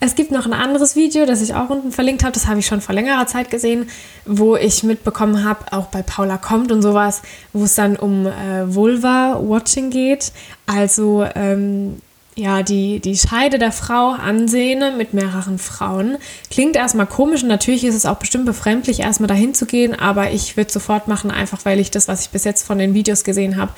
es 0.03 0.15
gibt 0.15 0.31
noch 0.31 0.47
ein 0.47 0.53
anderes 0.53 0.95
Video, 0.95 1.27
das 1.27 1.43
ich 1.43 1.53
auch 1.53 1.69
unten 1.69 1.91
verlinkt 1.91 2.23
habe, 2.23 2.33
das 2.33 2.47
habe 2.47 2.59
ich 2.59 2.65
schon 2.65 2.81
vor 2.81 2.95
längerer 2.95 3.27
Zeit 3.27 3.51
gesehen, 3.51 3.87
wo 4.25 4.55
ich 4.55 4.81
mitbekommen 4.83 5.43
habe, 5.43 5.71
auch 5.71 5.87
bei 5.87 6.01
Paula 6.01 6.37
kommt 6.37 6.71
und 6.71 6.81
sowas, 6.81 7.21
wo 7.53 7.65
es 7.65 7.75
dann 7.75 7.95
um 7.97 8.25
äh, 8.25 8.73
Vulva-Watching 8.73 9.91
geht. 9.91 10.31
Also 10.65 11.23
ähm, 11.35 12.01
ja, 12.35 12.63
die, 12.63 12.99
die 12.99 13.15
Scheide 13.15 13.59
der 13.59 13.71
Frau 13.71 14.09
ansehen 14.09 14.97
mit 14.97 15.13
mehreren 15.13 15.59
Frauen. 15.59 16.17
Klingt 16.49 16.75
erstmal 16.75 17.05
komisch 17.05 17.43
und 17.43 17.49
natürlich 17.49 17.83
ist 17.83 17.93
es 17.93 18.07
auch 18.07 18.17
bestimmt 18.17 18.45
befremdlich, 18.45 19.01
erstmal 19.01 19.27
dahin 19.27 19.53
zu 19.53 19.67
gehen, 19.67 19.93
aber 19.93 20.31
ich 20.31 20.57
würde 20.57 20.71
sofort 20.71 21.07
machen, 21.07 21.29
einfach 21.29 21.63
weil 21.63 21.79
ich 21.79 21.91
das, 21.91 22.07
was 22.07 22.21
ich 22.21 22.29
bis 22.31 22.43
jetzt 22.43 22.65
von 22.65 22.79
den 22.79 22.95
Videos 22.95 23.23
gesehen 23.23 23.55
habe, 23.57 23.73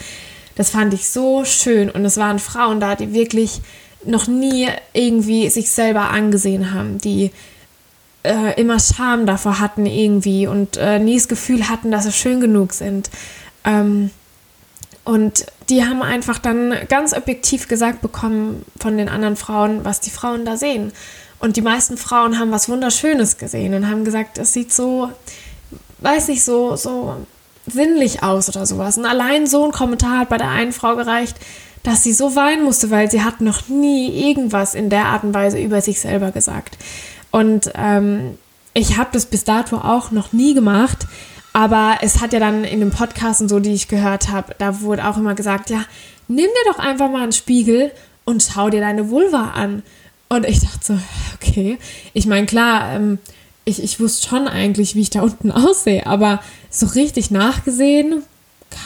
das 0.56 0.70
fand 0.70 0.94
ich 0.94 1.10
so 1.10 1.44
schön. 1.44 1.90
Und 1.90 2.06
es 2.06 2.16
waren 2.16 2.40
Frauen 2.40 2.80
da, 2.80 2.96
die 2.96 3.12
wirklich 3.14 3.60
noch 4.06 4.28
nie 4.28 4.68
irgendwie 4.94 5.50
sich 5.50 5.70
selber 5.72 6.10
angesehen 6.10 6.74
haben, 6.74 6.98
die 6.98 7.32
äh, 8.24 8.60
immer 8.60 8.80
Scham 8.80 9.26
davor 9.26 9.60
hatten 9.60 9.86
irgendwie 9.86 10.48
und 10.48 10.78
äh, 10.78 11.00
nie 11.00 11.16
das 11.16 11.28
Gefühl 11.28 11.70
hatten, 11.70 11.92
dass 11.92 12.06
sie 12.06 12.12
schön 12.12 12.40
genug 12.40 12.74
sind. 12.74 13.10
Ähm, 13.66 14.12
und 15.04 15.46
die 15.70 15.84
haben 15.86 16.02
einfach 16.02 16.40
dann 16.40 16.74
ganz 16.88 17.14
objektiv 17.14 17.68
gesagt 17.68 18.02
bekommen 18.02 18.66
von 18.80 18.98
den 18.98 19.10
anderen 19.10 19.36
Frauen, 19.36 19.84
was 19.84 20.00
die 20.00 20.10
Frauen 20.10 20.46
da 20.46 20.56
sehen. 20.56 20.94
Und 21.40 21.58
die 21.58 21.62
meisten 21.62 21.98
Frauen 21.98 22.40
haben 22.40 22.52
was 22.52 22.70
Wunderschönes 22.70 23.38
gesehen 23.38 23.74
und 23.74 23.90
haben 23.90 24.06
gesagt, 24.06 24.38
es 24.38 24.54
sieht 24.54 24.72
so, 24.72 25.10
weiß 26.00 26.30
nicht, 26.30 26.44
so, 26.44 26.78
so 26.78 27.18
sinnlich 27.68 28.24
aus 28.24 28.48
oder 28.48 28.66
sowas. 28.66 28.98
Und 28.98 29.06
allein 29.06 29.46
so 29.46 29.66
ein 29.66 29.72
Kommentar 29.72 30.20
hat 30.20 30.30
bei 30.30 30.38
der 30.38 30.50
einen 30.50 30.72
Frau 30.72 30.96
gereicht, 30.96 31.36
dass 31.84 32.04
sie 32.04 32.14
so 32.14 32.36
weinen 32.36 32.64
musste, 32.64 32.90
weil 32.90 33.12
sie 33.12 33.24
hat 33.24 33.42
noch 33.42 33.68
nie 33.68 34.30
irgendwas 34.30 34.74
in 34.74 34.90
der 34.90 35.06
Art 35.06 35.24
und 35.24 35.34
Weise 35.34 35.60
über 35.60 35.82
sich 35.82 36.00
selber 36.00 36.32
gesagt. 36.32 36.78
Und 37.30 37.72
ähm, 37.76 38.38
ich 38.74 38.98
habe 38.98 39.10
das 39.12 39.26
bis 39.26 39.44
dato 39.44 39.78
auch 39.78 40.12
noch 40.12 40.34
nie 40.34 40.54
gemacht, 40.54 41.06
aber 41.52 41.98
es 42.02 42.22
hat 42.22 42.34
ja 42.34 42.40
dann 42.40 42.64
in 42.64 42.80
den 42.80 42.92
Podcasts 42.92 43.44
so, 43.48 43.60
die 43.60 43.74
ich 43.74 43.88
gehört 43.88 44.30
habe, 44.30 44.56
da 44.58 44.82
wurde 44.82 45.08
auch 45.08 45.18
immer 45.18 45.36
gesagt, 45.36 45.70
ja, 45.70 45.84
nimm 46.28 46.48
dir 46.48 46.72
doch 46.72 46.80
einfach 46.80 47.12
mal 47.12 47.24
einen 47.24 47.32
Spiegel 47.32 47.92
und 48.26 48.42
schau 48.42 48.70
dir 48.70 48.80
deine 48.80 49.10
Vulva 49.10 49.52
an. 49.52 49.84
Und 50.30 50.48
ich 50.48 50.62
dachte 50.62 50.80
so, 50.82 50.98
okay. 51.36 51.78
Ich 52.14 52.26
meine, 52.26 52.48
klar, 52.48 52.96
ähm, 52.96 53.20
ich, 53.66 53.84
ich 53.84 54.00
wusste 54.00 54.28
schon 54.28 54.48
eigentlich, 54.48 54.96
wie 54.96 55.02
ich 55.02 55.10
da 55.10 55.22
unten 55.22 55.52
aussehe, 55.52 56.06
aber 56.08 56.42
so 56.70 56.88
richtig 56.88 57.30
nachgesehen, 57.30 58.24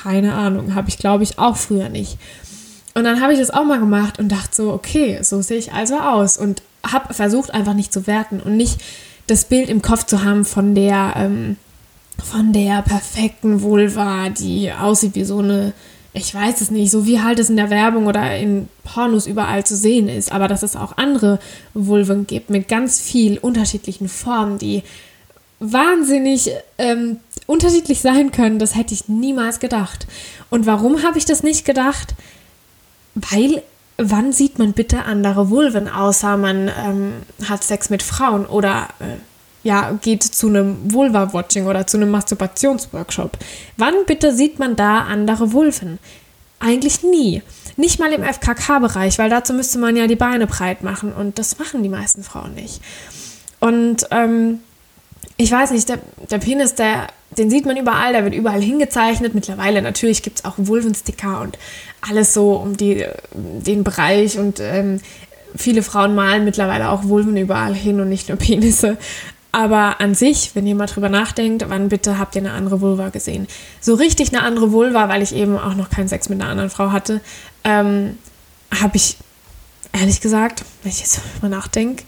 keine 0.03 0.33
Ahnung, 0.33 0.75
habe 0.75 0.89
ich 0.89 0.97
glaube 0.97 1.23
ich 1.23 1.39
auch 1.39 1.55
früher 1.55 1.87
nicht. 1.89 2.17
Und 2.97 3.03
dann 3.03 3.21
habe 3.21 3.31
ich 3.31 3.37
das 3.37 3.51
auch 3.51 3.63
mal 3.63 3.79
gemacht 3.79 4.17
und 4.17 4.31
dachte 4.31 4.55
so, 4.55 4.73
okay, 4.73 5.19
so 5.21 5.43
sehe 5.43 5.59
ich 5.59 5.71
also 5.71 5.99
aus 5.99 6.35
und 6.35 6.63
habe 6.83 7.13
versucht 7.13 7.53
einfach 7.53 7.75
nicht 7.75 7.93
zu 7.93 8.07
werten 8.07 8.39
und 8.39 8.57
nicht 8.57 8.81
das 9.27 9.45
Bild 9.45 9.69
im 9.69 9.83
Kopf 9.83 10.07
zu 10.07 10.23
haben 10.23 10.45
von 10.45 10.73
der 10.73 11.13
ähm, 11.15 11.57
von 12.23 12.53
der 12.53 12.81
perfekten 12.81 13.61
Vulva, 13.61 14.29
die 14.29 14.71
aussieht 14.73 15.13
wie 15.13 15.25
so 15.25 15.37
eine 15.37 15.73
ich 16.13 16.33
weiß 16.33 16.59
es 16.61 16.71
nicht, 16.71 16.89
so 16.89 17.05
wie 17.05 17.21
halt 17.21 17.37
es 17.37 17.51
in 17.51 17.57
der 17.57 17.69
Werbung 17.69 18.07
oder 18.07 18.35
in 18.35 18.67
Pornos 18.83 19.27
überall 19.27 19.63
zu 19.63 19.75
sehen 19.75 20.09
ist, 20.09 20.31
aber 20.31 20.47
dass 20.47 20.63
es 20.63 20.75
auch 20.75 20.97
andere 20.97 21.37
Vulven 21.75 22.25
gibt 22.25 22.49
mit 22.49 22.67
ganz 22.67 22.99
viel 22.99 23.37
unterschiedlichen 23.37 24.09
Formen, 24.09 24.57
die 24.57 24.81
wahnsinnig 25.59 26.49
ähm, 26.79 27.17
unterschiedlich 27.45 28.01
sein 28.01 28.31
können, 28.31 28.57
das 28.57 28.75
hätte 28.75 28.95
ich 28.95 29.07
niemals 29.07 29.59
gedacht. 29.59 30.07
Und 30.49 30.65
warum 30.65 31.03
habe 31.03 31.19
ich 31.19 31.25
das 31.25 31.43
nicht 31.43 31.63
gedacht? 31.63 32.15
Weil, 33.17 33.63
wann 33.97 34.31
sieht 34.31 34.59
man 34.59 34.73
bitte 34.73 35.03
andere 35.03 35.49
Vulven, 35.49 35.89
außer 35.89 36.37
man 36.37 36.67
ähm, 36.67 37.13
hat 37.47 37.63
Sex 37.63 37.89
mit 37.89 38.03
Frauen 38.03 38.45
oder 38.45 38.89
äh, 38.99 39.17
ja, 39.63 39.97
geht 40.01 40.23
zu 40.23 40.47
einem 40.47 40.93
Vulva-Watching 40.93 41.65
oder 41.65 41.87
zu 41.87 41.97
einem 41.97 42.11
Masturbationsworkshop. 42.11 43.37
Wann 43.75 43.95
bitte 44.05 44.33
sieht 44.33 44.59
man 44.59 44.75
da 44.75 44.99
andere 44.99 45.51
Vulven? 45.51 45.99
Eigentlich 46.59 47.03
nie. 47.03 47.41
Nicht 47.75 47.99
mal 47.99 48.13
im 48.13 48.23
FKK-Bereich, 48.23 49.19
weil 49.19 49.29
dazu 49.29 49.53
müsste 49.53 49.77
man 49.79 49.95
ja 49.95 50.07
die 50.07 50.15
Beine 50.15 50.47
breit 50.47 50.83
machen 50.83 51.11
und 51.11 51.37
das 51.37 51.59
machen 51.59 51.83
die 51.83 51.89
meisten 51.89 52.23
Frauen 52.23 52.53
nicht. 52.53 52.81
Und 53.59 54.07
ähm, 54.11 54.59
ich 55.37 55.51
weiß 55.51 55.71
nicht, 55.71 55.89
der, 55.89 55.99
der 56.29 56.39
Penis, 56.39 56.75
der, 56.75 57.07
den 57.31 57.49
sieht 57.49 57.65
man 57.65 57.77
überall, 57.77 58.13
der 58.13 58.23
wird 58.23 58.33
überall 58.33 58.61
hingezeichnet. 58.61 59.33
Mittlerweile 59.33 59.81
natürlich 59.81 60.23
gibt 60.23 60.39
es 60.39 60.45
auch 60.45 60.55
Vulvensticker 60.57 61.41
und 61.41 61.57
alles 62.01 62.33
so 62.33 62.53
um 62.53 62.77
die, 62.77 63.05
den 63.33 63.83
Bereich 63.83 64.37
und 64.37 64.59
ähm, 64.59 65.01
viele 65.55 65.83
Frauen 65.83 66.15
malen 66.15 66.45
mittlerweile 66.45 66.89
auch 66.89 67.03
Vulven 67.03 67.37
überall 67.37 67.73
hin 67.73 67.99
und 67.99 68.09
nicht 68.09 68.29
nur 68.29 68.37
Penisse. 68.37 68.97
Aber 69.51 70.01
an 70.01 70.13
sich, 70.13 70.51
wenn 70.53 70.67
ihr 70.67 70.75
mal 70.75 70.85
drüber 70.85 71.09
nachdenkt, 71.09 71.65
wann 71.67 71.89
bitte 71.89 72.19
habt 72.19 72.35
ihr 72.35 72.41
eine 72.41 72.51
andere 72.51 72.81
Vulva 72.81 73.09
gesehen? 73.09 73.47
So 73.81 73.95
richtig 73.95 74.29
eine 74.29 74.43
andere 74.43 74.71
Vulva, 74.71 75.09
weil 75.09 75.21
ich 75.21 75.33
eben 75.33 75.57
auch 75.57 75.73
noch 75.73 75.89
keinen 75.89 76.07
Sex 76.07 76.29
mit 76.29 76.39
einer 76.39 76.49
anderen 76.49 76.69
Frau 76.69 76.91
hatte, 76.91 77.21
ähm, 77.63 78.17
habe 78.81 78.97
ich 78.97 79.17
ehrlich 79.93 80.21
gesagt, 80.21 80.63
wenn 80.83 80.91
ich 80.91 80.99
jetzt 80.99 81.21
drüber 81.33 81.49
nachdenke, 81.49 82.03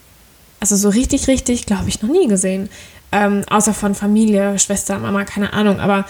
also 0.60 0.76
so 0.76 0.90
richtig, 0.90 1.28
richtig, 1.28 1.66
glaube 1.66 1.88
ich, 1.88 2.02
noch 2.02 2.10
nie 2.10 2.28
gesehen. 2.28 2.70
Ähm, 3.12 3.44
außer 3.50 3.74
von 3.74 3.96
Familie, 3.96 4.60
Schwester, 4.60 5.00
Mama, 5.00 5.24
keine 5.24 5.54
Ahnung. 5.54 5.80
Aber 5.80 6.06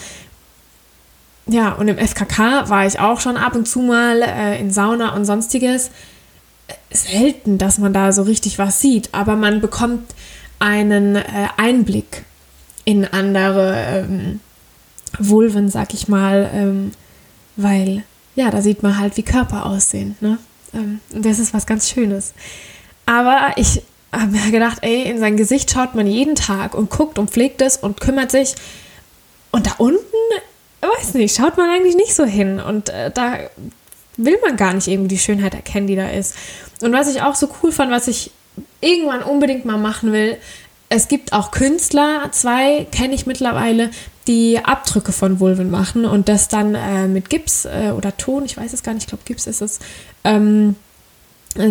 ja, 1.47 1.73
und 1.73 1.87
im 1.87 1.97
FKK 1.97 2.69
war 2.69 2.85
ich 2.85 2.99
auch 2.99 3.19
schon 3.19 3.37
ab 3.37 3.55
und 3.55 3.67
zu 3.67 3.79
mal 3.79 4.21
äh, 4.21 4.59
in 4.59 4.71
Sauna 4.71 5.13
und 5.15 5.25
sonstiges. 5.25 5.91
Selten, 6.91 7.57
dass 7.57 7.79
man 7.79 7.93
da 7.93 8.11
so 8.11 8.23
richtig 8.23 8.59
was 8.59 8.79
sieht, 8.81 9.09
aber 9.13 9.35
man 9.35 9.59
bekommt 9.59 10.13
einen 10.59 11.15
äh, 11.15 11.23
Einblick 11.57 12.25
in 12.85 13.05
andere 13.05 13.75
ähm, 13.87 14.39
Vulven, 15.17 15.69
sag 15.69 15.93
ich 15.93 16.07
mal, 16.07 16.49
ähm, 16.53 16.91
weil 17.55 18.03
ja, 18.35 18.51
da 18.51 18.61
sieht 18.61 18.83
man 18.83 18.99
halt, 18.99 19.17
wie 19.17 19.23
Körper 19.23 19.65
aussehen. 19.65 20.15
Ne? 20.21 20.37
Ähm, 20.73 20.99
das 21.09 21.39
ist 21.39 21.53
was 21.53 21.65
ganz 21.65 21.89
Schönes. 21.89 22.33
Aber 23.05 23.53
ich 23.55 23.81
habe 24.11 24.27
mir 24.27 24.51
gedacht, 24.51 24.79
ey, 24.81 25.03
in 25.03 25.19
sein 25.19 25.37
Gesicht 25.37 25.71
schaut 25.71 25.95
man 25.95 26.07
jeden 26.07 26.35
Tag 26.35 26.73
und 26.73 26.89
guckt 26.89 27.19
und 27.19 27.29
pflegt 27.29 27.61
es 27.61 27.77
und 27.77 28.01
kümmert 28.01 28.31
sich. 28.31 28.55
Und 29.51 29.67
da 29.67 29.71
unten, 29.77 29.99
weiß 30.81 31.13
nicht, 31.15 31.35
schaut 31.35 31.57
man 31.57 31.69
eigentlich 31.69 31.95
nicht 31.95 32.15
so 32.15 32.25
hin. 32.25 32.59
Und 32.59 32.89
äh, 32.89 33.11
da 33.11 33.37
will 34.17 34.37
man 34.45 34.57
gar 34.57 34.73
nicht 34.73 34.87
irgendwie 34.87 35.09
die 35.09 35.17
Schönheit 35.17 35.53
erkennen, 35.53 35.87
die 35.87 35.95
da 35.95 36.09
ist. 36.09 36.35
Und 36.81 36.93
was 36.93 37.13
ich 37.13 37.21
auch 37.21 37.35
so 37.35 37.49
cool 37.61 37.71
fand, 37.71 37.91
was 37.91 38.07
ich 38.07 38.31
irgendwann 38.81 39.23
unbedingt 39.23 39.65
mal 39.65 39.77
machen 39.77 40.11
will, 40.11 40.37
es 40.89 41.07
gibt 41.07 41.33
auch 41.33 41.51
Künstler, 41.51 42.29
zwei 42.31 42.87
kenne 42.91 43.13
ich 43.13 43.27
mittlerweile, 43.27 43.91
die 44.27 44.59
Abdrücke 44.63 45.11
von 45.11 45.39
Vulven 45.39 45.69
machen 45.69 46.05
und 46.05 46.29
das 46.29 46.47
dann 46.47 46.75
äh, 46.75 47.07
mit 47.07 47.29
Gips 47.29 47.65
äh, 47.65 47.93
oder 47.95 48.17
Ton, 48.17 48.43
ich 48.45 48.57
weiß 48.57 48.73
es 48.73 48.83
gar 48.83 48.93
nicht, 48.93 49.03
ich 49.03 49.07
glaube 49.07 49.23
Gips 49.25 49.47
ist 49.47 49.61
es, 49.61 49.79
ähm, 50.23 50.75
äh, 50.75 50.88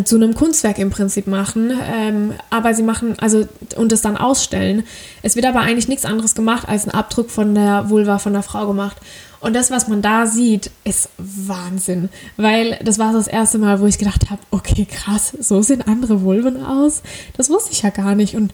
zu 0.05 0.17
einem 0.17 0.35
Kunstwerk 0.35 0.79
im 0.79 0.91
Prinzip 0.91 1.29
machen, 1.29 1.71
ähm, 1.71 2.35
aber 2.51 2.75
sie 2.75 2.83
machen, 2.83 3.15
also 3.21 3.47
und 3.77 3.93
es 3.93 4.01
dann 4.01 4.17
ausstellen. 4.17 4.83
Es 5.23 5.37
wird 5.37 5.47
aber 5.47 5.61
eigentlich 5.61 5.87
nichts 5.87 6.05
anderes 6.05 6.35
gemacht, 6.35 6.69
als 6.69 6.87
ein 6.87 6.91
Abdruck 6.91 7.31
von 7.31 7.55
der 7.55 7.89
Vulva 7.89 8.19
von 8.19 8.33
der 8.33 8.43
Frau 8.43 8.67
gemacht. 8.67 8.97
Und 9.41 9.55
das, 9.55 9.71
was 9.71 9.87
man 9.87 10.03
da 10.03 10.27
sieht, 10.27 10.73
ist 10.83 11.11
Wahnsinn, 11.17 12.09
weil 12.37 12.79
das 12.83 12.99
war 12.99 13.13
das 13.13 13.29
erste 13.29 13.59
Mal, 13.59 13.81
wo 13.81 13.87
ich 13.87 13.99
gedacht 13.99 14.31
habe, 14.31 14.43
okay, 14.51 14.85
krass, 14.85 15.33
so 15.39 15.63
sehen 15.63 15.83
andere 15.83 16.23
Vulven 16.23 16.65
aus. 16.65 17.03
Das 17.37 17.49
wusste 17.49 17.71
ich 17.71 17.83
ja 17.83 17.91
gar 17.91 18.17
nicht 18.17 18.35
und 18.35 18.53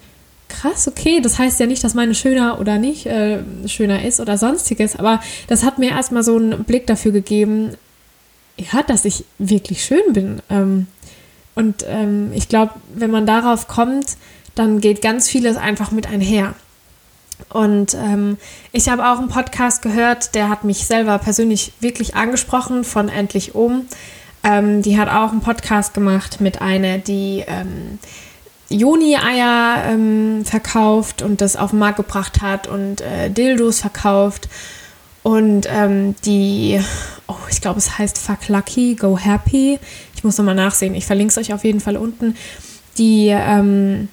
krass, 0.49 0.87
okay, 0.87 1.21
das 1.23 1.39
heißt 1.39 1.59
ja 1.59 1.67
nicht, 1.67 1.83
dass 1.83 1.95
meine 1.95 2.15
schöner 2.15 2.61
oder 2.61 2.77
nicht 2.77 3.07
äh, 3.07 3.39
schöner 3.67 4.05
ist 4.05 4.21
oder 4.21 4.37
sonstiges, 4.37 4.97
aber 4.97 5.21
das 5.49 5.65
hat 5.65 5.79
mir 5.79 5.91
erstmal 5.91 6.23
so 6.23 6.37
einen 6.37 6.65
Blick 6.65 6.87
dafür 6.87 7.13
gegeben, 7.13 7.73
ja, 8.59 8.83
dass 8.83 9.07
ich 9.07 9.25
wirklich 9.39 9.83
schön 9.85 10.13
bin. 10.13 10.43
Ähm, 10.51 10.87
und 11.55 11.85
ähm, 11.89 12.33
ich 12.35 12.49
glaube, 12.49 12.73
wenn 12.95 13.11
man 13.11 13.27
darauf 13.27 13.69
kommt, 13.69 14.17
dann 14.55 14.81
geht 14.81 15.03
ganz 15.03 15.29
vieles 15.29 15.57
einfach 15.57 15.91
mit 15.91 16.09
einher. 16.09 16.55
Und 17.51 17.95
ähm, 17.95 18.39
ich 18.73 18.89
habe 18.89 19.07
auch 19.07 19.19
einen 19.19 19.29
Podcast 19.29 19.83
gehört, 19.83 20.35
der 20.35 20.49
hat 20.49 20.65
mich 20.65 20.87
selber 20.87 21.19
persönlich 21.19 21.73
wirklich 21.81 22.15
angesprochen 22.15 22.85
von 22.85 23.09
Endlich 23.09 23.55
Um. 23.55 23.87
Ähm, 24.43 24.83
die 24.83 24.99
hat 24.99 25.09
auch 25.09 25.33
einen 25.33 25.41
Podcast 25.41 25.95
gemacht 25.95 26.41
mit 26.41 26.61
einer, 26.61 26.99
die 26.99 27.45
ähm, 27.47 27.99
Joni-Eier 28.69 29.85
ähm, 29.89 30.45
verkauft 30.45 31.23
und 31.23 31.41
das 31.41 31.57
auf 31.57 31.71
den 31.71 31.79
Markt 31.79 31.97
gebracht 31.97 32.41
hat 32.43 32.67
und 32.67 33.01
äh, 33.01 33.31
Dildos 33.31 33.81
verkauft. 33.81 34.49
Und 35.23 35.67
ähm, 35.71 36.15
die, 36.25 36.81
oh, 37.27 37.35
ich 37.51 37.61
glaube, 37.61 37.79
es 37.79 37.99
heißt 37.99 38.19
Fuck 38.19 38.49
Lucky, 38.49 38.95
Go 38.95 39.19
Happy. 39.19 39.79
Ich 40.25 40.27
muss 40.27 40.39
nochmal 40.39 40.55
nachsehen. 40.55 40.95
Ich 40.95 41.05
verlinke 41.05 41.33
es 41.33 41.37
euch 41.37 41.53
auf 41.53 41.65
jeden 41.65 41.81
Fall 41.81 41.99
unten. 41.99 42.35
Die, 42.97 43.29
ähm, 43.29 44.09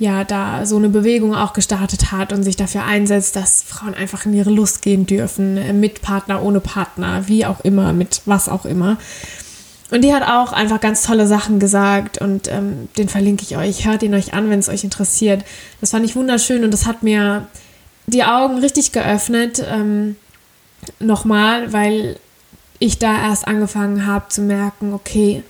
ja, 0.00 0.24
da 0.24 0.66
so 0.66 0.76
eine 0.76 0.88
Bewegung 0.88 1.32
auch 1.32 1.52
gestartet 1.52 2.10
hat 2.10 2.32
und 2.32 2.42
sich 2.42 2.56
dafür 2.56 2.82
einsetzt, 2.82 3.36
dass 3.36 3.62
Frauen 3.62 3.94
einfach 3.94 4.26
in 4.26 4.34
ihre 4.34 4.50
Lust 4.50 4.82
gehen 4.82 5.06
dürfen. 5.06 5.78
Mit 5.78 6.02
Partner, 6.02 6.42
ohne 6.42 6.58
Partner, 6.58 7.28
wie 7.28 7.46
auch 7.46 7.60
immer, 7.60 7.92
mit 7.92 8.22
was 8.26 8.48
auch 8.48 8.64
immer. 8.64 8.96
Und 9.92 10.02
die 10.02 10.12
hat 10.12 10.24
auch 10.24 10.52
einfach 10.52 10.80
ganz 10.80 11.04
tolle 11.04 11.28
Sachen 11.28 11.60
gesagt 11.60 12.18
und 12.18 12.48
ähm, 12.50 12.88
den 12.98 13.08
verlinke 13.08 13.44
ich 13.44 13.56
euch. 13.56 13.86
Hört 13.86 14.02
ihn 14.02 14.12
euch 14.12 14.34
an, 14.34 14.50
wenn 14.50 14.58
es 14.58 14.68
euch 14.68 14.82
interessiert. 14.82 15.44
Das 15.80 15.92
fand 15.92 16.04
ich 16.04 16.16
wunderschön 16.16 16.64
und 16.64 16.72
das 16.72 16.84
hat 16.84 17.04
mir 17.04 17.46
die 18.08 18.24
Augen 18.24 18.58
richtig 18.58 18.90
geöffnet. 18.90 19.64
Ähm, 19.72 20.16
nochmal, 20.98 21.72
weil 21.72 22.16
ich 22.78 22.98
da 22.98 23.28
erst 23.28 23.46
angefangen 23.46 24.06
habe 24.06 24.28
zu 24.28 24.42
merken, 24.42 24.92
okay, 24.92 25.42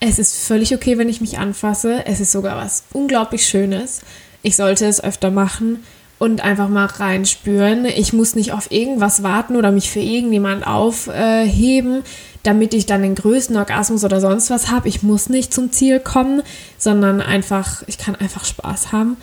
es 0.00 0.18
ist 0.18 0.36
völlig 0.36 0.74
okay, 0.74 0.98
wenn 0.98 1.08
ich 1.08 1.20
mich 1.20 1.38
anfasse. 1.38 2.04
Es 2.06 2.20
ist 2.20 2.32
sogar 2.32 2.56
was 2.56 2.84
unglaublich 2.92 3.46
Schönes. 3.46 4.02
Ich 4.42 4.56
sollte 4.56 4.86
es 4.86 5.02
öfter 5.02 5.30
machen 5.30 5.82
und 6.18 6.42
einfach 6.42 6.68
mal 6.68 6.86
reinspüren. 6.86 7.84
Ich 7.84 8.12
muss 8.12 8.34
nicht 8.34 8.52
auf 8.52 8.70
irgendwas 8.70 9.22
warten 9.22 9.56
oder 9.56 9.72
mich 9.72 9.90
für 9.90 10.00
irgendjemand 10.00 10.66
aufheben, 10.66 12.02
damit 12.42 12.74
ich 12.74 12.86
dann 12.86 13.02
den 13.02 13.14
größten 13.14 13.56
Orgasmus 13.56 14.04
oder 14.04 14.20
sonst 14.20 14.50
was 14.50 14.70
habe. 14.70 14.88
Ich 14.88 15.02
muss 15.02 15.28
nicht 15.28 15.52
zum 15.52 15.72
Ziel 15.72 15.98
kommen, 16.00 16.42
sondern 16.78 17.20
einfach, 17.20 17.82
ich 17.86 17.98
kann 17.98 18.14
einfach 18.14 18.44
Spaß 18.44 18.92
haben. 18.92 19.16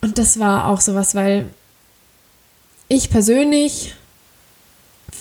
Und 0.00 0.18
das 0.18 0.38
war 0.38 0.66
auch 0.66 0.80
sowas, 0.80 1.14
weil 1.14 1.46
ich 2.88 3.10
persönlich 3.10 3.94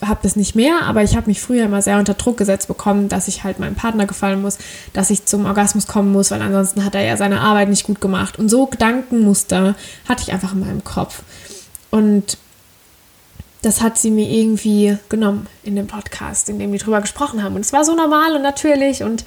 habe 0.04 0.20
das 0.24 0.36
nicht 0.36 0.56
mehr, 0.56 0.84
aber 0.84 1.04
ich 1.04 1.16
habe 1.16 1.28
mich 1.28 1.42
früher 1.42 1.66
immer 1.66 1.82
sehr 1.82 2.00
unter 2.00 2.16
Druck 2.16 2.38
gesetzt 2.38 2.68
bekommen, 2.68 3.10
dass 3.10 3.28
ich 3.28 3.44
halt 3.44 3.60
meinem 3.60 3.76
Partner 3.76 4.06
gefallen 4.06 4.42
muss, 4.42 4.58
dass 4.94 5.10
ich 5.10 5.26
zum 5.26 5.46
Orgasmus 5.46 5.88
kommen 5.88 6.12
muss, 6.12 6.32
weil 6.32 6.42
ansonsten 6.42 6.84
hat 6.84 6.96
er 6.96 7.04
ja 7.04 7.18
seine 7.18 7.42
Arbeit 7.42 7.70
nicht 7.70 7.84
gut 7.84 8.02
gemacht. 8.02 8.40
Und 8.40 8.50
so 8.50 8.66
Gedankenmuster 8.66 9.76
hatte 10.08 10.24
ich 10.24 10.32
einfach 10.32 10.54
in 10.54 10.62
meinem 10.62 10.84
Kopf. 10.84 11.22
Und 11.92 12.38
das 13.62 13.82
hat 13.82 13.98
sie 13.98 14.10
mir 14.10 14.28
irgendwie 14.28 14.98
genommen 15.10 15.48
in 15.64 15.76
dem 15.76 15.88
Podcast, 15.88 16.50
in 16.50 16.58
dem 16.58 16.72
wir 16.72 16.80
drüber 16.80 17.02
gesprochen 17.02 17.44
haben. 17.44 17.56
Und 17.56 17.62
es 17.62 17.74
war 17.74 17.86
so 17.86 17.96
normal 17.96 18.36
und 18.36 18.42
natürlich 18.42 19.04
und 19.04 19.24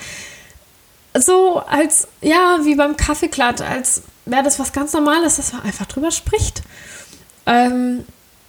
so 1.16 1.59
als, 1.61 2.09
ja, 2.20 2.59
wie 2.64 2.74
beim 2.74 2.96
Kaffeeklatsch, 2.96 3.61
als 3.61 4.03
wäre 4.24 4.42
das 4.42 4.59
was 4.59 4.72
ganz 4.72 4.92
Normales, 4.92 5.37
dass 5.37 5.53
man 5.53 5.62
einfach 5.62 5.87
drüber 5.87 6.11
spricht. 6.11 6.62
Ähm, 7.46 8.05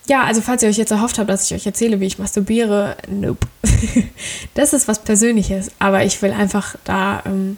ja, 0.08 0.24
also 0.24 0.42
falls 0.42 0.62
ihr 0.64 0.70
euch 0.70 0.78
jetzt 0.78 0.92
erhofft 0.92 1.18
habt, 1.18 1.30
dass 1.30 1.46
ich 1.46 1.56
euch 1.56 1.66
erzähle, 1.66 2.00
wie 2.00 2.06
ich 2.06 2.20
masturbiere, 2.20 2.98
nope. 3.10 3.48
das 4.54 4.74
ist 4.74 4.88
was 4.88 5.00
Persönliches, 5.00 5.72
aber 5.80 6.04
ich 6.04 6.22
will 6.22 6.32
einfach 6.32 6.76
da 6.84 7.24
ähm, 7.26 7.58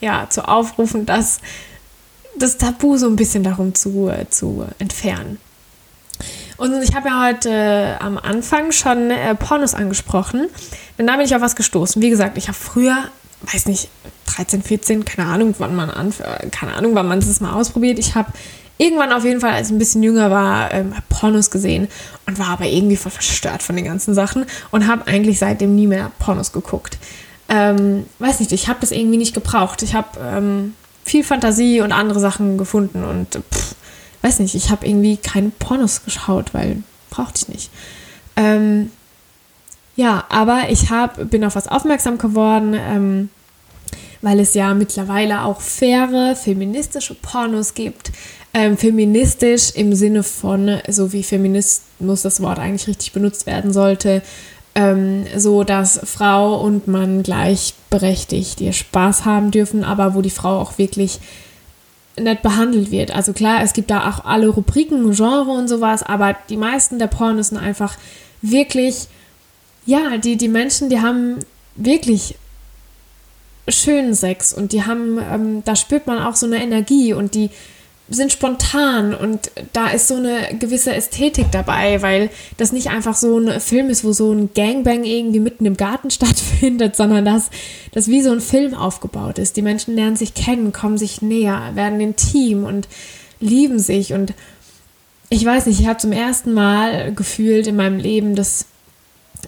ja, 0.00 0.26
zu 0.30 0.46
aufrufen, 0.46 1.06
dass 1.06 1.40
das 2.36 2.56
Tabu 2.56 2.96
so 2.96 3.06
ein 3.06 3.16
bisschen 3.16 3.42
darum 3.42 3.74
zu, 3.74 4.08
äh, 4.08 4.28
zu 4.30 4.64
entfernen. 4.78 5.38
Und 6.56 6.82
ich 6.82 6.94
habe 6.94 7.08
ja 7.08 7.26
heute 7.26 7.50
äh, 7.50 7.94
am 7.98 8.18
Anfang 8.18 8.70
schon 8.70 9.10
äh, 9.10 9.34
Pornos 9.34 9.74
angesprochen, 9.74 10.48
denn 10.98 11.06
da 11.06 11.16
bin 11.16 11.24
ich 11.24 11.34
auf 11.34 11.40
was 11.40 11.56
gestoßen. 11.56 12.00
Wie 12.02 12.10
gesagt, 12.10 12.36
ich 12.36 12.48
habe 12.48 12.58
früher, 12.58 12.96
weiß 13.50 13.66
nicht, 13.66 13.88
13, 14.26 14.62
14, 14.62 15.04
keine 15.04 15.28
Ahnung, 15.28 15.54
wann 15.58 15.74
man 15.74 15.90
an, 15.90 16.12
keine 16.50 16.74
Ahnung, 16.74 16.94
wann 16.94 17.08
man 17.08 17.18
es 17.18 17.40
mal 17.40 17.54
ausprobiert. 17.54 17.98
Ich 17.98 18.14
habe 18.14 18.30
irgendwann 18.80 19.12
auf 19.12 19.24
jeden 19.24 19.40
Fall, 19.40 19.52
als 19.52 19.68
ich 19.68 19.74
ein 19.74 19.78
bisschen 19.78 20.02
jünger 20.02 20.30
war, 20.30 20.72
ähm, 20.72 20.94
Pornos 21.08 21.50
gesehen 21.50 21.88
und 22.26 22.38
war 22.38 22.48
aber 22.48 22.64
irgendwie 22.64 22.96
voll 22.96 23.12
verstört 23.12 23.62
von 23.62 23.76
den 23.76 23.84
ganzen 23.84 24.14
Sachen 24.14 24.46
und 24.70 24.86
habe 24.86 25.06
eigentlich 25.06 25.38
seitdem 25.38 25.74
nie 25.74 25.86
mehr 25.86 26.10
Pornos 26.18 26.52
geguckt. 26.52 26.98
Ähm, 27.48 28.06
weiß 28.20 28.40
nicht, 28.40 28.52
ich 28.52 28.68
habe 28.68 28.80
das 28.80 28.90
irgendwie 28.90 29.18
nicht 29.18 29.34
gebraucht. 29.34 29.82
Ich 29.82 29.94
habe 29.94 30.18
ähm, 30.20 30.74
viel 31.04 31.24
Fantasie 31.24 31.80
und 31.82 31.92
andere 31.92 32.20
Sachen 32.20 32.56
gefunden 32.56 33.04
und 33.04 33.34
pff, 33.52 33.74
weiß 34.22 34.38
nicht, 34.38 34.54
ich 34.54 34.70
habe 34.70 34.86
irgendwie 34.86 35.18
keine 35.18 35.50
Pornos 35.50 36.04
geschaut, 36.04 36.54
weil 36.54 36.82
brauchte 37.10 37.42
ich 37.42 37.48
nicht. 37.48 37.70
Ähm, 38.36 38.90
ja, 39.96 40.24
aber 40.30 40.70
ich 40.70 40.90
hab, 40.90 41.28
bin 41.28 41.44
auf 41.44 41.56
was 41.56 41.68
aufmerksam 41.68 42.16
geworden, 42.16 42.74
ähm, 42.74 43.28
weil 44.22 44.40
es 44.40 44.54
ja 44.54 44.72
mittlerweile 44.72 45.42
auch 45.42 45.60
faire 45.60 46.36
feministische 46.36 47.14
Pornos 47.14 47.74
gibt. 47.74 48.12
Ähm, 48.52 48.76
feministisch 48.76 49.70
im 49.76 49.94
Sinne 49.94 50.24
von, 50.24 50.80
so 50.88 51.12
wie 51.12 51.22
Feminismus 51.22 52.22
das 52.22 52.40
Wort 52.42 52.58
eigentlich 52.58 52.88
richtig 52.88 53.12
benutzt 53.12 53.46
werden 53.46 53.72
sollte, 53.72 54.22
ähm, 54.74 55.24
so 55.36 55.62
dass 55.62 56.00
Frau 56.04 56.60
und 56.60 56.88
Mann 56.88 57.22
gleichberechtigt 57.22 58.60
ihr 58.60 58.72
Spaß 58.72 59.24
haben 59.24 59.52
dürfen, 59.52 59.84
aber 59.84 60.14
wo 60.14 60.22
die 60.22 60.30
Frau 60.30 60.58
auch 60.58 60.78
wirklich 60.78 61.20
nett 62.18 62.42
behandelt 62.42 62.90
wird. 62.90 63.12
Also 63.12 63.32
klar, 63.32 63.62
es 63.62 63.72
gibt 63.72 63.90
da 63.90 64.08
auch 64.08 64.24
alle 64.24 64.48
Rubriken, 64.48 65.12
Genre 65.12 65.50
und 65.50 65.68
sowas, 65.68 66.02
aber 66.02 66.36
die 66.48 66.56
meisten 66.56 66.98
der 66.98 67.06
Pornos 67.06 67.48
sind 67.48 67.58
einfach 67.58 67.96
wirklich, 68.42 69.06
ja, 69.86 70.18
die, 70.18 70.36
die 70.36 70.48
Menschen, 70.48 70.88
die 70.88 71.00
haben 71.00 71.38
wirklich 71.76 72.36
schönen 73.68 74.14
Sex 74.14 74.52
und 74.52 74.72
die 74.72 74.84
haben, 74.84 75.18
ähm, 75.18 75.62
da 75.64 75.76
spürt 75.76 76.06
man 76.06 76.18
auch 76.18 76.34
so 76.34 76.46
eine 76.46 76.62
Energie 76.62 77.12
und 77.12 77.34
die 77.34 77.50
sind 78.10 78.32
spontan 78.32 79.14
und 79.14 79.52
da 79.72 79.88
ist 79.88 80.08
so 80.08 80.16
eine 80.16 80.56
gewisse 80.58 80.92
Ästhetik 80.92 81.46
dabei, 81.52 82.02
weil 82.02 82.28
das 82.56 82.72
nicht 82.72 82.88
einfach 82.90 83.14
so 83.14 83.38
ein 83.38 83.60
Film 83.60 83.88
ist, 83.88 84.04
wo 84.04 84.12
so 84.12 84.32
ein 84.32 84.50
Gangbang 84.52 85.04
irgendwie 85.04 85.38
mitten 85.38 85.64
im 85.64 85.76
Garten 85.76 86.10
stattfindet, 86.10 86.96
sondern 86.96 87.24
dass 87.24 87.50
das 87.92 88.08
wie 88.08 88.22
so 88.22 88.32
ein 88.32 88.40
Film 88.40 88.74
aufgebaut 88.74 89.38
ist. 89.38 89.56
Die 89.56 89.62
Menschen 89.62 89.94
lernen 89.94 90.16
sich 90.16 90.34
kennen, 90.34 90.72
kommen 90.72 90.98
sich 90.98 91.22
näher, 91.22 91.70
werden 91.74 92.00
intim 92.00 92.64
und 92.64 92.88
lieben 93.38 93.78
sich 93.78 94.12
und 94.12 94.34
ich 95.32 95.44
weiß 95.44 95.66
nicht, 95.66 95.78
ich 95.78 95.86
habe 95.86 95.98
zum 95.98 96.10
ersten 96.10 96.52
Mal 96.52 97.14
gefühlt 97.14 97.68
in 97.68 97.76
meinem 97.76 97.98
Leben 97.98 98.34
das 98.34 98.66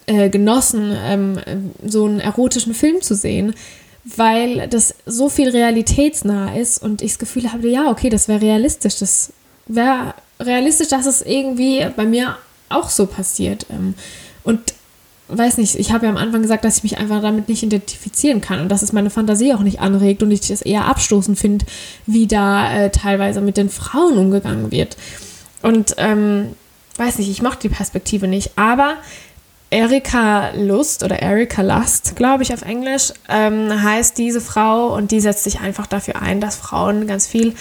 äh, 0.07 0.31
genossen, 0.31 0.97
ähm, 0.97 1.41
so 1.85 2.07
einen 2.07 2.21
erotischen 2.21 2.73
Film 2.73 3.03
zu 3.03 3.17
sehen, 3.17 3.55
weil 4.05 4.69
das 4.69 4.95
so 5.07 5.29
viel 5.29 5.51
realitätsnah 5.51 6.57
ist 6.57 6.83
und 6.83 7.03
ich 7.03 7.13
das 7.13 7.19
Gefühl 7.19 7.53
habe, 7.53 7.69
ja, 7.69 7.89
okay, 7.89 8.09
das 8.09 8.29
wäre 8.29 8.41
realistisch. 8.41 8.99
Das 8.99 9.33
wäre 9.67 10.15
realistisch, 10.41 10.89
dass 10.89 11.07
es 11.07 11.23
irgendwie 11.23 11.87
bei 11.97 12.05
mir 12.05 12.37
auch 12.69 12.89
so 12.89 13.07
passiert. 13.07 13.67
Ähm, 13.71 13.95
und 14.43 14.75
weiß 15.29 15.59
nicht, 15.59 15.77
ich 15.77 15.93
habe 15.93 16.07
ja 16.07 16.11
am 16.11 16.17
Anfang 16.17 16.43
gesagt, 16.43 16.65
dass 16.65 16.79
ich 16.79 16.83
mich 16.83 16.99
einfach 16.99 17.23
damit 17.23 17.49
nicht 17.49 17.63
identifizieren 17.63 18.41
kann 18.41 18.61
und 18.61 18.69
dass 18.69 18.83
es 18.83 18.93
meine 18.93 19.11
Fantasie 19.11 19.55
auch 19.55 19.61
nicht 19.61 19.81
anregt 19.81 20.23
und 20.23 20.31
ich 20.31 20.49
das 20.49 20.63
eher 20.63 20.87
abstoßend 20.87 21.39
finde, 21.39 21.65
wie 22.07 22.27
da 22.27 22.75
äh, 22.75 22.91
teilweise 22.91 23.41
mit 23.41 23.57
den 23.57 23.71
Frauen 23.71 24.19
umgegangen 24.19 24.71
wird. 24.71 24.97
Und 25.63 25.95
ähm, 25.99 26.57
weiß 26.97 27.19
nicht, 27.19 27.31
ich 27.31 27.41
mochte 27.41 27.69
die 27.69 27.75
Perspektive 27.75 28.27
nicht, 28.27 28.53
aber 28.57 28.97
Erika 29.73 30.51
Lust 30.55 31.03
oder 31.03 31.23
Erika 31.23 31.63
Lust, 31.63 32.15
glaube 32.15 32.43
ich 32.43 32.53
auf 32.53 32.61
Englisch, 32.61 33.13
ähm, 33.31 33.83
heißt 33.83 34.19
diese 34.19 34.43
Frau 34.43 34.95
und 34.95 35.11
die 35.11 35.21
setzt 35.21 35.45
sich 35.45 35.61
einfach 35.61 35.87
dafür 35.87 36.21
ein, 36.21 36.43
dass 36.43 36.57
Frauen 36.57 37.07
ganz 37.07 37.27
viel 37.27 37.55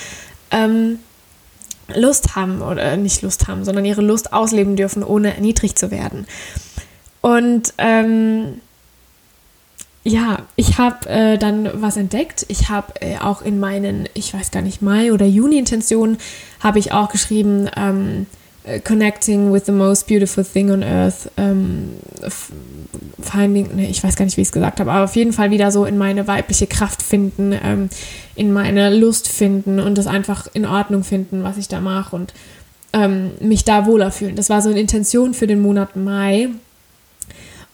ähm, 0.51 0.99
Lust 1.95 2.35
haben 2.35 2.61
oder 2.61 2.97
nicht 2.97 3.21
Lust 3.21 3.47
haben, 3.47 3.63
sondern 3.63 3.85
ihre 3.85 4.01
Lust 4.01 4.33
ausleben 4.33 4.75
dürfen, 4.75 5.03
ohne 5.03 5.33
erniedrigt 5.35 5.79
zu 5.79 5.89
werden. 5.89 6.27
Und 7.21 7.73
ähm, 7.77 8.59
ja, 10.03 10.39
ich 10.57 10.77
habe 10.77 11.07
äh, 11.09 11.37
dann 11.37 11.69
was 11.75 11.95
entdeckt. 11.95 12.45
Ich 12.49 12.67
habe 12.67 13.01
äh, 13.01 13.19
auch 13.19 13.41
in 13.41 13.57
meinen, 13.57 14.09
ich 14.15 14.33
weiß 14.33 14.51
gar 14.51 14.61
nicht, 14.61 14.81
Mai- 14.81 15.13
oder 15.13 15.25
Juni-Intentionen, 15.25 16.17
habe 16.59 16.79
ich 16.79 16.91
auch 16.91 17.09
geschrieben, 17.09 17.69
ähm, 17.77 18.25
äh, 18.25 18.40
connecting 18.83 19.51
with 19.51 19.65
the 19.65 19.71
most 19.71 20.07
beautiful 20.07 20.43
thing 20.43 20.69
on 20.71 20.83
earth, 20.83 21.31
ähm, 21.37 21.93
finding, 23.19 23.75
ne, 23.75 23.89
ich 23.89 24.03
weiß 24.03 24.15
gar 24.15 24.25
nicht, 24.25 24.37
wie 24.37 24.41
ich 24.41 24.49
es 24.49 24.51
gesagt 24.51 24.79
habe, 24.79 24.91
aber 24.91 25.03
auf 25.03 25.15
jeden 25.15 25.33
Fall 25.33 25.49
wieder 25.49 25.71
so 25.71 25.85
in 25.85 25.97
meine 25.97 26.27
weibliche 26.27 26.67
Kraft 26.67 27.01
finden, 27.01 27.53
ähm, 27.53 27.89
in 28.35 28.53
meine 28.53 28.95
Lust 28.95 29.27
finden 29.27 29.79
und 29.79 29.97
das 29.97 30.05
einfach 30.05 30.47
in 30.53 30.65
Ordnung 30.65 31.03
finden, 31.03 31.43
was 31.43 31.57
ich 31.57 31.67
da 31.67 31.81
mache 31.81 32.15
und 32.15 32.33
ähm, 32.93 33.31
mich 33.39 33.63
da 33.63 33.85
wohler 33.85 34.11
fühlen. 34.11 34.35
Das 34.35 34.49
war 34.49 34.61
so 34.61 34.69
eine 34.69 34.79
Intention 34.79 35.33
für 35.33 35.47
den 35.47 35.61
Monat 35.61 35.95
Mai 35.95 36.49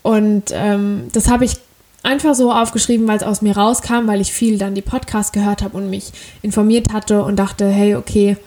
und 0.04 0.54
ähm, 0.54 1.08
das 1.12 1.28
habe 1.28 1.44
ich 1.44 1.56
einfach 2.04 2.34
so 2.34 2.54
aufgeschrieben, 2.54 3.08
weil 3.10 3.18
es 3.18 3.24
aus 3.24 3.42
mir 3.42 3.58
rauskam, 3.58 4.08
weil 4.08 4.22
ich 4.22 4.32
viel 4.32 4.58
dann 4.58 4.74
die 4.74 4.82
Podcasts 4.82 5.34
gehört 5.34 5.62
habe 5.62 5.76
und 5.76 5.90
mich 5.90 6.14
informiert 6.42 6.94
hatte 6.94 7.24
und 7.24 7.36
dachte, 7.36 7.68
hey, 7.68 7.96
okay, 7.96 8.38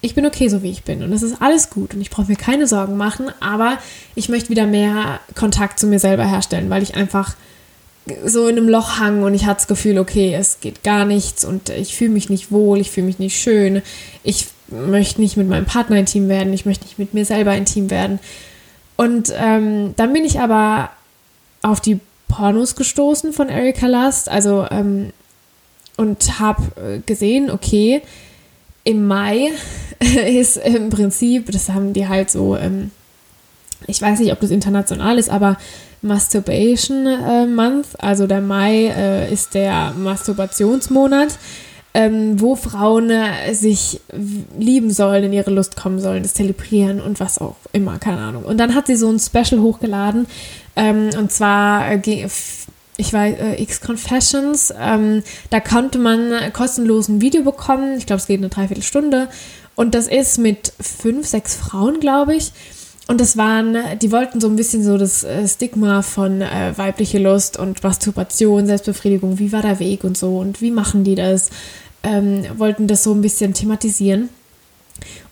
ich 0.00 0.14
bin 0.14 0.26
okay, 0.26 0.48
so 0.48 0.62
wie 0.62 0.70
ich 0.70 0.84
bin. 0.84 1.02
Und 1.02 1.12
es 1.12 1.22
ist 1.22 1.42
alles 1.42 1.70
gut 1.70 1.94
und 1.94 2.00
ich 2.00 2.10
brauche 2.10 2.28
mir 2.28 2.36
keine 2.36 2.66
Sorgen 2.66 2.96
machen, 2.96 3.26
aber 3.40 3.78
ich 4.14 4.28
möchte 4.28 4.48
wieder 4.48 4.66
mehr 4.66 5.20
Kontakt 5.34 5.78
zu 5.78 5.86
mir 5.86 5.98
selber 5.98 6.24
herstellen, 6.24 6.70
weil 6.70 6.82
ich 6.82 6.94
einfach 6.94 7.36
so 8.24 8.48
in 8.48 8.56
einem 8.56 8.68
Loch 8.68 8.98
hang 8.98 9.22
und 9.22 9.34
ich 9.34 9.44
hatte 9.44 9.56
das 9.56 9.66
Gefühl, 9.66 9.98
okay, 9.98 10.34
es 10.34 10.60
geht 10.60 10.82
gar 10.82 11.04
nichts 11.04 11.44
und 11.44 11.68
ich 11.68 11.94
fühle 11.96 12.10
mich 12.10 12.30
nicht 12.30 12.50
wohl, 12.50 12.80
ich 12.80 12.90
fühle 12.90 13.06
mich 13.06 13.18
nicht 13.18 13.40
schön, 13.40 13.82
ich 14.24 14.48
möchte 14.68 15.20
nicht 15.20 15.36
mit 15.36 15.48
meinem 15.48 15.66
Partner 15.66 15.96
intim 15.96 16.28
werden, 16.28 16.52
ich 16.52 16.64
möchte 16.64 16.84
nicht 16.84 16.98
mit 16.98 17.14
mir 17.14 17.24
selber 17.24 17.54
intim 17.54 17.90
werden. 17.90 18.18
Und 18.96 19.32
ähm, 19.36 19.94
dann 19.96 20.12
bin 20.12 20.24
ich 20.24 20.40
aber 20.40 20.90
auf 21.62 21.80
die 21.80 22.00
Pornos 22.28 22.76
gestoßen 22.76 23.32
von 23.32 23.48
Erika 23.48 23.86
Last, 23.86 24.28
also 24.28 24.66
ähm, 24.70 25.12
und 25.96 26.40
habe 26.40 26.62
äh, 26.80 26.98
gesehen, 27.04 27.50
okay, 27.50 28.02
im 28.84 29.06
Mai 29.06 29.50
ist 30.00 30.56
im 30.56 30.90
Prinzip, 30.90 31.50
das 31.50 31.68
haben 31.68 31.92
die 31.92 32.08
halt 32.08 32.30
so, 32.30 32.56
ähm, 32.56 32.90
ich 33.86 34.00
weiß 34.00 34.20
nicht, 34.20 34.32
ob 34.32 34.40
das 34.40 34.50
international 34.50 35.18
ist, 35.18 35.30
aber 35.30 35.56
Masturbation 36.02 37.06
äh, 37.06 37.46
Month, 37.46 37.88
also 37.98 38.26
der 38.26 38.40
Mai 38.40 38.86
äh, 38.86 39.32
ist 39.32 39.54
der 39.54 39.92
Masturbationsmonat, 39.92 41.38
ähm, 41.92 42.40
wo 42.40 42.56
Frauen 42.56 43.10
äh, 43.10 43.52
sich 43.52 44.00
lieben 44.58 44.90
sollen, 44.90 45.24
in 45.24 45.32
ihre 45.32 45.50
Lust 45.50 45.76
kommen 45.76 45.98
sollen, 45.98 46.22
das 46.22 46.34
zelebrieren 46.34 47.00
und 47.00 47.20
was 47.20 47.38
auch 47.38 47.56
immer, 47.72 47.98
keine 47.98 48.18
Ahnung. 48.18 48.44
Und 48.44 48.58
dann 48.58 48.74
hat 48.74 48.86
sie 48.86 48.96
so 48.96 49.10
ein 49.10 49.18
Special 49.18 49.60
hochgeladen 49.60 50.26
ähm, 50.76 51.10
und 51.18 51.32
zwar 51.32 51.92
äh, 51.92 52.28
ich 53.00 53.12
weiß, 53.12 53.38
äh, 53.38 53.62
X 53.62 53.80
Confessions. 53.80 54.72
Ähm, 54.78 55.22
da 55.50 55.60
konnte 55.60 55.98
man 55.98 56.52
kostenlos 56.52 57.08
ein 57.08 57.20
Video 57.20 57.42
bekommen. 57.42 57.96
Ich 57.98 58.06
glaube, 58.06 58.20
es 58.20 58.26
geht 58.26 58.38
eine 58.38 58.50
Dreiviertelstunde. 58.50 59.28
Und 59.74 59.94
das 59.94 60.06
ist 60.08 60.38
mit 60.38 60.72
fünf, 60.78 61.26
sechs 61.26 61.56
Frauen, 61.56 62.00
glaube 62.00 62.34
ich. 62.34 62.52
Und 63.08 63.20
das 63.20 63.36
waren, 63.36 63.76
die 64.00 64.12
wollten 64.12 64.40
so 64.40 64.46
ein 64.46 64.54
bisschen 64.54 64.84
so 64.84 64.96
das 64.96 65.24
äh, 65.24 65.48
Stigma 65.48 66.02
von 66.02 66.42
äh, 66.42 66.72
weibliche 66.76 67.18
Lust 67.18 67.58
und 67.58 67.82
Masturbation, 67.82 68.66
Selbstbefriedigung, 68.66 69.40
wie 69.40 69.50
war 69.50 69.62
der 69.62 69.80
Weg 69.80 70.04
und 70.04 70.16
so 70.16 70.38
und 70.38 70.60
wie 70.60 70.70
machen 70.70 71.02
die 71.02 71.16
das, 71.16 71.50
ähm, 72.04 72.44
wollten 72.56 72.86
das 72.86 73.02
so 73.02 73.12
ein 73.12 73.20
bisschen 73.20 73.52
thematisieren. 73.52 74.28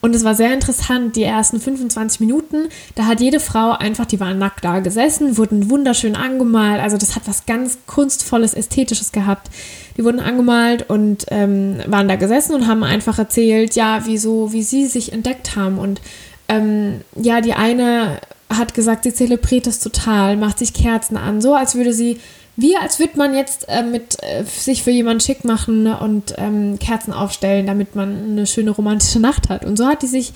Und 0.01 0.15
es 0.15 0.25
war 0.25 0.35
sehr 0.35 0.53
interessant, 0.53 1.17
die 1.17 1.23
ersten 1.23 1.61
25 1.61 2.21
Minuten, 2.21 2.69
da 2.95 3.07
hat 3.07 3.21
jede 3.21 3.41
Frau 3.41 3.73
einfach, 3.73 4.07
die 4.07 4.21
waren 4.21 4.39
nackt 4.39 4.65
da 4.65 4.81
gesessen, 4.81 5.37
wurden 5.37 5.71
wunderschön 5.71 6.17
angemalt, 6.17 6.81
also 6.81 6.97
das 6.97 7.17
hat 7.17 7.23
was 7.27 7.47
ganz 7.47 7.79
kunstvolles, 7.87 8.55
ästhetisches 8.55 9.13
gehabt. 9.13 9.51
Die 9.97 10.05
wurden 10.05 10.21
angemalt 10.21 10.89
und 10.89 11.27
ähm, 11.29 11.79
waren 11.87 12.07
da 12.07 12.17
gesessen 12.17 12.55
und 12.55 12.67
haben 12.69 12.85
einfach 12.85 13.19
erzählt, 13.19 13.75
ja, 13.75 14.03
wieso, 14.05 14.53
wie 14.53 14.63
sie 14.63 14.87
sich 14.87 15.13
entdeckt 15.13 15.57
haben. 15.57 15.79
Und 15.79 16.01
ähm, 16.49 17.01
ja, 17.17 17.41
die 17.41 17.55
eine 17.55 18.21
hat 18.49 18.75
gesagt, 18.75 19.05
sie 19.05 19.13
zelebriert 19.13 19.67
das 19.67 19.81
total, 19.81 20.37
macht 20.37 20.59
sich 20.59 20.73
Kerzen 20.73 21.17
an, 21.17 21.41
so 21.41 21.55
als 21.55 21.75
würde 21.75 21.93
sie 21.93 22.19
wie 22.59 22.77
als 22.77 22.99
würde 22.99 23.17
man 23.17 23.37
jetzt 23.37 23.69
äh, 23.69 23.85
mit 23.85 24.21
äh, 24.21 24.43
sich 24.45 24.83
für 24.83 24.91
jemanden 24.91 25.21
schick 25.21 25.45
machen 25.45 25.87
und 25.87 26.35
ähm, 26.39 26.77
Kerzen 26.81 27.13
aufstellen, 27.13 27.69
damit 27.69 27.95
man 27.95 28.33
eine 28.33 28.47
schöne 28.49 28.73
romantische 28.73 29.21
Nacht 29.21 29.49
hat. 29.49 29.65
Und 29.65 29.77
so 29.77 29.87
hat 29.87 30.03
die 30.03 30.09
sich 30.09 30.33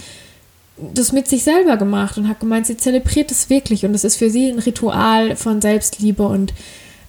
das 0.76 1.10
mit 1.10 1.26
sich 1.26 1.42
selber 1.42 1.76
gemacht 1.76 2.16
und 2.16 2.28
hat 2.28 2.38
gemeint, 2.38 2.68
sie 2.68 2.76
zelebriert 2.76 3.32
es 3.32 3.50
wirklich 3.50 3.84
und 3.84 3.92
es 3.92 4.04
ist 4.04 4.16
für 4.16 4.30
sie 4.30 4.48
ein 4.48 4.60
Ritual 4.60 5.34
von 5.34 5.60
Selbstliebe 5.60 6.22
und 6.22 6.54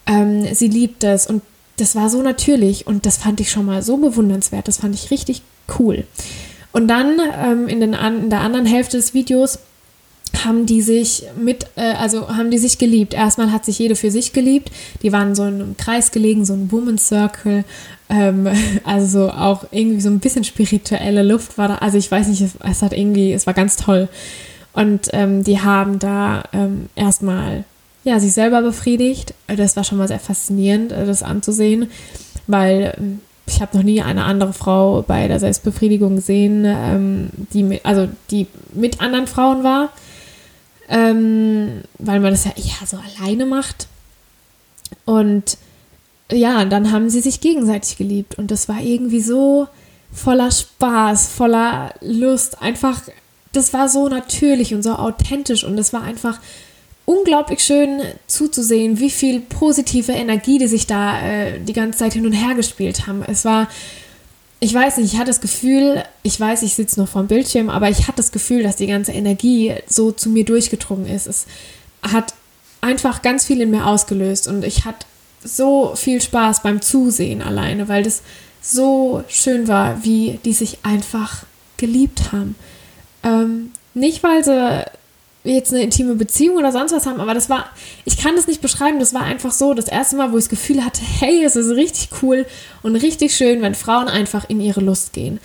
ähm, 0.08 0.48
sie 0.52 0.68
liebt 0.68 1.04
es 1.04 1.28
und 1.28 1.44
das 1.78 1.96
war 1.96 2.10
so 2.10 2.24
natürlich 2.24 2.88
und 2.88 3.06
das 3.06 3.18
fand 3.18 3.40
ich 3.40 3.52
schon 3.52 3.68
mal 3.68 3.84
so 3.84 3.98
bewundernswert, 3.98 4.68
das 4.68 4.78
fand 4.78 4.96
ich 4.96 5.12
richtig 5.12 5.44
cool. 5.78 6.06
Und 6.72 6.88
dann 6.88 7.20
ähm, 7.40 7.68
in, 7.68 7.80
den, 7.80 7.94
in 7.94 8.32
der 8.32 8.42
anderen 8.42 8.66
Hälfte 8.66 8.98
des 8.98 9.14
Videos 9.14 9.60
haben 10.44 10.66
die 10.66 10.82
sich 10.82 11.26
mit, 11.38 11.68
äh, 11.76 11.94
also 11.94 12.28
haben 12.30 12.52
die 12.52 12.58
sich 12.58 12.78
geliebt. 12.78 13.14
Erstmal 13.14 13.52
hat 13.52 13.66
sich 13.66 13.80
jede 13.80 13.96
für 13.96 14.12
sich 14.12 14.34
geliebt. 14.34 14.72
Die 15.02 15.12
waren 15.12 15.36
so 15.36 15.44
in 15.44 15.56
einem 15.56 15.78
Kreis 15.78 16.12
gelegen, 16.12 16.46
so 16.46 16.54
ein 16.54 16.72
Woman 16.72 16.98
Circle. 16.98 17.64
Ähm, 18.10 18.48
also 18.84 19.30
auch 19.30 19.66
irgendwie 19.72 20.02
so 20.02 20.10
ein 20.10 20.20
bisschen 20.20 20.44
spirituelle 20.44 21.24
Luft 21.24 21.58
war 21.58 21.68
da. 21.68 21.76
Also 21.76 21.98
ich 21.98 22.10
weiß 22.10 22.28
nicht, 22.28 22.42
es, 22.42 22.54
es 22.60 22.82
hat 22.82 22.94
irgendwie, 22.94 23.34
es 23.34 23.46
war 23.46 23.54
ganz 23.54 23.76
toll. 23.76 24.10
Und 24.74 25.10
ähm, 25.14 25.44
die 25.44 25.62
haben 25.62 26.00
da 26.00 26.44
ähm, 26.52 26.90
erstmal 26.96 27.64
ja, 28.04 28.20
sich 28.20 28.34
selber 28.34 28.62
befriedigt. 28.62 29.34
Das 29.48 29.76
war 29.76 29.84
schon 29.84 29.98
mal 29.98 30.08
sehr 30.08 30.20
faszinierend, 30.20 30.92
das 30.92 31.24
anzusehen, 31.24 31.90
weil 32.48 32.96
ähm, 32.98 33.20
ich 33.46 33.62
habe 33.62 33.78
noch 33.78 33.84
nie 33.84 34.02
eine 34.02 34.24
andere 34.24 34.54
Frau 34.54 35.04
bei 35.04 35.28
der 35.28 35.40
Selbstbefriedigung 35.40 36.16
gesehen, 36.16 36.64
ähm, 36.66 37.30
die 37.54 37.64
mit, 37.64 37.86
also 37.86 38.08
die 38.32 38.48
mit 38.74 39.02
anderen 39.02 39.28
Frauen 39.28 39.64
war, 39.64 39.90
ähm, 40.90 41.82
weil 42.00 42.20
man 42.20 42.32
das 42.32 42.46
ja 42.46 42.52
eher 42.56 42.86
so 42.86 42.98
alleine 42.98 43.46
macht. 43.46 43.88
Und 45.06 45.58
ja, 46.32 46.66
dann 46.66 46.92
haben 46.92 47.10
sie 47.10 47.22
sich 47.22 47.42
gegenseitig 47.42 47.98
geliebt 47.98 48.38
und 48.38 48.52
das 48.52 48.68
war 48.70 48.82
irgendwie 48.82 49.22
so 49.22 49.68
voller 50.12 50.52
Spaß, 50.52 51.28
voller 51.28 51.94
Lust, 52.02 52.62
einfach, 52.62 53.02
das 53.52 53.74
war 53.74 53.90
so 53.90 54.08
natürlich 54.10 54.74
und 54.74 54.84
so 54.84 54.94
authentisch 54.94 55.64
und 55.64 55.78
es 55.78 55.92
war 55.94 56.04
einfach 56.04 56.40
unglaublich 57.06 57.60
schön 57.60 58.02
zuzusehen, 58.28 59.00
wie 59.00 59.10
viel 59.10 59.42
positive 59.42 60.14
Energie 60.14 60.58
die 60.58 60.68
sich 60.68 60.88
da 60.88 61.20
äh, 61.22 61.60
die 61.60 61.74
ganze 61.74 62.00
Zeit 62.00 62.14
hin 62.14 62.26
und 62.26 62.34
her 62.34 62.56
gespielt 62.56 63.08
haben. 63.08 63.24
Es 63.28 63.44
war, 63.44 63.68
ich 64.64 64.74
weiß 64.74 64.96
nicht, 64.96 65.12
ich 65.12 65.20
hatte 65.20 65.30
das 65.30 65.42
Gefühl, 65.42 66.06
ich 66.22 66.40
weiß, 66.40 66.62
ich 66.62 66.74
sitze 66.74 66.98
noch 66.98 67.10
vor 67.10 67.22
dem 67.22 67.28
Bildschirm, 67.28 67.70
aber 67.70 67.90
ich 67.90 68.08
hatte 68.08 68.18
das 68.18 68.32
Gefühl, 68.32 68.64
dass 68.64 68.78
die 68.78 68.88
ganze 68.88 69.12
Energie 69.12 69.74
so 69.88 70.14
zu 70.14 70.30
mir 70.30 70.46
durchgedrungen 70.46 71.06
ist. 71.06 71.28
Es 71.28 71.48
hat 72.02 72.34
einfach 72.80 73.22
ganz 73.22 73.44
viel 73.44 73.60
in 73.60 73.72
mir 73.72 73.86
ausgelöst 73.86 74.48
und 74.48 74.64
ich 74.64 74.86
hatte 74.86 75.06
so 75.44 75.96
viel 75.98 76.22
Spaß 76.22 76.64
beim 76.64 76.82
Zusehen 76.82 77.42
alleine, 77.42 77.90
weil 77.90 78.04
das 78.04 78.22
so 78.62 79.26
schön 79.28 79.68
war, 79.68 80.06
wie 80.06 80.40
die 80.46 80.54
sich 80.54 80.78
einfach 80.84 81.44
geliebt 81.76 82.32
haben. 82.32 82.56
Ähm, 83.22 83.74
nicht, 83.94 84.24
weil 84.24 84.46
sie 84.46 84.86
jetzt 85.52 85.74
eine 85.74 85.84
intime 85.84 86.16
Beziehung 86.16 86.58
oder 86.58 86.72
sonst 86.72 86.94
was 86.94 87.06
haben, 87.06 87.20
aber 87.20 87.34
das 87.34 87.50
war, 87.50 87.70
ich 88.06 88.18
kann 88.18 88.36
das 88.36 88.48
nicht 88.48 88.62
beschreiben, 88.62 89.00
das 89.00 89.14
war 89.14 89.24
einfach 89.24 89.52
so 89.52 89.74
das 89.74 89.88
erste 89.88 90.16
Mal, 90.16 90.32
wo 90.32 90.38
ich 90.38 90.46
das 90.46 90.50
Gefühl 90.50 90.84
hatte, 90.84 91.02
hey, 91.02 91.44
es 91.44 91.56
ist 91.56 91.72
richtig 91.72 92.10
cool 92.22 92.46
und 92.82 92.96
richtig 92.96 93.36
schön, 93.36 93.62
wenn 93.62 93.76
Frauen 93.76 94.08
einfach 94.08 94.50
in 94.50 94.62
ihre 94.62 94.82
Lust 94.82 95.12
gehen. 95.12 95.40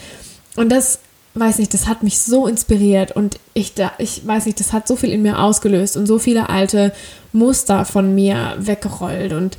Und 0.57 0.71
das, 0.71 1.01
weiß 1.35 1.59
nicht, 1.59 1.75
das 1.75 1.89
hat 1.89 2.03
mich 2.03 2.21
so 2.21 2.47
inspiriert 2.47 3.13
und 3.13 3.39
ich, 3.55 3.75
da, 3.75 3.93
ich 3.99 4.25
weiß 4.27 4.47
nicht, 4.47 4.61
das 4.61 4.73
hat 4.73 4.87
so 4.87 4.95
viel 4.95 5.11
in 5.11 5.23
mir 5.23 5.41
ausgelöst 5.41 5.97
und 5.97 6.07
so 6.07 6.19
viele 6.19 6.49
alte 6.49 6.93
Muster 7.33 7.85
von 7.85 8.15
mir 8.15 8.55
weggerollt 8.59 9.33
und 9.33 9.59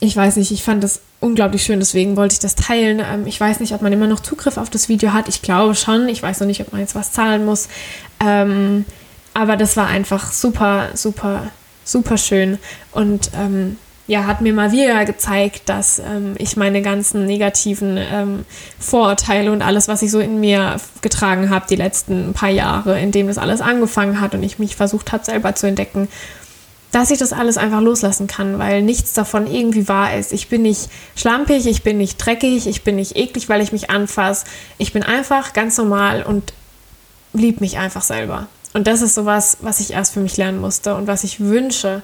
ich 0.00 0.16
weiß 0.16 0.36
nicht, 0.36 0.50
ich 0.50 0.62
fand 0.62 0.82
das 0.82 1.00
unglaublich 1.20 1.62
schön, 1.62 1.78
deswegen 1.78 2.16
wollte 2.16 2.32
ich 2.32 2.38
das 2.38 2.54
teilen. 2.54 3.02
Ähm, 3.04 3.26
ich 3.26 3.38
weiß 3.38 3.60
nicht, 3.60 3.74
ob 3.74 3.82
man 3.82 3.92
immer 3.92 4.06
noch 4.06 4.20
Zugriff 4.20 4.56
auf 4.56 4.70
das 4.70 4.88
Video 4.88 5.12
hat. 5.12 5.28
Ich 5.28 5.42
glaube 5.42 5.74
schon. 5.74 6.08
Ich 6.08 6.22
weiß 6.22 6.40
noch 6.40 6.46
nicht, 6.46 6.62
ob 6.62 6.72
man 6.72 6.80
jetzt 6.80 6.94
was 6.94 7.12
zahlen 7.12 7.44
muss. 7.44 7.68
Ähm, 8.24 8.86
aber 9.40 9.56
das 9.56 9.74
war 9.78 9.86
einfach 9.86 10.32
super, 10.32 10.90
super, 10.92 11.44
super 11.82 12.18
schön 12.18 12.58
und 12.92 13.30
ähm, 13.34 13.78
ja, 14.06 14.26
hat 14.26 14.42
mir 14.42 14.52
mal 14.52 14.70
wieder 14.70 15.02
gezeigt, 15.06 15.62
dass 15.70 15.98
ähm, 15.98 16.34
ich 16.36 16.58
meine 16.58 16.82
ganzen 16.82 17.24
negativen 17.24 17.96
ähm, 17.96 18.44
Vorurteile 18.78 19.50
und 19.50 19.62
alles, 19.62 19.88
was 19.88 20.02
ich 20.02 20.10
so 20.10 20.20
in 20.20 20.40
mir 20.40 20.76
getragen 21.00 21.48
habe, 21.48 21.64
die 21.70 21.76
letzten 21.76 22.34
paar 22.34 22.50
Jahre, 22.50 23.00
in 23.00 23.12
dem 23.12 23.28
das 23.28 23.38
alles 23.38 23.62
angefangen 23.62 24.20
hat 24.20 24.34
und 24.34 24.42
ich 24.42 24.58
mich 24.58 24.76
versucht 24.76 25.10
habe, 25.10 25.24
selber 25.24 25.54
zu 25.54 25.66
entdecken, 25.66 26.08
dass 26.92 27.10
ich 27.10 27.18
das 27.18 27.32
alles 27.32 27.56
einfach 27.56 27.80
loslassen 27.80 28.26
kann, 28.26 28.58
weil 28.58 28.82
nichts 28.82 29.14
davon 29.14 29.46
irgendwie 29.46 29.88
wahr 29.88 30.18
ist. 30.18 30.34
Ich 30.34 30.50
bin 30.50 30.62
nicht 30.62 30.90
schlampig, 31.16 31.66
ich 31.66 31.82
bin 31.82 31.96
nicht 31.96 32.18
dreckig, 32.18 32.66
ich 32.66 32.84
bin 32.84 32.96
nicht 32.96 33.16
eklig, 33.16 33.48
weil 33.48 33.62
ich 33.62 33.72
mich 33.72 33.88
anfasse. 33.88 34.44
Ich 34.76 34.92
bin 34.92 35.02
einfach 35.02 35.54
ganz 35.54 35.78
normal 35.78 36.24
und 36.24 36.52
lieb 37.32 37.62
mich 37.62 37.78
einfach 37.78 38.02
selber. 38.02 38.48
Und 38.72 38.86
das 38.86 39.02
ist 39.02 39.14
sowas, 39.14 39.58
was 39.60 39.80
ich 39.80 39.92
erst 39.92 40.14
für 40.14 40.20
mich 40.20 40.36
lernen 40.36 40.60
musste 40.60 40.94
und 40.94 41.06
was 41.06 41.24
ich 41.24 41.40
wünsche, 41.40 42.02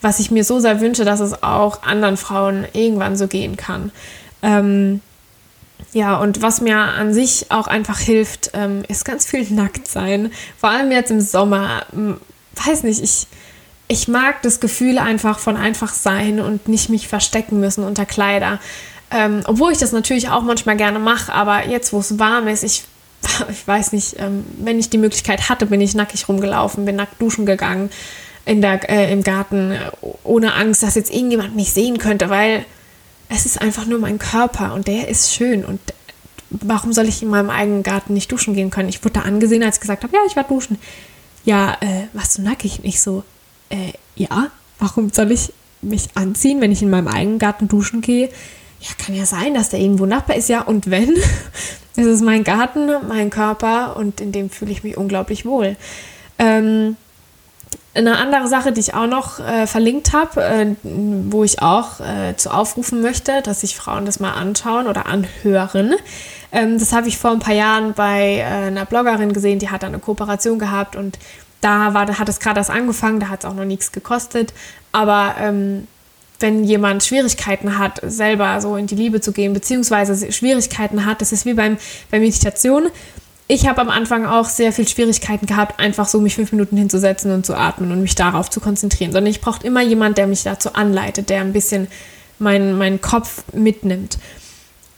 was 0.00 0.20
ich 0.20 0.30
mir 0.30 0.44
so 0.44 0.60
sehr 0.60 0.80
wünsche, 0.80 1.04
dass 1.04 1.20
es 1.20 1.42
auch 1.42 1.82
anderen 1.82 2.16
Frauen 2.16 2.66
irgendwann 2.72 3.16
so 3.16 3.26
gehen 3.28 3.56
kann. 3.56 3.92
Ähm, 4.42 5.00
ja, 5.92 6.16
und 6.16 6.42
was 6.42 6.60
mir 6.60 6.76
an 6.76 7.14
sich 7.14 7.46
auch 7.50 7.66
einfach 7.66 7.98
hilft, 7.98 8.50
ähm, 8.54 8.84
ist 8.88 9.04
ganz 9.04 9.26
viel 9.26 9.48
nackt 9.50 9.88
sein. 9.88 10.32
Vor 10.58 10.70
allem 10.70 10.90
jetzt 10.90 11.10
im 11.10 11.20
Sommer. 11.20 11.86
Weiß 12.66 12.82
nicht, 12.82 13.02
ich, 13.02 13.26
ich 13.86 14.08
mag 14.08 14.42
das 14.42 14.60
Gefühl 14.60 14.98
einfach 14.98 15.38
von 15.38 15.56
einfach 15.56 15.94
sein 15.94 16.40
und 16.40 16.68
nicht 16.68 16.90
mich 16.90 17.08
verstecken 17.08 17.60
müssen 17.60 17.84
unter 17.84 18.06
Kleider. 18.06 18.58
Ähm, 19.10 19.42
obwohl 19.46 19.72
ich 19.72 19.78
das 19.78 19.92
natürlich 19.92 20.28
auch 20.28 20.42
manchmal 20.42 20.76
gerne 20.76 20.98
mache, 20.98 21.32
aber 21.32 21.66
jetzt, 21.66 21.92
wo 21.92 22.00
es 22.00 22.18
warm 22.18 22.48
ist, 22.48 22.64
ich 22.64 22.84
ich 23.50 23.66
weiß 23.66 23.92
nicht, 23.92 24.16
ähm, 24.18 24.44
wenn 24.58 24.78
ich 24.78 24.90
die 24.90 24.98
Möglichkeit 24.98 25.48
hatte, 25.48 25.66
bin 25.66 25.80
ich 25.80 25.94
nackig 25.94 26.28
rumgelaufen, 26.28 26.84
bin 26.84 26.96
nackt 26.96 27.20
duschen 27.20 27.46
gegangen 27.46 27.90
in 28.44 28.62
der, 28.62 28.88
äh, 28.88 29.12
im 29.12 29.22
Garten, 29.22 29.76
ohne 30.24 30.54
Angst, 30.54 30.82
dass 30.82 30.94
jetzt 30.94 31.12
irgendjemand 31.12 31.54
mich 31.54 31.72
sehen 31.72 31.98
könnte, 31.98 32.30
weil 32.30 32.64
es 33.28 33.44
ist 33.44 33.60
einfach 33.60 33.84
nur 33.84 33.98
mein 33.98 34.18
Körper 34.18 34.72
und 34.74 34.86
der 34.86 35.08
ist 35.08 35.34
schön 35.34 35.64
und 35.64 35.80
warum 36.50 36.92
soll 36.92 37.08
ich 37.08 37.22
in 37.22 37.28
meinem 37.28 37.50
eigenen 37.50 37.82
Garten 37.82 38.14
nicht 38.14 38.32
duschen 38.32 38.54
gehen 38.54 38.70
können? 38.70 38.88
Ich 38.88 39.04
wurde 39.04 39.14
da 39.14 39.20
angesehen, 39.22 39.62
als 39.62 39.76
ich 39.76 39.80
gesagt 39.82 40.02
habe, 40.02 40.14
ja, 40.14 40.20
ich 40.26 40.36
war 40.36 40.44
duschen. 40.44 40.78
Ja, 41.44 41.76
äh, 41.80 42.06
warst 42.14 42.38
du 42.38 42.42
nackig? 42.42 42.82
Nicht 42.82 43.00
so, 43.00 43.22
äh, 43.68 43.92
ja, 44.16 44.50
warum 44.78 45.10
soll 45.10 45.30
ich 45.30 45.52
mich 45.82 46.08
anziehen, 46.14 46.60
wenn 46.60 46.72
ich 46.72 46.82
in 46.82 46.90
meinem 46.90 47.08
eigenen 47.08 47.38
Garten 47.38 47.68
duschen 47.68 48.00
gehe? 48.00 48.30
Ja, 48.80 48.88
kann 48.96 49.14
ja 49.14 49.26
sein, 49.26 49.54
dass 49.54 49.70
der 49.70 49.80
irgendwo 49.80 50.06
Nachbar 50.06 50.36
ist, 50.36 50.48
ja, 50.48 50.62
und 50.62 50.90
wenn, 50.90 51.14
es 51.98 52.06
ist 52.06 52.22
mein 52.22 52.44
Garten, 52.44 52.88
mein 53.08 53.30
Körper 53.30 53.96
und 53.96 54.20
in 54.20 54.32
dem 54.32 54.50
fühle 54.50 54.70
ich 54.70 54.84
mich 54.84 54.96
unglaublich 54.96 55.44
wohl. 55.44 55.76
Ähm, 56.38 56.96
eine 57.94 58.16
andere 58.16 58.46
Sache, 58.46 58.70
die 58.70 58.80
ich 58.80 58.94
auch 58.94 59.08
noch 59.08 59.40
äh, 59.40 59.66
verlinkt 59.66 60.12
habe, 60.12 60.42
äh, 60.44 60.66
wo 60.82 61.42
ich 61.42 61.60
auch 61.60 62.00
äh, 62.00 62.36
zu 62.36 62.50
aufrufen 62.50 63.02
möchte, 63.02 63.42
dass 63.42 63.62
sich 63.62 63.76
Frauen 63.76 64.06
das 64.06 64.20
mal 64.20 64.32
anschauen 64.32 64.86
oder 64.86 65.06
anhören. 65.06 65.94
Ähm, 66.52 66.78
das 66.78 66.92
habe 66.92 67.08
ich 67.08 67.18
vor 67.18 67.32
ein 67.32 67.40
paar 67.40 67.54
Jahren 67.54 67.94
bei 67.94 68.36
äh, 68.36 68.42
einer 68.44 68.84
Bloggerin 68.84 69.32
gesehen, 69.32 69.58
die 69.58 69.70
hat 69.70 69.82
eine 69.82 69.98
Kooperation 69.98 70.60
gehabt 70.60 70.94
und 70.94 71.18
da 71.60 71.92
war, 71.92 72.06
hat 72.18 72.28
es 72.28 72.38
gerade 72.38 72.60
erst 72.60 72.70
angefangen, 72.70 73.18
da 73.18 73.28
hat 73.28 73.42
es 73.42 73.50
auch 73.50 73.54
noch 73.54 73.64
nichts 73.64 73.90
gekostet. 73.90 74.54
Aber 74.92 75.34
ähm, 75.40 75.88
wenn 76.40 76.64
jemand 76.64 77.02
Schwierigkeiten 77.02 77.78
hat, 77.78 78.00
selber 78.02 78.60
so 78.60 78.76
in 78.76 78.86
die 78.86 78.94
Liebe 78.94 79.20
zu 79.20 79.32
gehen, 79.32 79.52
beziehungsweise 79.52 80.30
Schwierigkeiten 80.32 81.04
hat, 81.04 81.20
das 81.20 81.32
ist 81.32 81.46
wie 81.46 81.54
beim, 81.54 81.78
bei 82.10 82.20
Meditation. 82.20 82.88
Ich 83.48 83.66
habe 83.66 83.80
am 83.80 83.88
Anfang 83.88 84.26
auch 84.26 84.48
sehr 84.48 84.72
viel 84.72 84.86
Schwierigkeiten 84.86 85.46
gehabt, 85.46 85.80
einfach 85.80 86.06
so 86.06 86.20
mich 86.20 86.34
fünf 86.34 86.52
Minuten 86.52 86.76
hinzusetzen 86.76 87.32
und 87.32 87.46
zu 87.46 87.56
atmen 87.56 87.90
und 87.90 88.02
mich 88.02 88.14
darauf 88.14 88.50
zu 88.50 88.60
konzentrieren, 88.60 89.10
sondern 89.10 89.30
ich 89.30 89.40
brauche 89.40 89.66
immer 89.66 89.82
jemand, 89.82 90.18
der 90.18 90.26
mich 90.26 90.42
dazu 90.42 90.74
anleitet, 90.74 91.30
der 91.30 91.40
ein 91.40 91.52
bisschen 91.52 91.88
meinen 92.38 92.76
mein 92.78 93.00
Kopf 93.00 93.42
mitnimmt. 93.52 94.18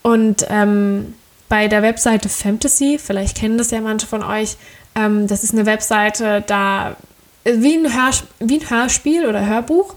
Und 0.02 0.46
ähm, 0.50 1.14
bei 1.48 1.68
der 1.68 1.82
Webseite 1.82 2.28
Fantasy, 2.28 2.98
vielleicht 3.02 3.36
kennen 3.36 3.56
das 3.56 3.70
ja 3.70 3.80
manche 3.80 4.06
von 4.06 4.22
euch, 4.22 4.56
ähm, 4.94 5.26
das 5.26 5.44
ist 5.44 5.54
eine 5.54 5.64
Webseite, 5.64 6.42
da 6.46 6.96
wie 7.44 7.78
ein, 7.78 7.86
wie 8.40 8.60
ein 8.60 8.70
Hörspiel 8.70 9.26
oder 9.26 9.46
Hörbuch 9.46 9.94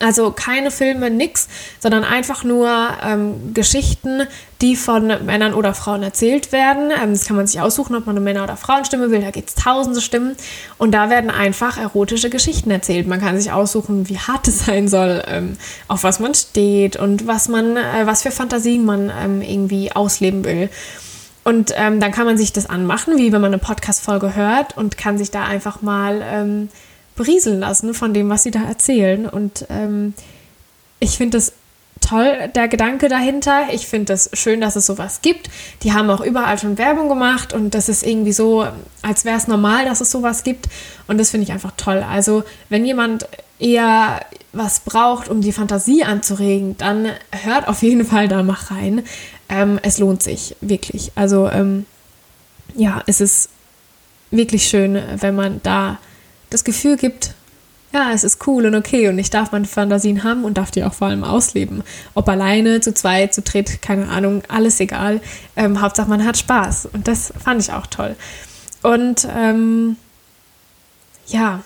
also 0.00 0.30
keine 0.30 0.70
Filme, 0.70 1.10
nix, 1.10 1.48
sondern 1.80 2.04
einfach 2.04 2.44
nur 2.44 2.70
ähm, 3.02 3.54
Geschichten, 3.54 4.22
die 4.60 4.76
von 4.76 5.06
Männern 5.24 5.54
oder 5.54 5.74
Frauen 5.74 6.02
erzählt 6.02 6.52
werden. 6.52 6.90
Ähm, 6.90 7.12
das 7.12 7.26
kann 7.26 7.36
man 7.36 7.46
sich 7.46 7.60
aussuchen, 7.60 7.94
ob 7.94 8.06
man 8.06 8.16
eine 8.16 8.24
Männer- 8.24 8.44
oder 8.44 8.56
Frauenstimme 8.56 9.10
will. 9.10 9.20
Da 9.20 9.30
gibt 9.30 9.50
es 9.50 9.54
tausende 9.54 10.00
Stimmen. 10.00 10.36
Und 10.78 10.92
da 10.92 11.10
werden 11.10 11.30
einfach 11.30 11.78
erotische 11.78 12.30
Geschichten 12.30 12.70
erzählt. 12.70 13.06
Man 13.06 13.20
kann 13.20 13.38
sich 13.38 13.52
aussuchen, 13.52 14.08
wie 14.08 14.18
hart 14.18 14.48
es 14.48 14.66
sein 14.66 14.88
soll, 14.88 15.22
ähm, 15.26 15.56
auf 15.88 16.04
was 16.04 16.20
man 16.20 16.34
steht 16.34 16.96
und 16.96 17.26
was 17.26 17.48
man, 17.48 17.76
äh, 17.76 18.06
was 18.06 18.22
für 18.22 18.30
Fantasien 18.30 18.84
man 18.84 19.12
ähm, 19.22 19.42
irgendwie 19.42 19.92
ausleben 19.92 20.44
will. 20.44 20.70
Und 21.44 21.72
ähm, 21.76 22.00
dann 22.00 22.10
kann 22.10 22.26
man 22.26 22.36
sich 22.36 22.52
das 22.52 22.68
anmachen, 22.68 23.18
wie 23.18 23.30
wenn 23.30 23.40
man 23.40 23.52
eine 23.52 23.58
Podcast-Folge 23.58 24.34
hört 24.34 24.76
und 24.76 24.98
kann 24.98 25.16
sich 25.16 25.30
da 25.30 25.44
einfach 25.44 25.80
mal 25.80 26.20
ähm, 26.24 26.68
berieseln 27.16 27.60
lassen 27.60 27.94
von 27.94 28.14
dem, 28.14 28.28
was 28.28 28.42
sie 28.42 28.50
da 28.50 28.62
erzählen. 28.62 29.26
Und 29.26 29.66
ähm, 29.70 30.14
ich 31.00 31.16
finde 31.16 31.38
das 31.38 31.52
toll, 32.00 32.50
der 32.54 32.68
Gedanke 32.68 33.08
dahinter. 33.08 33.68
Ich 33.72 33.86
finde 33.86 34.12
das 34.12 34.30
schön, 34.34 34.60
dass 34.60 34.76
es 34.76 34.86
sowas 34.86 35.20
gibt. 35.22 35.50
Die 35.82 35.92
haben 35.92 36.10
auch 36.10 36.20
überall 36.20 36.58
schon 36.58 36.78
Werbung 36.78 37.08
gemacht 37.08 37.52
und 37.52 37.74
das 37.74 37.88
ist 37.88 38.06
irgendwie 38.06 38.32
so, 38.32 38.66
als 39.02 39.24
wäre 39.24 39.36
es 39.36 39.48
normal, 39.48 39.84
dass 39.84 40.00
es 40.00 40.10
sowas 40.10 40.42
gibt. 40.42 40.68
Und 41.06 41.18
das 41.18 41.30
finde 41.30 41.44
ich 41.44 41.52
einfach 41.52 41.72
toll. 41.76 42.04
Also, 42.08 42.44
wenn 42.68 42.84
jemand 42.84 43.28
eher 43.58 44.20
was 44.52 44.80
braucht, 44.80 45.28
um 45.28 45.40
die 45.40 45.52
Fantasie 45.52 46.04
anzuregen, 46.04 46.76
dann 46.78 47.08
hört 47.30 47.68
auf 47.68 47.82
jeden 47.82 48.04
Fall 48.04 48.28
da 48.28 48.42
mal 48.42 48.56
rein. 48.68 49.02
Ähm, 49.48 49.78
es 49.82 49.98
lohnt 49.98 50.22
sich 50.22 50.56
wirklich. 50.60 51.12
Also, 51.14 51.48
ähm, 51.48 51.86
ja, 52.74 53.02
es 53.06 53.20
ist 53.20 53.48
wirklich 54.30 54.68
schön, 54.68 55.00
wenn 55.18 55.34
man 55.34 55.60
da 55.62 55.98
das 56.50 56.64
Gefühl 56.64 56.96
gibt, 56.96 57.34
ja, 57.92 58.12
es 58.12 58.24
ist 58.24 58.46
cool 58.46 58.66
und 58.66 58.74
okay 58.74 59.08
und 59.08 59.18
ich 59.18 59.30
darf 59.30 59.52
meine 59.52 59.64
Fantasien 59.64 60.24
haben 60.24 60.44
und 60.44 60.58
darf 60.58 60.70
die 60.70 60.84
auch 60.84 60.92
vor 60.92 61.08
allem 61.08 61.24
ausleben. 61.24 61.82
Ob 62.14 62.28
alleine, 62.28 62.80
zu 62.80 62.92
zweit, 62.92 63.32
zu 63.32 63.42
dritt, 63.42 63.80
keine 63.80 64.08
Ahnung, 64.08 64.42
alles 64.48 64.80
egal. 64.80 65.20
Ähm, 65.56 65.80
Hauptsache 65.80 66.08
man 66.08 66.24
hat 66.24 66.36
Spaß 66.36 66.90
und 66.92 67.08
das 67.08 67.32
fand 67.42 67.60
ich 67.62 67.72
auch 67.72 67.86
toll. 67.86 68.16
Und 68.82 69.26
ähm, 69.34 69.96
ja, 71.28 71.62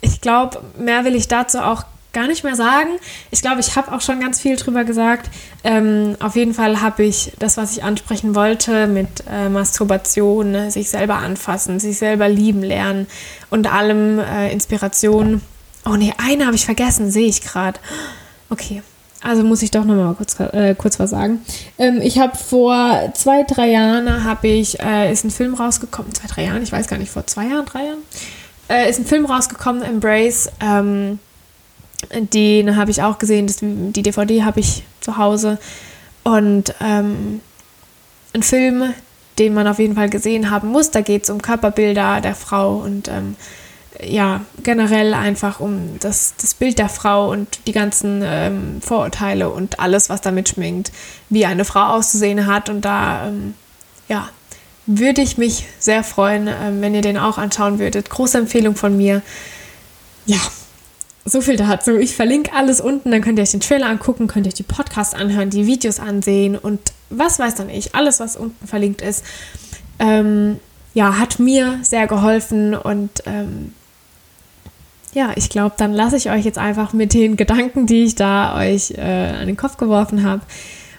ich 0.00 0.20
glaube, 0.20 0.60
mehr 0.78 1.04
will 1.04 1.14
ich 1.14 1.28
dazu 1.28 1.58
auch 1.58 1.84
gar 2.16 2.26
nicht 2.26 2.44
mehr 2.44 2.56
sagen. 2.56 2.88
Ich 3.30 3.42
glaube, 3.42 3.60
ich 3.60 3.76
habe 3.76 3.92
auch 3.92 4.00
schon 4.00 4.20
ganz 4.20 4.40
viel 4.40 4.56
drüber 4.56 4.84
gesagt. 4.84 5.28
Ähm, 5.64 6.16
auf 6.18 6.34
jeden 6.34 6.54
Fall 6.54 6.80
habe 6.80 7.04
ich 7.04 7.32
das, 7.38 7.58
was 7.58 7.76
ich 7.76 7.84
ansprechen 7.84 8.34
wollte, 8.34 8.86
mit 8.86 9.08
äh, 9.30 9.50
Masturbation, 9.50 10.50
ne, 10.50 10.70
sich 10.70 10.88
selber 10.88 11.16
anfassen, 11.16 11.78
sich 11.78 11.98
selber 11.98 12.30
lieben 12.30 12.62
lernen 12.62 13.06
und 13.50 13.70
allem 13.70 14.18
äh, 14.18 14.50
Inspiration. 14.50 15.42
Oh 15.84 15.96
nee, 15.96 16.14
eine 16.16 16.46
habe 16.46 16.56
ich 16.56 16.64
vergessen, 16.64 17.10
sehe 17.10 17.28
ich 17.28 17.42
gerade. 17.42 17.78
Okay. 18.48 18.82
Also 19.22 19.44
muss 19.44 19.60
ich 19.60 19.70
doch 19.70 19.84
noch 19.84 19.94
mal 19.94 20.14
kurz, 20.14 20.40
äh, 20.40 20.74
kurz 20.74 20.98
was 20.98 21.10
sagen. 21.10 21.40
Ähm, 21.78 22.00
ich 22.00 22.18
habe 22.18 22.36
vor 22.36 23.12
zwei, 23.14 23.42
drei 23.42 23.68
Jahren 23.68 24.24
habe 24.24 24.48
ich, 24.48 24.80
äh, 24.80 25.12
ist 25.12 25.24
ein 25.24 25.30
Film 25.30 25.52
rausgekommen, 25.54 26.14
zwei, 26.14 26.28
drei 26.28 26.44
Jahren, 26.44 26.62
ich 26.62 26.72
weiß 26.72 26.86
gar 26.86 26.96
nicht, 26.96 27.10
vor 27.10 27.26
zwei 27.26 27.46
Jahren, 27.46 27.66
drei 27.66 27.84
Jahren, 27.86 28.02
äh, 28.68 28.88
ist 28.88 28.98
ein 28.98 29.04
Film 29.04 29.26
rausgekommen, 29.26 29.82
Embrace. 29.82 30.50
Ähm, 30.60 31.18
den 32.12 32.76
habe 32.76 32.90
ich 32.90 33.02
auch 33.02 33.18
gesehen, 33.18 33.46
das, 33.46 33.58
die 33.60 34.02
DVD 34.02 34.44
habe 34.44 34.60
ich 34.60 34.84
zu 35.00 35.16
Hause. 35.16 35.58
Und 36.22 36.74
ähm, 36.80 37.40
ein 38.34 38.42
Film, 38.42 38.94
den 39.38 39.54
man 39.54 39.66
auf 39.66 39.78
jeden 39.78 39.94
Fall 39.94 40.10
gesehen 40.10 40.50
haben 40.50 40.68
muss, 40.68 40.90
da 40.90 41.00
geht 41.00 41.24
es 41.24 41.30
um 41.30 41.42
Körperbilder 41.42 42.20
der 42.20 42.34
Frau 42.34 42.76
und 42.76 43.08
ähm, 43.08 43.36
ja, 44.02 44.42
generell 44.62 45.14
einfach 45.14 45.60
um 45.60 45.98
das, 46.00 46.34
das 46.40 46.54
Bild 46.54 46.78
der 46.78 46.88
Frau 46.88 47.30
und 47.30 47.60
die 47.66 47.72
ganzen 47.72 48.22
ähm, 48.24 48.80
Vorurteile 48.82 49.48
und 49.48 49.80
alles, 49.80 50.10
was 50.10 50.20
damit 50.20 50.50
schminkt, 50.50 50.92
wie 51.30 51.46
eine 51.46 51.64
Frau 51.64 51.94
auszusehen 51.94 52.46
hat. 52.46 52.68
Und 52.68 52.82
da, 52.82 53.28
ähm, 53.28 53.54
ja, 54.08 54.28
würde 54.86 55.22
ich 55.22 55.38
mich 55.38 55.66
sehr 55.78 56.04
freuen, 56.04 56.48
ähm, 56.48 56.80
wenn 56.80 56.94
ihr 56.94 57.00
den 57.00 57.18
auch 57.18 57.38
anschauen 57.38 57.78
würdet. 57.78 58.10
Große 58.10 58.38
Empfehlung 58.38 58.76
von 58.76 58.96
mir. 58.96 59.22
Ja, 60.26 60.40
so 61.26 61.40
viel 61.40 61.56
dazu. 61.56 61.96
Ich 61.96 62.14
verlinke 62.14 62.52
alles 62.54 62.80
unten, 62.80 63.10
dann 63.10 63.20
könnt 63.20 63.38
ihr 63.38 63.42
euch 63.42 63.50
den 63.50 63.60
Trailer 63.60 63.88
angucken, 63.88 64.28
könnt 64.28 64.46
ihr 64.46 64.50
euch 64.50 64.54
die 64.54 64.62
Podcasts 64.62 65.12
anhören, 65.12 65.50
die 65.50 65.66
Videos 65.66 66.00
ansehen 66.00 66.56
und 66.56 66.80
was 67.10 67.38
weiß 67.38 67.56
dann 67.56 67.68
ich. 67.68 67.94
Alles, 67.94 68.20
was 68.20 68.36
unten 68.36 68.66
verlinkt 68.66 69.02
ist, 69.02 69.24
ähm, 69.98 70.58
ja, 70.94 71.18
hat 71.18 71.38
mir 71.38 71.80
sehr 71.82 72.06
geholfen 72.06 72.74
und 72.74 73.10
ähm, 73.26 73.74
ja, 75.14 75.32
ich 75.34 75.48
glaube, 75.48 75.74
dann 75.78 75.92
lasse 75.92 76.16
ich 76.16 76.30
euch 76.30 76.44
jetzt 76.44 76.58
einfach 76.58 76.92
mit 76.92 77.12
den 77.12 77.36
Gedanken, 77.36 77.86
die 77.86 78.04
ich 78.04 78.14
da 78.14 78.56
euch 78.58 78.92
äh, 78.92 79.00
an 79.00 79.46
den 79.46 79.56
Kopf 79.56 79.78
geworfen 79.78 80.22
habe 80.22 80.42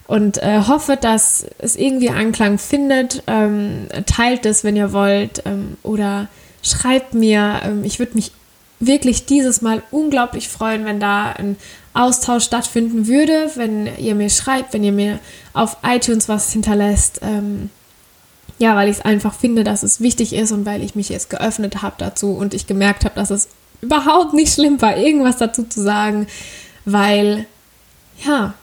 und 0.08 0.42
äh, 0.42 0.62
hoffe, 0.68 0.98
dass 1.00 1.46
es 1.60 1.76
irgendwie 1.76 2.10
Anklang 2.10 2.58
findet. 2.58 3.24
Ähm, 3.28 3.88
teilt 4.06 4.46
es, 4.46 4.64
wenn 4.64 4.76
ihr 4.76 4.92
wollt 4.92 5.44
ähm, 5.46 5.78
oder 5.84 6.28
schreibt 6.64 7.14
mir. 7.14 7.62
Ähm, 7.64 7.84
ich 7.84 8.00
würde 8.00 8.16
mich 8.16 8.32
wirklich 8.80 9.26
dieses 9.26 9.62
Mal 9.62 9.82
unglaublich 9.92 10.50
freuen, 10.50 10.86
wenn 10.86 11.00
da 11.00 11.32
ein 11.32 11.58
Austausch 11.94 12.44
stattfinden 12.44 13.08
würde, 13.08 13.52
wenn 13.56 13.90
ihr 13.98 14.14
mir 14.14 14.30
schreibt, 14.30 14.74
wenn 14.74 14.84
ihr 14.84 14.92
mir 14.92 15.20
auf 15.54 15.78
iTunes 15.84 16.30
was 16.30 16.52
hinterlässt. 16.52 17.20
Ähm, 17.24 17.70
ja, 18.60 18.76
weil 18.76 18.90
ich 18.90 18.98
es 18.98 19.06
einfach 19.06 19.34
finde, 19.34 19.64
dass 19.64 19.84
es 19.84 20.02
wichtig 20.02 20.34
ist 20.34 20.52
und 20.52 20.66
weil 20.66 20.84
ich 20.84 20.96
mich 20.96 21.10
jetzt 21.10 21.30
geöffnet 21.30 21.82
habe 21.82 21.96
dazu 21.98 22.32
und 22.32 22.54
ich 22.54 22.68
gemerkt 22.68 23.06
habe, 23.06 23.16
dass 23.16 23.30
es 23.30 23.50
überhaupt 23.82 24.34
nicht 24.34 24.54
schlimm 24.54 24.82
war, 24.82 24.98
irgendwas 24.98 25.38
dazu 25.38 25.64
zu 25.64 25.82
sagen, 25.82 26.28
weil 26.86 27.46
ja, 28.26 28.56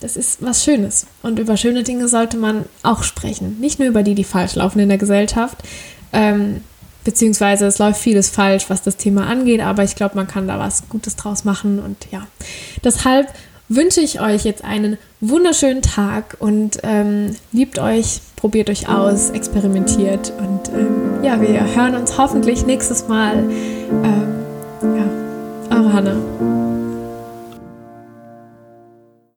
das 0.00 0.16
ist 0.16 0.42
was 0.42 0.64
Schönes. 0.64 1.06
Und 1.22 1.38
über 1.38 1.56
schöne 1.56 1.82
Dinge 1.82 2.08
sollte 2.08 2.36
man 2.36 2.64
auch 2.82 3.02
sprechen. 3.02 3.60
Nicht 3.60 3.78
nur 3.78 3.88
über 3.88 4.02
die, 4.02 4.14
die 4.14 4.24
falsch 4.24 4.54
laufen 4.54 4.78
in 4.78 4.88
der 4.88 4.98
Gesellschaft. 4.98 5.58
Ähm, 6.12 6.62
beziehungsweise 7.04 7.66
es 7.66 7.78
läuft 7.78 8.00
vieles 8.00 8.28
falsch, 8.30 8.68
was 8.68 8.82
das 8.82 8.96
Thema 8.96 9.26
angeht, 9.26 9.60
aber 9.60 9.84
ich 9.84 9.96
glaube, 9.96 10.16
man 10.16 10.26
kann 10.26 10.48
da 10.48 10.58
was 10.58 10.88
Gutes 10.88 11.16
draus 11.16 11.44
machen 11.44 11.78
und 11.78 12.06
ja. 12.10 12.26
Deshalb 12.84 13.32
wünsche 13.68 14.00
ich 14.00 14.20
euch 14.20 14.44
jetzt 14.44 14.64
einen 14.64 14.98
wunderschönen 15.20 15.80
Tag 15.80 16.36
und 16.40 16.78
ähm, 16.82 17.36
liebt 17.52 17.78
euch, 17.78 18.20
probiert 18.36 18.68
euch 18.68 18.88
aus, 18.88 19.30
experimentiert 19.30 20.32
und 20.38 20.68
ähm, 20.74 21.22
ja, 21.22 21.40
wir 21.40 21.74
hören 21.74 21.94
uns 21.94 22.18
hoffentlich 22.18 22.66
nächstes 22.66 23.06
Mal. 23.06 23.38
Ähm, 23.38 24.34
ja, 24.82 25.76
eure 25.76 25.92
Hannah. 25.92 26.49